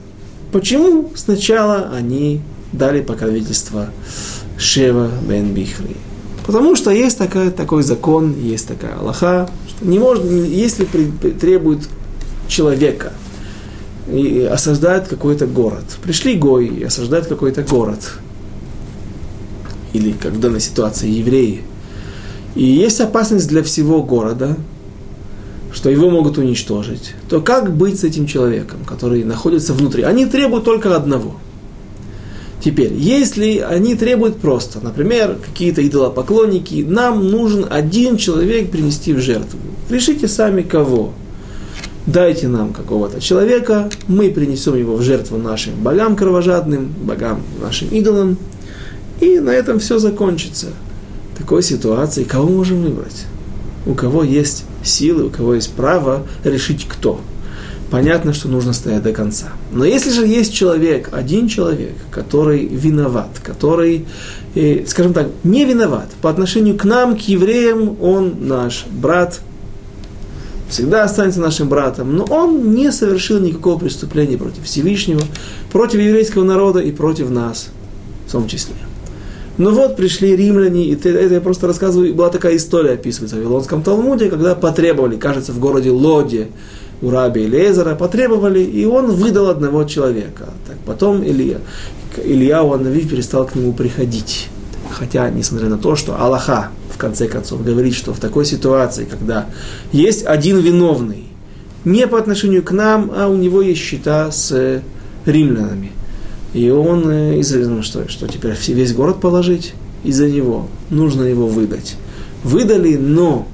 Почему 0.53 1.11
сначала 1.17 1.91
они 1.93 2.41
дали 2.73 3.03
покровительство 3.03 3.91
Шева 4.57 5.11
бен 5.29 5.53
Бихри? 5.53 5.97
Потому 6.47 6.77
что 6.77 6.93
есть 6.93 7.19
такая, 7.19 7.51
такой 7.51 7.83
закон, 7.83 8.37
есть 8.41 8.69
такая 8.69 8.97
Аллаха, 8.97 9.51
не 9.81 9.99
может, 9.99 10.25
если 10.25 10.85
требует 10.85 11.89
человека 12.49 13.13
и 14.11 14.43
осаждает 14.43 15.09
какой-то 15.09 15.47
город. 15.47 15.85
Пришли 16.03 16.35
Гой 16.35 16.67
и 16.67 16.85
осаждают 16.85 17.27
какой-то 17.27 17.63
город. 17.63 18.13
Или 19.93 20.13
как 20.13 20.33
в 20.33 20.41
данной 20.41 20.61
ситуации 20.61 21.09
евреи. 21.09 21.63
И 22.55 22.65
есть 22.65 23.01
опасность 23.01 23.49
для 23.49 23.63
всего 23.63 24.03
города, 24.03 24.57
что 25.73 25.91
его 25.91 26.11
могут 26.11 26.39
уничтожить. 26.39 27.15
То 27.29 27.41
как 27.41 27.75
быть 27.75 28.01
с 28.01 28.05
этим 28.05 28.27
человеком, 28.27 28.85
который 28.87 29.25
находится 29.25 29.75
внутри? 29.75 30.05
Они 30.05 30.27
требуют 30.27 30.65
только 30.65 30.95
одного– 30.97 31.37
Теперь, 32.67 32.95
если 32.95 33.59
они 33.59 33.95
требуют 33.95 34.39
просто, 34.39 34.81
например, 34.83 35.37
какие-то 35.37 35.87
идолопоклонники, 35.87 36.85
нам 36.85 37.29
нужен 37.29 37.65
один 37.71 38.17
человек 38.17 38.73
принести 38.73 39.13
в 39.13 39.21
жертву. 39.21 39.61
Решите 39.89 40.27
сами 40.27 40.63
кого. 40.63 41.13
Дайте 42.07 42.49
нам 42.49 42.73
какого-то 42.73 43.21
человека, 43.21 43.89
мы 44.09 44.33
принесем 44.33 44.75
его 44.75 44.97
в 44.97 45.03
жертву 45.03 45.39
нашим 45.39 45.75
богам 45.77 46.17
кровожадным, 46.17 46.93
богам 47.05 47.41
нашим 47.63 47.87
идолам, 47.91 48.37
и 49.21 49.39
на 49.39 49.51
этом 49.51 49.79
все 49.79 50.01
закончится. 50.01 50.67
В 51.35 51.39
такой 51.39 51.63
ситуации 51.63 52.25
кого 52.25 52.49
можем 52.49 52.83
выбрать? 52.83 53.27
У 53.87 53.95
кого 53.95 54.25
есть 54.25 54.65
силы, 54.83 55.27
у 55.27 55.31
кого 55.31 55.55
есть 55.55 55.73
право 55.73 56.27
решить 56.43 56.85
кто– 56.89 57.21
понятно, 57.91 58.33
что 58.33 58.49
нужно 58.49 58.73
стоять 58.73 59.03
до 59.03 59.13
конца. 59.13 59.49
Но 59.73 59.85
если 59.85 60.11
же 60.11 60.27
есть 60.27 60.53
человек, 60.53 61.11
один 61.13 61.49
человек, 61.49 61.95
который 62.11 62.67
виноват, 62.67 63.41
который, 63.43 64.07
э, 64.55 64.85
скажем 64.87 65.13
так, 65.13 65.29
не 65.45 65.65
виноват 65.65 66.09
по 66.23 66.31
отношению 66.31 66.77
к 66.77 66.85
нам, 66.85 67.17
к 67.17 67.21
евреям, 67.21 67.97
он 68.03 68.35
наш 68.41 68.87
брат, 68.91 69.41
всегда 70.69 71.05
останется 71.05 71.41
нашим 71.41 71.69
братом, 71.69 72.17
но 72.17 72.25
он 72.25 72.75
не 72.75 72.91
совершил 72.91 73.41
никакого 73.41 73.79
преступления 73.79 74.37
против 74.37 74.65
Всевышнего, 74.65 75.23
против 75.71 76.01
еврейского 76.01 76.45
народа 76.45 76.81
и 76.81 76.91
против 76.91 77.31
нас 77.31 77.69
в 78.27 78.33
том 78.33 78.49
числе. 78.49 78.75
Но 79.59 79.71
вот 79.71 79.97
пришли 79.97 80.37
римляне, 80.37 80.85
и 80.85 80.95
это 80.95 81.09
я 81.09 81.41
просто 81.41 81.67
рассказываю, 81.67 82.15
была 82.15 82.29
такая 82.29 82.57
история 82.57 82.93
описывается 82.93 83.37
в 83.37 83.39
Вавилонском 83.39 83.83
Талмуде, 83.83 84.29
когда 84.29 84.55
потребовали, 84.55 85.17
кажется, 85.17 85.53
в 85.53 85.59
городе 85.59 85.91
Лоде, 85.91 86.49
у 87.03 87.11
раби 87.11 87.47
Лезера 87.47 87.95
потребовали, 87.95 88.61
и 88.61 88.85
он 88.85 89.11
выдал 89.11 89.49
одного 89.49 89.85
человека. 89.85 90.51
Так 90.67 90.77
потом 90.87 91.23
Илья, 91.25 91.59
Илья 92.25 92.63
Уаннави 92.63 93.03
перестал 93.03 93.47
к 93.47 93.55
нему 93.55 93.73
приходить. 93.73 94.49
Хотя, 94.91 95.29
несмотря 95.31 95.69
на 95.69 95.79
то, 95.79 95.97
что 95.97 96.19
Аллаха, 96.19 96.71
в 96.93 96.97
конце 96.97 97.29
концов, 97.29 97.63
говорит, 97.65 97.95
что 97.95 98.15
в 98.15 98.19
такой 98.19 98.47
ситуации, 98.47 99.05
когда 99.05 99.47
есть 99.93 100.25
один 100.25 100.59
виновный, 100.59 101.25
не 101.85 102.07
по 102.07 102.19
отношению 102.19 102.63
к 102.63 102.73
нам, 102.73 103.13
а 103.15 103.29
у 103.29 103.37
него 103.37 103.61
есть 103.61 103.81
счета 103.81 104.31
с 104.31 104.83
римлянами. 105.27 105.93
И 106.55 106.71
он 106.71 107.09
э, 107.11 107.41
известно, 107.41 107.83
что, 107.83 108.09
что 108.09 108.27
теперь 108.27 108.57
весь 108.69 108.95
город 108.95 109.21
положить 109.21 109.75
из-за 110.03 110.29
него. 110.29 110.69
Нужно 110.89 111.25
его 111.25 111.47
выдать. 111.47 111.97
Выдали, 112.43 112.97
но 112.97 113.47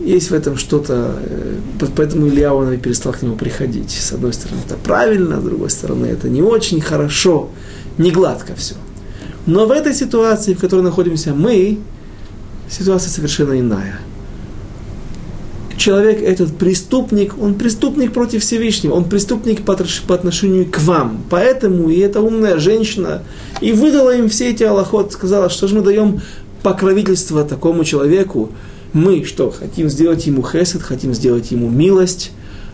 есть 0.00 0.30
в 0.30 0.34
этом 0.34 0.56
что-то, 0.56 1.16
э, 1.20 1.56
поэтому 1.96 2.28
Илья 2.28 2.54
он 2.54 2.72
и 2.72 2.76
перестал 2.76 3.12
к 3.12 3.22
нему 3.22 3.36
приходить. 3.36 3.90
С 3.90 4.12
одной 4.12 4.32
стороны, 4.32 4.60
это 4.64 4.76
правильно, 4.76 5.40
с 5.40 5.44
другой 5.44 5.70
стороны, 5.70 6.06
это 6.06 6.28
не 6.28 6.42
очень 6.42 6.80
хорошо, 6.80 7.50
не 7.98 8.10
гладко 8.10 8.54
все. 8.54 8.74
Но 9.46 9.66
в 9.66 9.70
этой 9.70 9.94
ситуации, 9.94 10.54
в 10.54 10.60
которой 10.60 10.82
находимся 10.82 11.34
мы, 11.34 11.78
ситуация 12.70 13.10
совершенно 13.10 13.58
иная. 13.58 13.98
Человек 15.76 16.20
этот 16.20 16.56
преступник, 16.56 17.34
он 17.40 17.54
преступник 17.54 18.12
против 18.12 18.42
Всевышнего, 18.42 18.94
он 18.94 19.04
преступник 19.04 19.62
по, 19.62 19.72
отношению 19.72 20.66
к 20.66 20.80
вам. 20.80 21.22
Поэтому 21.30 21.88
и 21.88 21.98
эта 21.98 22.20
умная 22.20 22.58
женщина 22.58 23.22
и 23.60 23.72
выдала 23.72 24.14
им 24.14 24.28
все 24.28 24.50
эти 24.50 24.64
аллахот, 24.64 25.12
сказала, 25.12 25.48
что 25.48 25.68
же 25.68 25.76
мы 25.76 25.82
даем 25.82 26.20
покровительство 26.62 27.44
такому 27.44 27.84
человеку, 27.84 28.50
мы 28.92 29.24
что, 29.24 29.50
хотим 29.50 29.88
сделать 29.88 30.26
ему 30.26 30.42
хесед, 30.42 30.82
хотим 30.82 31.14
сделать 31.14 31.50
ему 31.50 31.68
милость, 31.68 32.32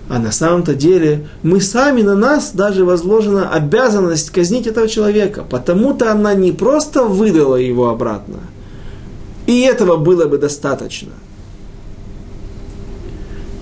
а 0.08 0.18
на 0.18 0.32
самом-то 0.32 0.74
деле 0.74 1.26
мы 1.42 1.60
сами, 1.60 2.02
на 2.02 2.14
нас 2.14 2.52
даже 2.52 2.84
возложена 2.84 3.48
обязанность 3.50 4.30
казнить 4.30 4.66
этого 4.66 4.86
человека. 4.86 5.44
Потому-то 5.48 6.12
она 6.12 6.34
не 6.34 6.52
просто 6.52 7.04
выдала 7.04 7.56
его 7.56 7.88
обратно. 7.88 8.40
И 9.46 9.60
этого 9.62 9.96
было 9.96 10.26
бы 10.26 10.38
достаточно. 10.38 11.12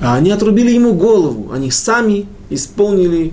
А 0.01 0.17
они 0.17 0.33
отрубили 0.33 0.73
ему 0.73 0.95
голову. 0.95 1.53
Они 1.53 1.71
сами 1.71 2.27
исполнили 2.51 3.33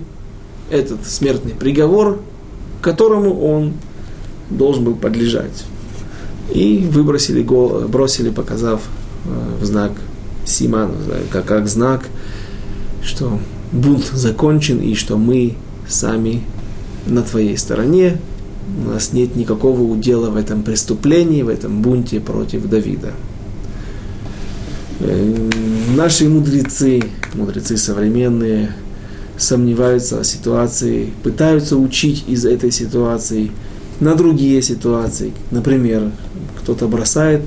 этот 0.70 1.04
смертный 1.04 1.52
приговор, 1.52 2.20
которому 2.80 3.44
он 3.44 3.72
должен 4.50 4.84
был 4.84 4.94
подлежать. 4.94 5.64
И 6.54 6.88
выбросили 6.88 7.42
голову, 7.42 7.88
бросили, 7.88 8.30
показав 8.30 8.82
в 9.24 9.64
знак 9.64 9.92
Симан, 10.44 10.92
как, 11.30 11.44
как 11.44 11.68
знак, 11.68 12.04
что 13.02 13.38
бунт 13.72 14.10
закончен 14.12 14.80
и 14.80 14.94
что 14.94 15.16
мы 15.16 15.54
сами 15.88 16.42
на 17.06 17.22
твоей 17.22 17.56
стороне, 17.56 18.18
у 18.84 18.90
нас 18.90 19.12
нет 19.12 19.36
никакого 19.36 19.82
удела 19.82 20.30
в 20.30 20.36
этом 20.36 20.62
преступлении, 20.62 21.42
в 21.42 21.48
этом 21.48 21.82
бунте 21.82 22.20
против 22.20 22.68
Давида. 22.68 23.12
Э, 25.00 25.50
наши 25.96 26.28
мудрецы, 26.28 27.02
мудрецы 27.34 27.76
современные, 27.76 28.74
сомневаются 29.36 30.20
о 30.20 30.24
ситуации, 30.24 31.10
пытаются 31.22 31.76
учить 31.76 32.24
из 32.28 32.44
этой 32.44 32.70
ситуации, 32.70 33.50
на 33.98 34.14
другие 34.14 34.62
ситуации. 34.62 35.32
Например, 35.50 36.10
кто-то 36.60 36.86
бросает 36.88 37.42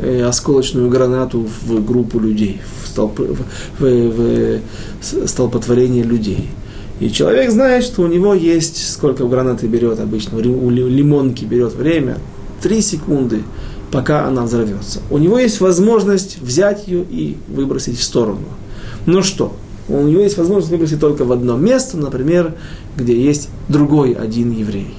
осколочную 0.00 0.88
гранату 0.88 1.46
в 1.66 1.84
группу 1.84 2.18
людей, 2.18 2.60
в, 2.82 2.88
столп, 2.88 3.20
в, 3.20 3.36
в, 3.78 4.60
в 5.00 5.28
столпотворение 5.28 6.02
людей. 6.02 6.48
И 7.00 7.10
человек 7.10 7.50
знает, 7.50 7.84
что 7.84 8.02
у 8.02 8.06
него 8.06 8.34
есть, 8.34 8.92
сколько 8.92 9.24
гранаты 9.24 9.66
берет 9.66 9.98
обычно, 9.98 10.38
у 10.38 10.70
лимонки 10.70 11.44
берет 11.44 11.74
время, 11.74 12.18
3 12.62 12.80
секунды, 12.80 13.42
пока 13.90 14.26
она 14.26 14.42
взорвется. 14.42 15.00
У 15.10 15.18
него 15.18 15.38
есть 15.38 15.60
возможность 15.60 16.38
взять 16.40 16.86
ее 16.86 17.02
и 17.02 17.36
выбросить 17.48 17.98
в 17.98 18.02
сторону. 18.02 18.46
Но 19.06 19.22
что? 19.22 19.54
У 19.88 20.00
него 20.02 20.22
есть 20.22 20.38
возможность 20.38 20.70
выбросить 20.70 21.00
только 21.00 21.24
в 21.24 21.32
одно 21.32 21.56
место, 21.56 21.96
например, 21.96 22.54
где 22.96 23.20
есть 23.20 23.48
другой 23.68 24.12
один 24.12 24.50
еврей. 24.52 24.94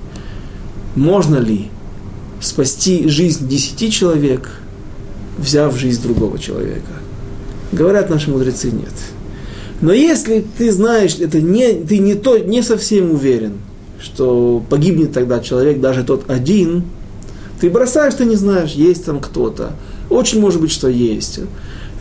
Можно 0.95 1.37
ли 1.37 1.69
спасти 2.41 3.07
жизнь 3.07 3.47
десяти 3.47 3.89
человек, 3.89 4.59
взяв 5.37 5.77
жизнь 5.77 6.01
другого 6.01 6.39
человека? 6.39 6.91
Говорят 7.71 8.09
наши 8.09 8.29
мудрецы, 8.29 8.71
нет. 8.71 8.93
Но 9.81 9.91
если 9.91 10.45
ты 10.57 10.71
знаешь, 10.71 11.17
это 11.19 11.41
не, 11.41 11.73
ты 11.73 11.97
не, 11.97 12.15
то, 12.15 12.37
не 12.37 12.61
совсем 12.61 13.11
уверен, 13.11 13.53
что 13.99 14.63
погибнет 14.69 15.13
тогда 15.13 15.39
человек, 15.39 15.81
даже 15.81 16.03
тот 16.03 16.29
один, 16.29 16.83
ты 17.59 17.69
бросаешь, 17.69 18.13
ты 18.13 18.25
не 18.25 18.35
знаешь, 18.35 18.71
есть 18.71 19.05
там 19.05 19.19
кто-то. 19.19 19.71
Очень 20.09 20.39
может 20.39 20.61
быть, 20.61 20.71
что 20.71 20.87
есть. 20.87 21.39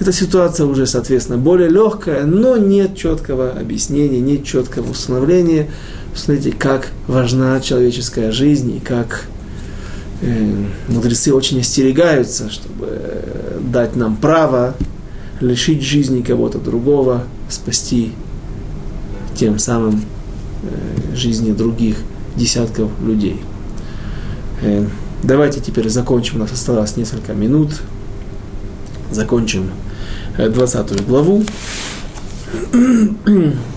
Эта 0.01 0.13
ситуация 0.13 0.67
уже, 0.67 0.87
соответственно, 0.87 1.39
более 1.39 1.69
легкая, 1.69 2.25
но 2.25 2.57
нет 2.57 2.97
четкого 2.97 3.51
объяснения, 3.51 4.21
нет 4.21 4.45
четкого 4.45 4.91
установления. 4.91 5.71
Смотрите, 6.15 6.53
как 6.59 6.89
важна 7.07 7.61
человеческая 7.61 8.33
жизнь 8.33 8.77
и 8.77 8.81
как 8.81 9.27
мудрецы 10.89 11.35
очень 11.35 11.61
остерегаются, 11.61 12.51
чтобы 12.51 12.87
э, 12.89 13.59
дать 13.61 13.97
нам 13.97 14.17
право 14.17 14.75
лишить 15.41 15.83
жизни 15.83 16.23
кого-то 16.23 16.59
другого, 16.59 17.25
спасти 17.49 18.13
тем 19.35 19.59
самым 19.59 20.05
э, 20.63 21.17
жизни 21.17 21.53
других 21.53 21.97
десятков 22.37 22.91
людей. 23.05 23.41
Э, 24.63 24.87
давайте 25.23 25.61
теперь 25.61 25.89
закончим, 25.89 26.37
у 26.37 26.39
нас 26.39 26.53
осталось 26.53 26.97
несколько 26.97 27.33
минут. 27.33 27.81
Закончим 29.11 29.71
э, 30.39 30.49
20 30.49 31.07
главу. 31.07 31.45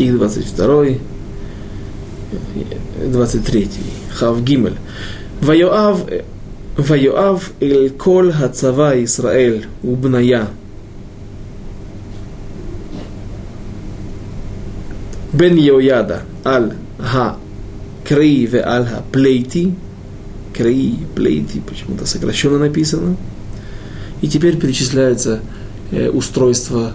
Стих 0.00 0.16
22, 0.16 0.86
23. 3.04 3.68
Хав 4.14 4.42
Гимель. 4.42 4.78
Вайоав, 5.42 6.06
Вайоав 6.78 7.50
эль 7.60 7.90
кол 7.90 8.32
хацава 8.32 8.94
Исраэль 9.04 9.66
убная. 9.82 10.46
бен 15.34 15.58
Йояда 15.58 16.22
аль 16.46 16.72
ха 16.98 17.36
кри 18.08 18.46
ве 18.46 18.62
аль 18.62 18.86
ха 18.86 19.02
плейти. 19.12 19.74
Кри, 20.56 20.96
плейти, 21.14 21.60
почему-то 21.60 22.06
сокращенно 22.06 22.58
написано. 22.58 23.16
И 24.22 24.28
теперь 24.28 24.56
перечисляется 24.56 25.40
э, 25.90 26.08
устройство 26.08 26.94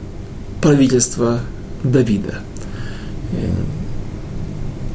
правительства 0.60 1.42
Давида. 1.84 2.42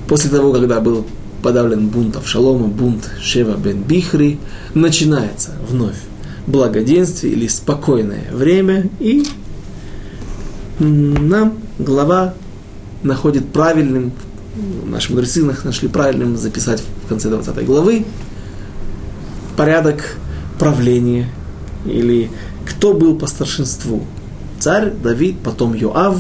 После 0.09 0.31
того, 0.31 0.53
когда 0.53 0.81
был 0.81 1.07
подавлен 1.43 1.89
бунт 1.89 2.16
Авшалома, 2.16 2.66
бунт 2.66 3.11
Шева 3.20 3.57
бен 3.57 3.83
Бихри, 3.83 4.39
начинается 4.74 5.53
вновь 5.68 5.97
благоденствие 6.47 7.33
или 7.33 7.47
спокойное 7.47 8.24
время, 8.33 8.89
и 8.99 9.24
нам 10.78 11.59
глава 11.78 12.35
находит 13.03 13.53
правильным, 13.53 14.12
наши 14.87 15.12
мудрецы 15.12 15.43
нашли 15.64 15.89
правильным 15.89 16.37
записать 16.37 16.83
в 17.05 17.09
конце 17.09 17.28
20 17.28 17.64
главы 17.64 18.05
порядок 19.57 20.16
правления 20.59 21.28
или 21.85 22.31
кто 22.66 22.95
был 22.95 23.16
по 23.16 23.26
старшинству. 23.26 24.05
Царь 24.59 24.91
Давид, 24.91 25.37
потом 25.43 25.74
Йоав, 25.74 26.18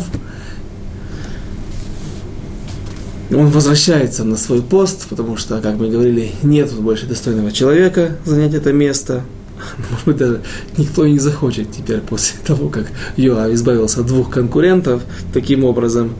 он 3.30 3.46
возвращается 3.48 4.24
на 4.24 4.36
свой 4.36 4.60
пост, 4.60 5.06
потому 5.08 5.36
что, 5.36 5.60
как 5.60 5.76
мы 5.76 5.88
говорили, 5.88 6.32
нет 6.42 6.72
больше 6.72 7.06
достойного 7.06 7.52
человека 7.52 8.16
занять 8.24 8.54
это 8.54 8.72
место. 8.72 9.22
Может 9.90 10.06
быть, 10.06 10.16
даже 10.16 10.40
никто 10.76 11.06
не 11.06 11.18
захочет 11.18 11.70
теперь 11.70 12.00
после 12.00 12.38
того, 12.46 12.68
как 12.68 12.86
Йоав 13.16 13.52
избавился 13.52 14.00
от 14.00 14.06
двух 14.06 14.30
конкурентов 14.30 15.02
таким 15.32 15.64
образом. 15.64 16.14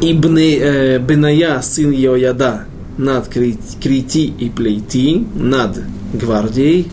И 0.00 0.12
э, 0.12 0.98
Беная, 0.98 1.62
сын 1.62 1.90
Йояда, 1.90 2.64
над 2.98 3.28
Крити 3.28 4.26
и 4.38 4.50
Плейти, 4.50 5.26
над 5.34 5.78
гвардией. 6.12 6.90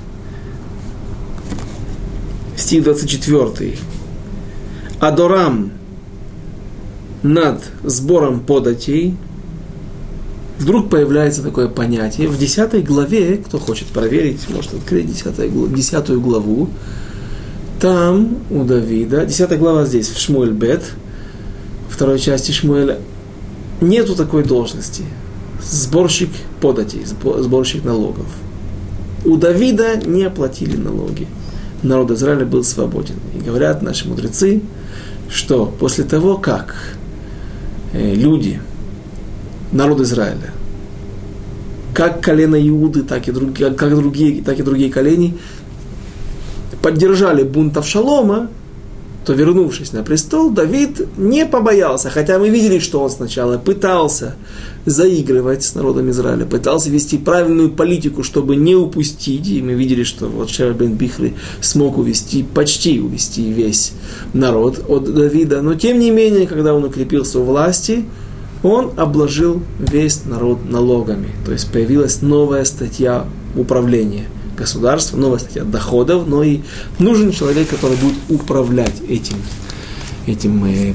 Стих 2.56 2.84
24. 2.84 3.78
Адорам, 5.00 5.72
над 7.24 7.64
сбором 7.84 8.40
податей, 8.40 9.16
вдруг 10.58 10.90
появляется 10.90 11.42
такое 11.42 11.68
понятие. 11.68 12.28
В 12.28 12.38
10 12.38 12.86
главе, 12.86 13.38
кто 13.38 13.58
хочет 13.58 13.88
проверить, 13.88 14.50
может 14.50 14.74
открыть 14.74 15.08
10, 15.08 15.74
10 15.74 16.10
главу, 16.18 16.70
там 17.80 18.38
у 18.50 18.64
Давида, 18.64 19.26
10 19.26 19.58
глава 19.58 19.86
здесь, 19.86 20.10
в 20.10 20.20
Шмуэль 20.20 20.52
Бет, 20.52 20.84
второй 21.90 22.20
части 22.20 22.52
Шмуэля, 22.52 23.00
нету 23.82 24.16
такой 24.16 24.44
должности. 24.44 25.04
Сборщик 25.64 26.30
податей, 26.62 27.04
сборщик 27.06 27.84
налогов. 27.84 28.28
У 29.26 29.36
Давида 29.36 29.98
не 30.06 30.30
платили 30.30 30.78
налоги. 30.78 31.28
Народ 31.84 32.12
Израиля 32.12 32.46
был 32.46 32.64
свободен. 32.64 33.16
И 33.36 33.40
говорят 33.40 33.82
наши 33.82 34.08
мудрецы, 34.08 34.62
что 35.30 35.66
после 35.66 36.04
того, 36.04 36.38
как 36.38 36.76
люди, 37.94 38.60
народ 39.72 40.02
Израиля, 40.02 40.52
как 41.94 42.24
колено 42.24 42.56
Иуды, 42.56 43.04
так 43.04 43.28
и 43.28 43.32
другие, 43.32 43.72
как 43.72 43.96
другие, 43.96 44.42
так 44.42 44.60
и 44.60 44.64
другие 44.64 44.92
колени, 44.92 45.38
поддержали 46.82 47.44
бунт 47.44 47.76
Авшалома, 47.78 48.48
то, 49.26 49.34
вернувшись 49.34 49.94
на 49.94 50.04
престол, 50.04 50.50
Давид 50.50 51.02
не 51.18 51.46
побоялся, 51.46 52.10
хотя 52.10 52.40
мы 52.40 52.50
видели, 52.50 52.80
что 52.80 53.02
он 53.02 53.10
сначала 53.10 53.58
пытался 53.58 54.36
заигрывать 54.86 55.64
с 55.64 55.76
народом 55.76 56.10
Израиля, 56.10 56.46
пытался 56.46 56.90
вести 56.90 57.18
правильную 57.18 57.70
политику, 57.70 58.24
чтобы 58.24 58.56
не 58.56 58.76
упустить, 58.76 59.48
и 59.48 59.62
мы 59.62 59.74
видели, 59.74 60.04
что 60.04 60.28
вот 60.28 60.50
Шева 60.50 60.74
бен 60.74 60.98
смог 61.62 61.98
увести, 61.98 62.44
почти 62.44 63.00
увести 63.00 63.52
весь 63.52 63.92
народ 64.34 64.84
от 64.88 65.14
Давида, 65.14 65.62
но 65.62 65.76
тем 65.76 66.00
не 66.00 66.12
менее, 66.12 66.48
когда 66.48 66.74
он 66.74 66.84
укрепился 66.86 67.40
у 67.40 67.44
власти, 67.44 68.06
он 68.64 68.92
обложил 68.98 69.62
весь 69.80 70.26
народ 70.26 70.70
налогами, 70.70 71.30
то 71.46 71.52
есть 71.52 71.72
появилась 71.72 72.22
новая 72.22 72.66
статья 72.66 73.26
управления– 73.56 74.26
государства, 74.60 75.18
новая 75.18 75.39
статья 75.39 75.64
доходов, 75.64 76.28
но 76.28 76.43
и 76.43 76.60
нужен 76.99 77.32
человек, 77.32 77.70
который 77.70 77.97
будет 77.97 78.18
управлять 78.30 79.01
этим, 79.07 79.38
этим 80.28 80.64
э, 80.66 80.93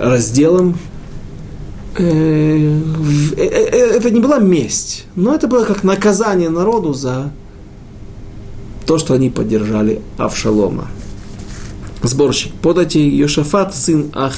разделом. 0.00 0.78
Э, 1.96 2.80
э, 3.36 3.44
это 3.96 4.10
не 4.10 4.20
была 4.20 4.38
месть, 4.38 5.04
но 5.14 5.34
это 5.34 5.46
было 5.46 5.64
как 5.64 5.84
наказание 5.84 6.48
народу 6.48 6.94
за 6.94 7.30
то, 8.86 8.98
что 8.98 9.14
они 9.14 9.30
поддержали 9.30 10.00
Авшалома. 10.16 10.88
Сборщик 12.02 12.52
подати 12.62 12.98
Йошафат, 12.98 13.74
сын 13.74 14.10
Ах, 14.14 14.36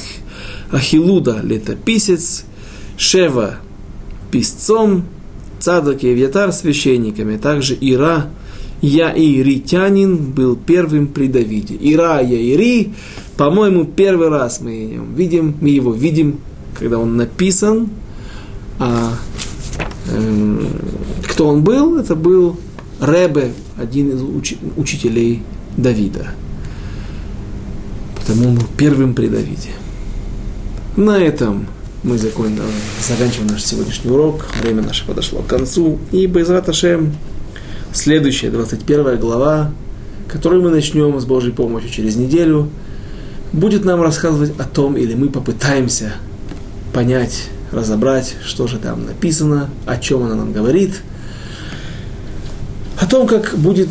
Ахилуда, 0.72 1.40
летописец, 1.42 2.44
Шева, 2.96 3.57
писцом, 4.30 5.05
Цадок 5.61 6.03
и 6.03 6.11
Авьятар 6.11 6.53
священниками, 6.53 7.36
также 7.36 7.76
Ира, 7.80 8.30
Яиритянин 8.83 10.33
был 10.33 10.57
первым 10.57 11.09
при 11.09 11.28
Давиде. 11.28 11.76
Ира 11.81 12.20
Яири, 12.20 12.93
по-моему, 13.37 13.85
первый 13.85 14.28
раз 14.28 14.61
мы 14.61 14.72
его 14.72 15.05
видим, 15.14 15.57
мы 15.61 15.68
его 15.68 15.93
видим, 15.93 16.41
когда 16.78 16.99
он 16.99 17.16
написан. 17.16 17.91
А, 18.78 19.14
э, 20.11 20.66
кто 21.28 21.49
он 21.49 21.62
был? 21.62 21.99
Это 21.99 22.14
был 22.14 22.57
Ребе, 23.01 23.53
один 23.76 24.11
из 24.11 24.22
уч- 24.22 24.59
учителей 24.76 25.43
Давида. 25.76 26.28
Потому 28.16 28.49
он 28.49 28.55
был 28.57 28.66
первым 28.76 29.14
при 29.14 29.28
Давиде. 29.28 29.70
На 30.97 31.18
этом 31.18 31.66
мы 32.03 32.18
заканчиваем 32.18 33.47
наш 33.49 33.64
сегодняшний 33.64 34.11
урок. 34.11 34.47
Время 34.62 34.83
наше 34.83 35.07
подошло 35.07 35.41
к 35.41 35.47
концу. 35.47 35.99
И 36.12 36.26
Байзрат 36.26 36.68
Ашем, 36.68 37.12
следующая, 37.93 38.51
21 38.51 39.18
глава, 39.18 39.70
которую 40.28 40.62
мы 40.62 40.70
начнем 40.70 41.18
с 41.20 41.24
Божьей 41.24 41.53
помощью 41.53 41.91
через 41.91 42.16
неделю, 42.16 42.68
будет 43.53 43.84
нам 43.84 44.01
рассказывать 44.01 44.53
о 44.59 44.64
том, 44.64 44.97
или 44.97 45.14
мы 45.14 45.28
попытаемся 45.28 46.12
понять, 46.93 47.49
разобрать, 47.72 48.36
что 48.45 48.66
же 48.66 48.78
там 48.78 49.07
написано, 49.07 49.70
о 49.86 49.97
чем 49.97 50.22
она 50.22 50.34
нам 50.34 50.53
говорит, 50.53 51.01
о 52.99 53.07
том, 53.07 53.26
как 53.26 53.55
будет 53.57 53.88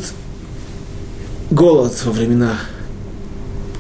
голод 1.52 1.94
во 2.06 2.12
времена 2.12 2.54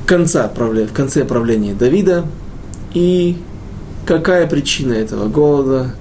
конца, 0.05 0.47
в 0.47 0.93
конце 0.93 1.24
правления 1.24 1.74
Давида, 1.74 2.26
и 2.93 3.38
какая 4.05 4.47
причина 4.47 4.93
этого 4.93 5.28
голода, 5.28 5.93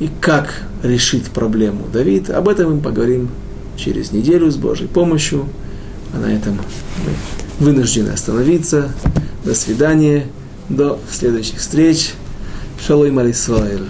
и 0.00 0.10
как 0.20 0.62
решить 0.82 1.26
проблему 1.26 1.86
Давид. 1.92 2.28
Об 2.30 2.48
этом 2.48 2.74
мы 2.74 2.80
поговорим 2.80 3.30
через 3.76 4.12
неделю 4.12 4.50
с 4.50 4.56
Божьей 4.56 4.88
помощью. 4.88 5.46
А 6.14 6.18
на 6.18 6.26
этом 6.26 6.54
мы 7.04 7.64
вынуждены 7.66 8.10
остановиться. 8.10 8.92
До 9.44 9.54
свидания. 9.54 10.26
До 10.68 10.98
следующих 11.10 11.60
встреч. 11.60 12.12
Шалой 12.84 13.10
Марисваэль. 13.10 13.86